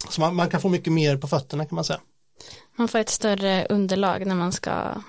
Så 0.08 0.20
man, 0.20 0.36
man, 0.36 0.50
kan 0.50 0.60
få 0.60 0.68
mycket 0.68 0.92
mer 0.92 1.16
på 1.16 1.28
fötterna 1.28 1.64
kan 1.64 1.74
man 1.74 1.84
säga. 1.84 2.00
Man 2.76 2.88
får 2.88 2.98
ett 2.98 3.08
större 3.08 3.66
underlag 3.66 4.26
när 4.26 4.34
man 4.34 4.52
ska 4.52 5.02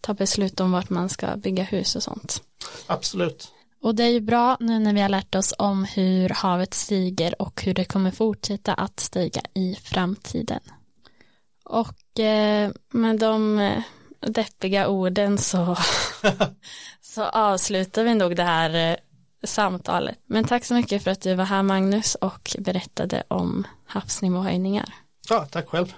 ta 0.00 0.14
beslut 0.14 0.60
om 0.60 0.72
vart 0.72 0.90
man 0.90 1.08
ska 1.08 1.36
bygga 1.36 1.62
hus 1.62 1.96
och 1.96 2.02
sånt. 2.02 2.42
Absolut. 2.86 3.48
Och 3.82 3.94
det 3.94 4.04
är 4.04 4.10
ju 4.10 4.20
bra 4.20 4.56
nu 4.60 4.78
när 4.78 4.94
vi 4.94 5.00
har 5.00 5.08
lärt 5.08 5.34
oss 5.34 5.54
om 5.58 5.84
hur 5.84 6.28
havet 6.28 6.74
stiger 6.74 7.42
och 7.42 7.62
hur 7.62 7.74
det 7.74 7.84
kommer 7.84 8.10
fortsätta 8.10 8.74
att 8.74 9.00
stiga 9.00 9.42
i 9.54 9.74
framtiden. 9.74 10.60
Och 11.64 12.20
eh, 12.20 12.70
med 12.90 13.18
de 13.18 13.58
eh, 13.58 13.82
deppiga 14.20 14.88
orden 14.88 15.38
så, 15.38 15.76
så 17.00 17.24
avslutar 17.24 18.04
vi 18.04 18.14
nog 18.14 18.36
det 18.36 18.42
här 18.42 18.90
eh, 18.90 18.96
samtalet. 19.44 20.18
Men 20.26 20.44
tack 20.44 20.64
så 20.64 20.74
mycket 20.74 21.04
för 21.04 21.10
att 21.10 21.20
du 21.20 21.34
var 21.34 21.44
här 21.44 21.62
Magnus 21.62 22.14
och 22.14 22.56
berättade 22.58 23.22
om 23.28 23.66
havsnivåhöjningar. 23.86 24.94
Ja, 25.28 25.46
tack 25.50 25.68
själv. 25.68 25.94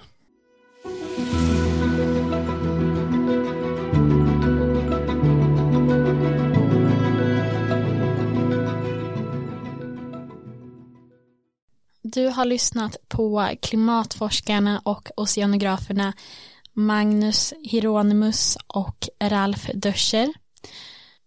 Du 12.15 12.27
har 12.27 12.45
lyssnat 12.45 12.97
på 13.07 13.49
klimatforskarna 13.61 14.81
och 14.85 15.09
oceanograferna 15.17 16.13
Magnus 16.73 17.53
Hieronymus 17.63 18.57
och 18.67 19.09
Ralf 19.23 19.69
Döscher 19.73 20.33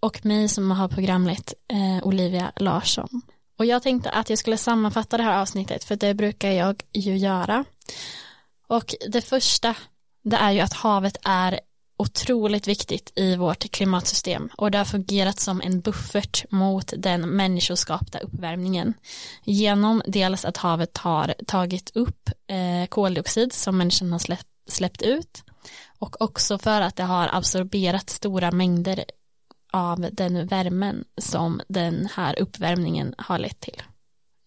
och 0.01 0.25
mig 0.25 0.49
som 0.49 0.71
har 0.71 0.89
programlett 0.89 1.55
eh, 1.73 2.07
Olivia 2.07 2.53
Larsson. 2.57 3.23
Och 3.59 3.67
jag 3.67 3.83
tänkte 3.83 4.11
att 4.11 4.31
jag 4.31 4.39
skulle 4.39 4.57
sammanfatta 4.57 5.17
det 5.17 5.23
här 5.23 5.41
avsnittet 5.41 5.85
för 5.85 5.97
det 5.97 6.15
brukar 6.15 6.51
jag 6.51 6.83
ju 6.93 7.17
göra. 7.17 7.65
Och 8.67 8.95
det 9.09 9.21
första 9.21 9.75
det 10.23 10.37
är 10.37 10.51
ju 10.51 10.61
att 10.61 10.73
havet 10.73 11.17
är 11.25 11.61
otroligt 11.99 12.69
viktigt 12.69 13.13
i 13.17 13.37
vårt 13.37 13.71
klimatsystem 13.71 14.49
och 14.57 14.71
det 14.71 14.79
har 14.79 14.85
fungerat 14.85 15.41
som 15.41 15.61
en 15.61 15.81
buffert 15.81 16.45
mot 16.51 16.93
den 16.97 17.21
människoskapta 17.21 18.19
uppvärmningen 18.19 18.95
genom 19.45 20.03
dels 20.07 20.45
att 20.45 20.57
havet 20.57 20.99
har 20.99 21.35
tagit 21.47 21.97
upp 21.97 22.31
eh, 22.47 22.89
koldioxid 22.89 23.53
som 23.53 23.79
människan 23.79 24.13
har 24.13 24.39
släppt 24.69 25.03
ut 25.03 25.43
och 25.99 26.23
också 26.23 26.59
för 26.59 26.81
att 26.81 26.97
det 26.97 27.03
har 27.03 27.29
absorberat 27.33 28.11
stora 28.11 28.51
mängder 28.51 29.05
av 29.73 30.09
den 30.13 30.47
värmen 30.47 31.05
som 31.21 31.61
den 31.69 32.09
här 32.15 32.39
uppvärmningen 32.39 33.15
har 33.19 33.39
lett 33.39 33.61
till. 33.61 33.83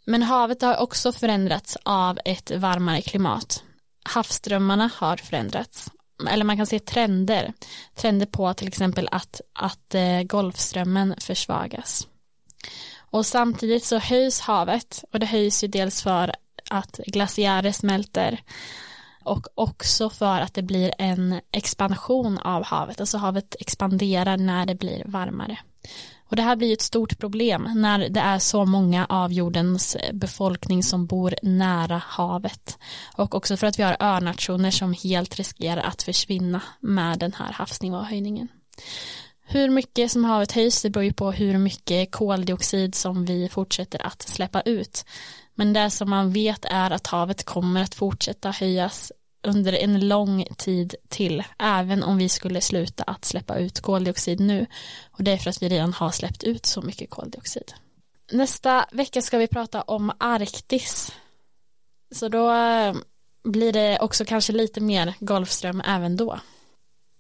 Men 0.06 0.24
havet 0.24 0.62
har 0.62 0.78
också 0.78 1.12
förändrats 1.12 1.78
av 1.84 2.20
ett 2.26 2.52
varmare 2.52 3.02
klimat. 3.02 3.64
Havsströmmarna 4.04 4.90
har 4.96 5.18
förändrats 5.18 5.92
eller 6.28 6.46
man 6.46 6.58
kan 6.58 6.68
se 6.68 6.80
trender, 6.80 7.54
trender 7.96 8.26
på 8.26 8.54
till 8.54 8.68
exempel 8.68 9.10
att, 9.12 9.42
att 9.54 9.96
eh, 9.96 10.22
Golfströmmen 10.22 11.16
försvagas. 11.18 12.08
Och 12.98 13.26
samtidigt 13.26 13.86
så 13.86 13.98
höjs 13.98 14.42
havet 14.42 15.04
och 15.14 15.20
det 15.20 15.26
höjs 15.26 15.64
ju 15.64 15.68
dels 15.68 16.02
för 16.02 16.36
att 16.70 17.00
glaciärer 17.06 17.72
smälter 17.72 18.44
och 19.24 19.48
också 19.56 20.10
för 20.10 20.40
att 20.40 20.54
det 20.54 20.62
blir 20.62 20.94
en 20.98 21.42
expansion 21.52 22.38
av 22.38 22.64
havet, 22.64 23.00
alltså 23.00 23.18
havet 23.18 23.56
expanderar 23.60 24.38
när 24.38 24.66
det 24.66 24.76
blir 24.76 25.04
varmare. 25.06 25.58
Och 26.32 26.38
det 26.38 26.44
här 26.44 26.56
blir 26.56 26.74
ett 26.74 26.82
stort 26.82 27.20
problem 27.20 27.70
när 27.76 28.10
det 28.10 28.20
är 28.20 28.40
så 28.40 28.66
många 28.66 29.06
av 29.06 29.34
jordens 29.34 29.98
befolkning 30.14 30.84
som 30.84 31.06
bor 31.06 31.36
nära 31.42 32.02
havet. 32.06 32.78
Och 33.18 33.36
också 33.36 33.58
för 33.58 33.68
att 33.68 33.80
vi 33.80 33.84
har 33.84 33.98
önationer 34.00 34.72
som 34.72 34.94
helt 35.04 35.36
riskerar 35.36 35.82
att 35.82 36.04
försvinna 36.04 36.62
med 36.80 37.20
den 37.20 37.34
här 37.34 37.52
havsnivåhöjningen. 37.52 38.48
Hur 39.46 39.70
mycket 39.70 40.12
som 40.12 40.26
havet 40.26 40.52
höjs 40.52 40.82
det 40.82 40.90
beror 40.90 41.04
ju 41.04 41.14
på 41.14 41.32
hur 41.32 41.58
mycket 41.58 42.12
koldioxid 42.12 42.96
som 42.96 43.26
vi 43.26 43.50
fortsätter 43.50 44.06
att 44.08 44.22
släppa 44.22 44.62
ut. 44.62 45.06
Men 45.56 45.74
det 45.74 45.90
som 45.90 46.10
man 46.10 46.34
vet 46.34 46.66
är 46.66 46.92
att 46.92 47.08
havet 47.08 47.44
kommer 47.44 47.82
att 47.82 47.96
fortsätta 47.96 48.52
höjas 48.52 49.12
under 49.44 49.74
en 49.74 50.08
lång 50.08 50.46
tid 50.58 50.96
till, 51.08 51.44
även 51.60 52.04
om 52.04 52.18
vi 52.18 52.30
skulle 52.30 52.62
sluta 52.62 53.04
att 53.04 53.26
släppa 53.26 53.58
ut 53.58 53.80
koldioxid 53.80 54.40
nu. 54.40 54.66
Och 55.12 55.24
det 55.24 55.32
är 55.32 55.38
för 55.38 55.50
att 55.50 55.62
vi 55.62 55.70
redan 55.70 55.94
har 55.94 56.10
släppt 56.10 56.44
ut 56.44 56.66
så 56.66 56.82
mycket 56.82 57.10
koldioxid. 57.10 57.74
Nästa 58.32 58.86
vecka 58.92 59.22
ska 59.22 59.38
vi 59.38 59.48
prata 59.48 59.82
om 59.82 60.12
Arktis. 60.18 61.16
Så 62.12 62.28
då 62.28 62.52
eh, 62.52 62.96
blir 63.44 63.74
det 63.74 64.00
också 64.00 64.26
kanske 64.26 64.54
lite 64.54 64.82
mer 64.82 65.14
Golfström 65.20 65.82
även 65.82 66.18
då. 66.18 66.40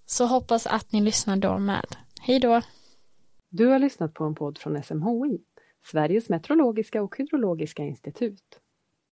Så 0.05 0.25
hoppas 0.25 0.67
att 0.67 0.91
ni 0.91 1.01
lyssnar 1.01 1.37
då 1.37 1.57
med. 1.57 1.85
Hej 2.21 2.39
då! 2.39 2.61
Du 3.49 3.67
har 3.67 3.79
lyssnat 3.79 4.13
på 4.13 4.23
en 4.23 4.35
podd 4.35 4.57
från 4.57 4.83
SMHI, 4.83 5.39
Sveriges 5.85 6.29
meteorologiska 6.29 7.01
och 7.01 7.17
hydrologiska 7.17 7.83
institut. 7.83 8.59